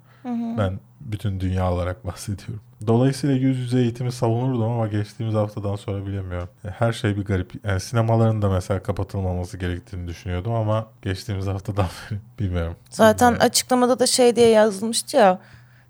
Ben 0.59 0.81
bütün 1.01 1.41
dünya 1.41 1.73
olarak 1.73 2.07
bahsediyorum. 2.07 2.61
Dolayısıyla 2.87 3.37
yüz 3.37 3.59
yüze 3.59 3.79
eğitimi 3.79 4.13
savunurdum 4.13 4.63
ama 4.63 4.87
geçtiğimiz 4.87 5.35
haftadan 5.35 5.77
sonra 5.77 6.07
bilemiyorum. 6.07 6.49
Her 6.79 6.93
şey 6.93 7.17
bir 7.17 7.25
garip. 7.25 7.65
Yani 7.65 7.81
sinemaların 7.81 8.43
da 8.43 8.51
mesela 8.51 8.83
kapatılmaması 8.83 9.57
gerektiğini 9.57 10.09
düşünüyordum 10.09 10.53
ama 10.53 10.87
geçtiğimiz 11.03 11.47
haftadan 11.47 11.87
beri 12.11 12.19
bilmiyorum. 12.39 12.77
Zaten 12.91 13.29
Bilmiyorum. 13.29 13.47
açıklamada 13.51 13.99
da 13.99 14.07
şey 14.07 14.37
diye 14.37 14.49
yazılmıştı 14.49 15.17
ya. 15.17 15.39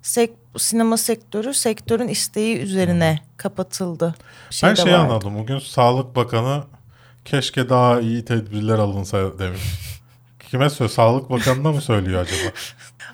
Sek, 0.02 0.30
sinema 0.58 0.96
sektörü 0.96 1.54
sektörün 1.54 2.08
isteği 2.08 2.58
üzerine 2.58 3.20
kapatıldı. 3.36 4.14
Bir 4.52 4.60
ben 4.62 4.76
de 4.76 4.80
şey 4.82 4.92
vardı. 4.92 5.02
anladım. 5.02 5.38
Bugün 5.38 5.58
Sağlık 5.58 6.16
Bakanı 6.16 6.62
keşke 7.24 7.68
daha 7.68 8.00
iyi 8.00 8.24
tedbirler 8.24 8.78
alınsa 8.78 9.38
demiş. 9.38 9.60
Kime 10.50 10.70
söylüyor? 10.70 10.94
Sağlık 10.94 11.30
Bakanı'na 11.30 11.72
mı 11.72 11.80
söylüyor 11.80 12.20
acaba? 12.22 12.52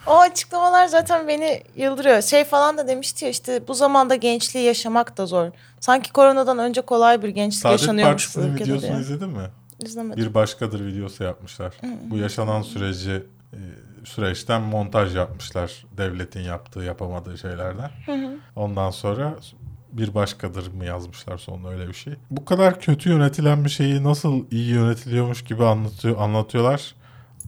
O 0.07 0.19
açıklamalar 0.19 0.87
zaten 0.87 1.29
beni 1.29 1.63
yıldırıyor. 1.77 2.23
Şey 2.23 2.45
falan 2.45 2.79
da 2.79 2.89
demişti 2.89 3.25
ya 3.25 3.31
işte 3.31 3.69
bu 3.69 3.75
zamanda 3.75 4.15
gençliği 4.15 4.65
yaşamak 4.65 5.17
da 5.19 5.27
zor. 5.27 5.51
Sanki 5.81 6.13
koronadan 6.13 6.59
önce 6.59 6.81
kolay 6.81 7.23
bir 7.23 7.29
gençlik 7.29 7.63
Saadet 7.63 7.81
yaşanıyormuş 7.81 8.37
bu 8.37 8.41
Partisi'nin 8.41 8.65
videosunu 8.67 8.91
diye. 8.91 9.01
izledin 9.01 9.29
mi? 9.29 9.47
İzlemedim. 9.85 10.25
Bir 10.25 10.35
başkadır 10.35 10.87
videosu 10.87 11.25
yapmışlar. 11.25 11.75
Bu 12.11 12.17
yaşanan 12.19 12.63
süreci 12.63 13.23
e, 13.53 13.59
süreçten 14.05 14.63
montaj 14.63 15.17
yapmışlar. 15.17 15.85
Devletin 15.97 16.41
yaptığı 16.41 16.81
yapamadığı 16.81 17.39
şeylerden. 17.39 17.91
Ondan 18.57 18.91
sonra 18.91 19.35
bir 19.93 20.15
başkadır 20.15 20.73
mı 20.73 20.85
yazmışlar 20.85 21.39
sonunda 21.39 21.69
öyle 21.69 21.89
bir 21.89 21.95
şey. 21.95 22.15
Bu 22.31 22.45
kadar 22.45 22.81
kötü 22.81 23.11
yönetilen 23.11 23.65
bir 23.65 23.71
şeyi 23.71 24.05
nasıl 24.05 24.45
iyi 24.51 24.71
yönetiliyormuş 24.71 25.45
gibi 25.45 25.65
anlatıyor, 25.65 26.21
anlatıyorlar. 26.21 26.95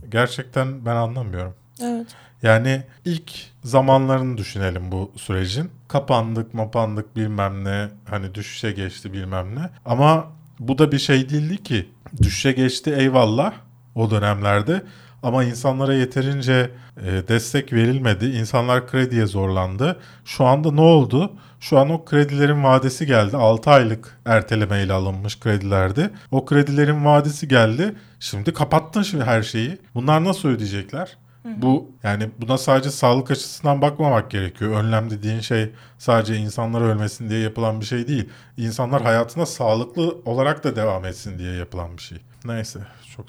Gerçekten 0.08 0.86
ben 0.86 0.96
anlamıyorum. 0.96 1.54
Evet. 1.82 2.06
Yani 2.42 2.82
ilk 3.04 3.32
zamanlarını 3.64 4.38
düşünelim 4.38 4.92
bu 4.92 5.12
sürecin. 5.16 5.70
Kapandık, 5.88 6.54
mapandık 6.54 7.16
bilmem 7.16 7.64
ne. 7.64 7.88
Hani 8.10 8.34
düşüşe 8.34 8.72
geçti 8.72 9.12
bilmem 9.12 9.56
ne. 9.56 9.70
Ama 9.84 10.26
bu 10.58 10.78
da 10.78 10.92
bir 10.92 10.98
şey 10.98 11.28
değildi 11.28 11.62
ki. 11.62 11.88
Düşüşe 12.22 12.52
geçti 12.52 12.94
eyvallah 12.98 13.52
o 13.94 14.10
dönemlerde. 14.10 14.82
Ama 15.22 15.44
insanlara 15.44 15.94
yeterince 15.94 16.70
e, 16.96 17.28
destek 17.28 17.72
verilmedi. 17.72 18.26
İnsanlar 18.26 18.86
krediye 18.86 19.26
zorlandı. 19.26 19.96
Şu 20.24 20.44
anda 20.44 20.72
ne 20.72 20.80
oldu? 20.80 21.32
Şu 21.60 21.78
an 21.78 21.90
o 21.90 22.04
kredilerin 22.04 22.64
vadesi 22.64 23.06
geldi. 23.06 23.36
6 23.36 23.70
aylık 23.70 24.18
ertelemeyle 24.24 24.92
alınmış 24.92 25.40
kredilerdi. 25.40 26.10
O 26.30 26.44
kredilerin 26.44 27.04
vadesi 27.04 27.48
geldi. 27.48 27.94
Şimdi 28.20 28.52
kapattın 28.52 29.02
şimdi 29.02 29.24
her 29.24 29.42
şeyi. 29.42 29.78
Bunlar 29.94 30.24
nasıl 30.24 30.48
ödeyecekler? 30.48 31.16
Bu 31.56 31.90
yani 32.02 32.30
buna 32.40 32.58
sadece 32.58 32.90
sağlık 32.90 33.30
açısından 33.30 33.82
bakmamak 33.82 34.30
gerekiyor. 34.30 34.72
Önlem 34.84 35.10
dediğin 35.10 35.40
şey 35.40 35.72
sadece 35.98 36.36
insanlar 36.36 36.80
ölmesin 36.80 37.30
diye 37.30 37.40
yapılan 37.40 37.80
bir 37.80 37.86
şey 37.86 38.08
değil. 38.08 38.28
İnsanlar 38.56 39.02
hayatına 39.02 39.46
sağlıklı 39.46 40.16
olarak 40.24 40.64
da 40.64 40.76
devam 40.76 41.04
etsin 41.04 41.38
diye 41.38 41.52
yapılan 41.52 41.96
bir 41.96 42.02
şey. 42.02 42.18
Neyse 42.44 42.78
çok 43.16 43.26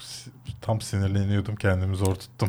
tam 0.60 0.80
sinirleniyordum 0.80 1.56
kendimi 1.56 1.96
zor 1.96 2.14
tuttum. 2.14 2.48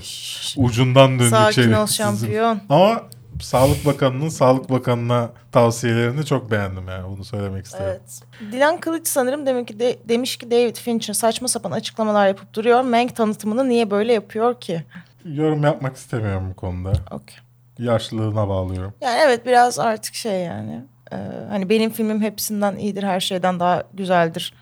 Ucundan 0.57 1.11
döndük 1.11 1.29
Sakin 1.29 1.61
şeyler. 1.61 1.77
ol 1.77 1.87
şampiyon. 1.87 2.61
Ama 2.69 3.03
Sağlık 3.41 3.85
Bakanı'nın 3.85 4.29
Sağlık 4.29 4.69
Bakanı'na 4.69 5.29
tavsiyelerini 5.51 6.25
çok 6.25 6.51
beğendim 6.51 6.87
yani 6.87 7.07
bunu 7.09 7.25
söylemek 7.25 7.65
istedim. 7.65 7.85
Evet. 7.87 8.21
Dilan 8.51 8.79
Kılıç 8.79 9.07
sanırım 9.07 9.45
demek 9.45 9.67
ki 9.67 9.79
de, 9.79 9.99
demiş 10.09 10.37
ki 10.37 10.51
David 10.51 10.75
Fincher 10.75 11.13
saçma 11.13 11.47
sapan 11.47 11.71
açıklamalar 11.71 12.27
yapıp 12.27 12.53
duruyor. 12.53 12.81
Mank 12.81 13.15
tanıtımını 13.15 13.69
niye 13.69 13.91
böyle 13.91 14.13
yapıyor 14.13 14.59
ki? 14.59 14.83
Yorum 15.25 15.63
yapmak 15.63 15.95
istemiyorum 15.95 16.47
bu 16.49 16.55
konuda. 16.55 16.93
Okey. 17.11 17.37
Yaşlılığına 17.79 18.47
bağlıyorum. 18.49 18.93
Yani 19.01 19.19
evet 19.25 19.45
biraz 19.45 19.79
artık 19.79 20.15
şey 20.15 20.39
yani. 20.43 20.83
e, 21.11 21.15
hani 21.49 21.69
benim 21.69 21.91
filmim 21.91 22.21
hepsinden 22.21 22.75
iyidir, 22.75 23.03
her 23.03 23.19
şeyden 23.19 23.59
daha 23.59 23.83
güzeldir. 23.93 24.53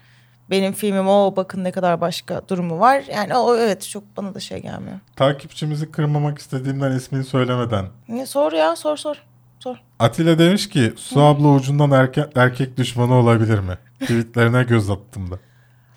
Benim 0.49 0.73
filmim 0.73 1.07
o 1.07 1.33
bakın 1.35 1.63
ne 1.63 1.71
kadar 1.71 2.01
başka 2.01 2.41
durumu 2.47 2.79
var. 2.79 3.03
Yani 3.15 3.35
o 3.35 3.55
evet 3.57 3.89
çok 3.89 4.17
bana 4.17 4.33
da 4.35 4.39
şey 4.39 4.59
gelmiyor. 4.61 4.99
Takipçimizi 5.15 5.91
kırmamak 5.91 6.37
istediğimden 6.39 6.91
ismini 6.91 7.23
söylemeden. 7.23 7.85
Ne 8.07 8.25
sor 8.25 8.51
ya 8.51 8.75
sor 8.75 8.97
sor. 8.97 9.15
Sor. 9.59 9.75
Atilla 9.99 10.39
demiş 10.39 10.69
ki 10.69 10.93
Su 10.97 11.21
abla 11.21 11.47
ucundan 11.47 11.91
erkek, 11.91 12.25
erkek 12.35 12.77
düşmanı 12.77 13.13
olabilir 13.13 13.59
mi? 13.59 13.77
Tweetlerine 13.99 14.63
göz 14.63 14.89
attım 14.89 15.31
da. 15.31 15.35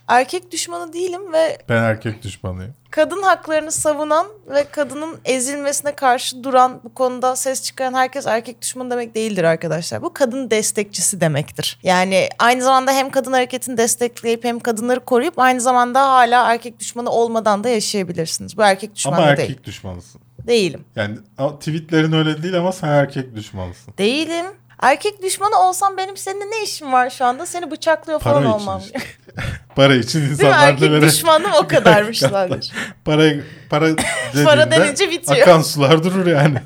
Erkek 0.08 0.52
düşmanı 0.52 0.92
değilim 0.92 1.32
ve 1.32 1.58
Ben 1.68 1.82
erkek 1.82 2.22
düşmanıyım. 2.22 2.74
Kadın 2.90 3.22
haklarını 3.22 3.72
savunan 3.72 4.26
ve 4.50 4.64
kadının 4.64 5.18
ezilmesine 5.24 5.94
karşı 5.94 6.44
duran 6.44 6.80
bu 6.84 6.94
konuda 6.94 7.36
ses 7.36 7.62
çıkaran 7.62 7.94
herkes 7.94 8.26
erkek 8.26 8.62
düşmanı 8.62 8.90
demek 8.90 9.14
değildir 9.14 9.44
arkadaşlar. 9.44 10.02
Bu 10.02 10.12
kadın 10.12 10.50
destekçisi 10.50 11.20
demektir. 11.20 11.78
Yani 11.82 12.28
aynı 12.38 12.62
zamanda 12.62 12.92
hem 12.92 13.10
kadın 13.10 13.32
hareketini 13.32 13.76
destekleyip 13.76 14.44
hem 14.44 14.60
kadınları 14.60 15.00
koruyup 15.00 15.38
aynı 15.38 15.60
zamanda 15.60 16.08
hala 16.08 16.52
erkek 16.52 16.80
düşmanı 16.80 17.10
olmadan 17.10 17.64
da 17.64 17.68
yaşayabilirsiniz. 17.68 18.56
Bu 18.56 18.62
erkek 18.62 18.94
düşmanı 18.94 19.16
Ama 19.16 19.26
erkek 19.26 19.48
değil. 19.48 19.64
düşmanısın. 19.64 20.20
Değilim. 20.46 20.84
Yani 20.96 21.18
tweetlerin 21.60 22.12
öyle 22.12 22.42
değil 22.42 22.58
ama 22.58 22.72
sen 22.72 22.88
erkek 22.88 23.34
düşmanısın. 23.34 23.94
Değilim. 23.98 24.46
Erkek 24.82 25.22
düşmanı 25.22 25.56
olsam 25.68 25.96
benim 25.96 26.16
seninle 26.16 26.44
ne 26.50 26.62
işim 26.62 26.92
var 26.92 27.10
şu 27.10 27.24
anda? 27.24 27.46
Seni 27.46 27.70
bıçaklıyor 27.70 28.20
falan 28.20 28.34
Para 28.42 28.48
için 28.48 28.60
olmam. 28.60 28.80
işte. 28.84 28.98
Para 29.76 29.94
için 29.94 30.18
Değil 30.18 30.28
mi? 30.28 30.32
insanlar 30.32 30.68
Erkek 30.68 30.90
böyle 30.90 31.06
düşmanım 31.06 31.50
o 31.62 31.66
kadarmış 31.68 32.22
para 33.04 33.30
para 33.70 33.96
Para 34.44 34.70
denince 34.70 35.10
bitiyor. 35.10 35.42
Akan 35.48 35.62
sular 35.62 36.04
durur 36.04 36.26
yani. 36.26 36.58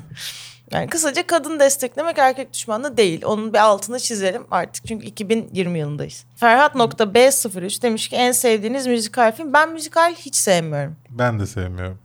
Yani 0.71 0.89
kısaca 0.89 1.27
kadın 1.27 1.59
desteklemek 1.59 2.17
erkek 2.17 2.53
düşmanlığı 2.53 2.97
değil. 2.97 3.21
Onun 3.25 3.53
bir 3.53 3.57
altını 3.57 3.99
çizelim 3.99 4.43
artık 4.51 4.85
çünkü 4.87 5.05
2020 5.05 5.79
yılındayız. 5.79 6.25
Ferhat.b03 6.35 7.81
demiş 7.81 8.09
ki 8.09 8.15
en 8.15 8.31
sevdiğiniz 8.31 8.87
müzikal 8.87 9.31
film. 9.35 9.53
Ben 9.53 9.71
müzikal 9.71 10.13
hiç 10.15 10.35
sevmiyorum. 10.35 10.95
Ben 11.09 11.39
de 11.39 11.45
sevmiyorum. 11.47 11.99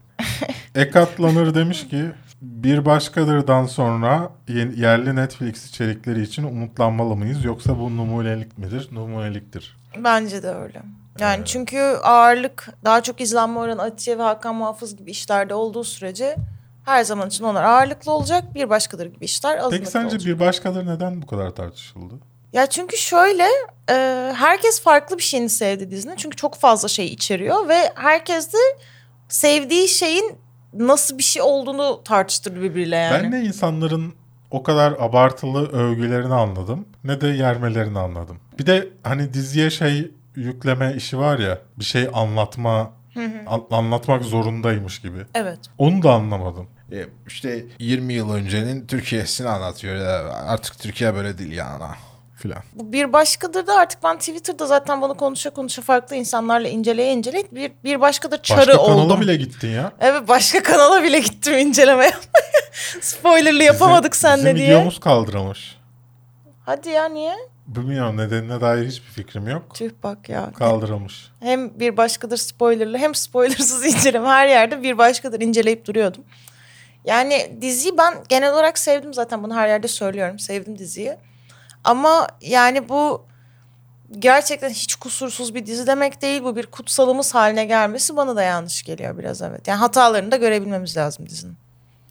Ekatlanır 0.75 1.55
demiş 1.55 1.87
ki 1.87 2.05
bir 2.41 2.85
başkadırdan 2.85 3.65
sonra 3.65 4.29
yerli 4.75 5.15
Netflix 5.15 5.69
içerikleri 5.69 6.21
için 6.21 6.43
umutlanmalı 6.43 7.15
mıyız 7.15 7.45
yoksa 7.45 7.79
bu 7.79 7.97
numunelik 7.97 8.57
midir? 8.57 8.89
Numuneliktir. 8.91 9.77
Bence 9.97 10.43
de 10.43 10.49
öyle. 10.49 10.81
Yani 11.19 11.45
çünkü 11.45 11.79
ağırlık 12.03 12.69
daha 12.83 13.03
çok 13.03 13.21
izlenme 13.21 13.59
oranı 13.59 13.81
Atiye 13.81 14.17
ve 14.17 14.23
Hakan 14.23 14.55
Muhafız 14.55 14.95
gibi 14.95 15.11
işlerde 15.11 15.53
olduğu 15.53 15.83
sürece 15.83 16.35
her 16.85 17.03
zaman 17.03 17.27
için 17.27 17.43
onlar 17.43 17.63
ağırlıklı 17.63 18.11
olacak. 18.11 18.55
Bir 18.55 18.69
başkadır 18.69 19.05
gibi 19.05 19.25
işler 19.25 19.57
azınlıklı 19.57 19.77
Peki 19.77 19.91
sence 19.91 20.15
olacak. 20.15 20.25
bir 20.25 20.39
başkadır 20.39 20.85
neden 20.87 21.21
bu 21.21 21.25
kadar 21.25 21.49
tartışıldı? 21.49 22.13
Ya 22.53 22.65
çünkü 22.65 22.97
şöyle 22.97 23.45
e, 23.89 23.95
herkes 24.35 24.81
farklı 24.81 25.17
bir 25.17 25.23
şeyini 25.23 25.49
sevdi 25.49 25.91
dizinin. 25.91 26.15
Çünkü 26.15 26.37
çok 26.37 26.55
fazla 26.55 26.87
şey 26.87 27.05
içeriyor 27.05 27.67
ve 27.67 27.91
herkes 27.95 28.53
de 28.53 28.57
sevdiği 29.29 29.87
şeyin 29.87 30.35
nasıl 30.73 31.17
bir 31.17 31.23
şey 31.23 31.41
olduğunu 31.41 32.01
tartıştırdı 32.05 32.61
birbiriyle 32.61 32.95
yani. 32.95 33.23
Ben 33.23 33.31
de 33.31 33.41
insanların 33.41 34.13
o 34.51 34.63
kadar 34.63 34.91
abartılı 34.99 35.67
övgülerini 35.71 36.33
anladım 36.33 36.85
ne 37.03 37.21
de 37.21 37.27
yermelerini 37.27 37.99
anladım. 37.99 38.37
Bir 38.59 38.65
de 38.65 38.89
hani 39.03 39.33
diziye 39.33 39.69
şey 39.69 40.11
yükleme 40.35 40.93
işi 40.93 41.17
var 41.17 41.39
ya 41.39 41.57
bir 41.79 41.85
şey 41.85 42.09
anlatma 42.13 42.91
an- 43.47 43.63
anlatmak 43.71 44.23
zorundaymış 44.23 45.01
gibi. 45.01 45.19
Evet. 45.35 45.59
Onu 45.77 46.03
da 46.03 46.13
anlamadım. 46.13 46.67
E, 46.91 47.05
işte 47.27 47.65
20 47.79 48.13
yıl 48.13 48.33
öncenin 48.33 48.87
Türkiye'sini 48.87 49.49
anlatıyor. 49.49 49.95
Ya 49.95 50.29
Artık 50.33 50.79
Türkiye 50.79 51.15
böyle 51.15 51.37
değil 51.37 51.51
yani. 51.51 51.83
Filan. 52.41 52.63
Bir 52.73 53.13
başkadır 53.13 53.67
da 53.67 53.75
artık 53.75 54.03
ben 54.03 54.17
Twitter'da 54.19 54.65
zaten 54.65 55.01
bunu 55.01 55.13
konuşa 55.17 55.49
konuşa 55.49 55.81
farklı 55.81 56.15
insanlarla 56.15 56.67
inceleye 56.67 57.13
inceleye 57.13 57.43
bir, 57.51 57.71
bir 57.83 58.01
başkadır 58.01 58.41
çarı 58.43 58.59
Başka 58.59 58.77
kanala 58.85 59.01
oldum. 59.03 59.21
bile 59.21 59.35
gittin 59.35 59.69
ya. 59.69 59.91
Evet 59.99 60.27
başka 60.27 60.63
kanala 60.63 61.03
bile 61.03 61.19
gittim 61.19 61.57
inceleme 61.57 62.05
yapmaya. 62.05 62.41
Spoilerlı 63.01 63.63
yapamadık 63.63 64.11
Bizim- 64.13 64.29
seninle 64.29 64.45
bizim 64.45 64.57
diye. 64.57 64.67
videomuz 64.67 64.99
kaldırılmış. 64.99 65.75
Hadi 66.65 66.89
ya 66.89 67.05
niye? 67.05 67.35
Bilmiyorum 67.67 68.17
nedenine 68.17 68.61
dair 68.61 68.87
hiçbir 68.87 69.07
fikrim 69.09 69.47
yok. 69.47 69.75
Tüh 69.75 69.91
bak 70.03 70.29
ya. 70.29 70.51
Kaldırılmış. 70.51 71.31
Hem 71.39 71.79
bir 71.79 71.97
başkadır 71.97 72.37
spoilerlı 72.37 72.97
hem 72.97 73.15
spoilersız 73.15 73.85
inceleme 73.95 74.27
her 74.27 74.47
yerde 74.47 74.83
bir 74.83 74.97
başkadır 74.97 75.41
inceleyip 75.41 75.85
duruyordum. 75.87 76.23
Yani 77.05 77.51
diziyi 77.61 77.97
ben 77.97 78.13
genel 78.29 78.53
olarak 78.53 78.77
sevdim 78.79 79.13
zaten 79.13 79.43
bunu 79.43 79.55
her 79.55 79.67
yerde 79.67 79.87
söylüyorum. 79.87 80.39
Sevdim 80.39 80.77
diziyi. 80.77 81.15
Ama 81.83 82.27
yani 82.41 82.89
bu 82.89 83.25
gerçekten 84.19 84.69
hiç 84.69 84.95
kusursuz 84.95 85.55
bir 85.55 85.65
dizi 85.65 85.87
demek 85.87 86.21
değil. 86.21 86.43
Bu 86.43 86.55
bir 86.55 86.65
kutsalımız 86.65 87.35
haline 87.35 87.65
gelmesi 87.65 88.15
bana 88.15 88.35
da 88.35 88.43
yanlış 88.43 88.83
geliyor 88.83 89.17
biraz 89.17 89.41
evet. 89.41 89.67
Yani 89.67 89.79
hatalarını 89.79 90.31
da 90.31 90.37
görebilmemiz 90.37 90.97
lazım 90.97 91.29
dizinin. 91.29 91.57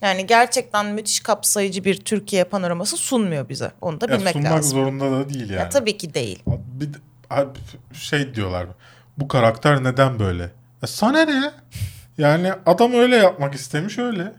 Yani 0.02 0.26
gerçekten 0.26 0.86
müthiş 0.86 1.20
kapsayıcı 1.20 1.84
bir 1.84 2.00
Türkiye 2.00 2.44
panoraması 2.44 2.96
sunmuyor 2.96 3.48
bize. 3.48 3.70
Onu 3.80 4.00
da 4.00 4.06
Ya 4.10 4.18
bilmek 4.18 4.32
sunmak 4.32 4.52
lazım. 4.52 4.70
zorunda 4.70 5.10
da 5.10 5.28
değil 5.28 5.50
yani. 5.50 5.60
Ya 5.60 5.68
tabii 5.68 5.96
ki 5.98 6.14
değil. 6.14 6.42
Bir, 6.46 6.90
şey 7.92 8.34
diyorlar. 8.34 8.66
Bu 9.18 9.28
karakter 9.28 9.84
neden 9.84 10.18
böyle? 10.18 10.42
Ya 10.82 10.88
sana 10.88 11.24
ne? 11.24 11.52
Yani 12.18 12.52
adam 12.66 12.92
öyle 12.92 13.16
yapmak 13.16 13.54
istemiş 13.54 13.98
öyle. 13.98 14.32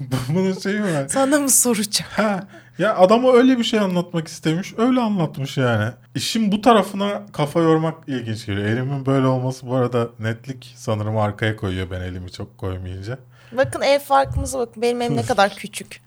Bunun 0.28 0.52
şeyi 0.58 0.82
var. 0.82 1.08
Sana 1.08 1.38
mı 1.40 1.50
soracağım? 1.50 2.10
Ha, 2.16 2.48
ya 2.78 2.96
adama 2.96 3.32
öyle 3.32 3.58
bir 3.58 3.64
şey 3.64 3.80
anlatmak 3.80 4.28
istemiş. 4.28 4.74
Öyle 4.78 5.00
anlatmış 5.00 5.56
yani. 5.56 5.92
İşin 6.14 6.52
bu 6.52 6.60
tarafına 6.60 7.22
kafa 7.32 7.60
yormak 7.60 7.94
ilginç 8.08 8.46
geliyor. 8.46 8.66
Elimin 8.68 9.06
böyle 9.06 9.26
olması 9.26 9.66
bu 9.66 9.74
arada 9.74 10.08
netlik 10.18 10.74
sanırım 10.76 11.16
arkaya 11.16 11.56
koyuyor 11.56 11.90
ben 11.90 12.00
elimi 12.00 12.32
çok 12.32 12.58
koymayınca. 12.58 13.18
Bakın 13.52 13.80
ev 13.82 13.98
farkımıza 13.98 14.58
bakın. 14.58 14.82
Benim 14.82 15.02
evim 15.02 15.16
ne 15.16 15.22
kadar 15.26 15.54
küçük. 15.56 16.00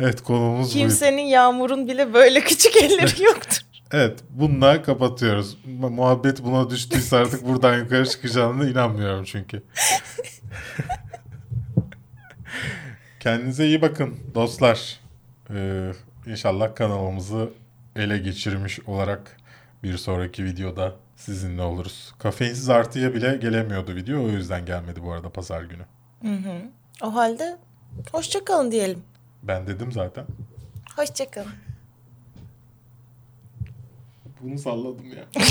Evet 0.00 0.22
konumuz 0.22 0.66
buydu. 0.66 0.78
Kimsenin 0.78 1.22
Yağmur'un 1.22 1.88
bile 1.88 2.14
böyle 2.14 2.40
küçük 2.40 2.76
elleri 2.76 3.22
yoktur. 3.22 3.60
Evet 3.92 4.18
bununla 4.30 4.82
kapatıyoruz. 4.82 5.58
Mu- 5.66 5.90
Muhabbet 5.90 6.42
buna 6.44 6.70
düştüyse 6.70 7.16
artık 7.16 7.46
buradan 7.48 7.78
yukarı 7.78 8.08
çıkacağına 8.08 8.68
inanmıyorum 8.68 9.24
çünkü. 9.24 9.62
Kendinize 13.20 13.66
iyi 13.66 13.82
bakın 13.82 14.16
dostlar. 14.34 15.00
Ee, 15.50 15.92
inşallah 16.26 16.74
kanalımızı 16.74 17.50
ele 17.96 18.18
geçirmiş 18.18 18.80
olarak 18.80 19.36
bir 19.82 19.96
sonraki 19.96 20.44
videoda 20.44 20.96
sizinle 21.16 21.62
oluruz. 21.62 22.14
Kafeinsiz 22.18 22.68
artıya 22.68 23.14
bile 23.14 23.36
gelemiyordu 23.36 23.94
video. 23.94 24.24
O 24.24 24.28
yüzden 24.28 24.66
gelmedi 24.66 25.02
bu 25.02 25.12
arada 25.12 25.30
pazar 25.30 25.62
günü. 25.62 25.82
O 27.02 27.14
halde 27.14 27.58
hoşça 28.12 28.44
kalın 28.44 28.70
diyelim. 28.72 29.02
Ben 29.42 29.66
dedim 29.66 29.92
zaten. 29.92 30.24
Hoşça 30.96 31.30
kalın. 31.30 31.52
Bunu 34.42 34.58
salladım 34.58 35.06
ya. 35.06 35.24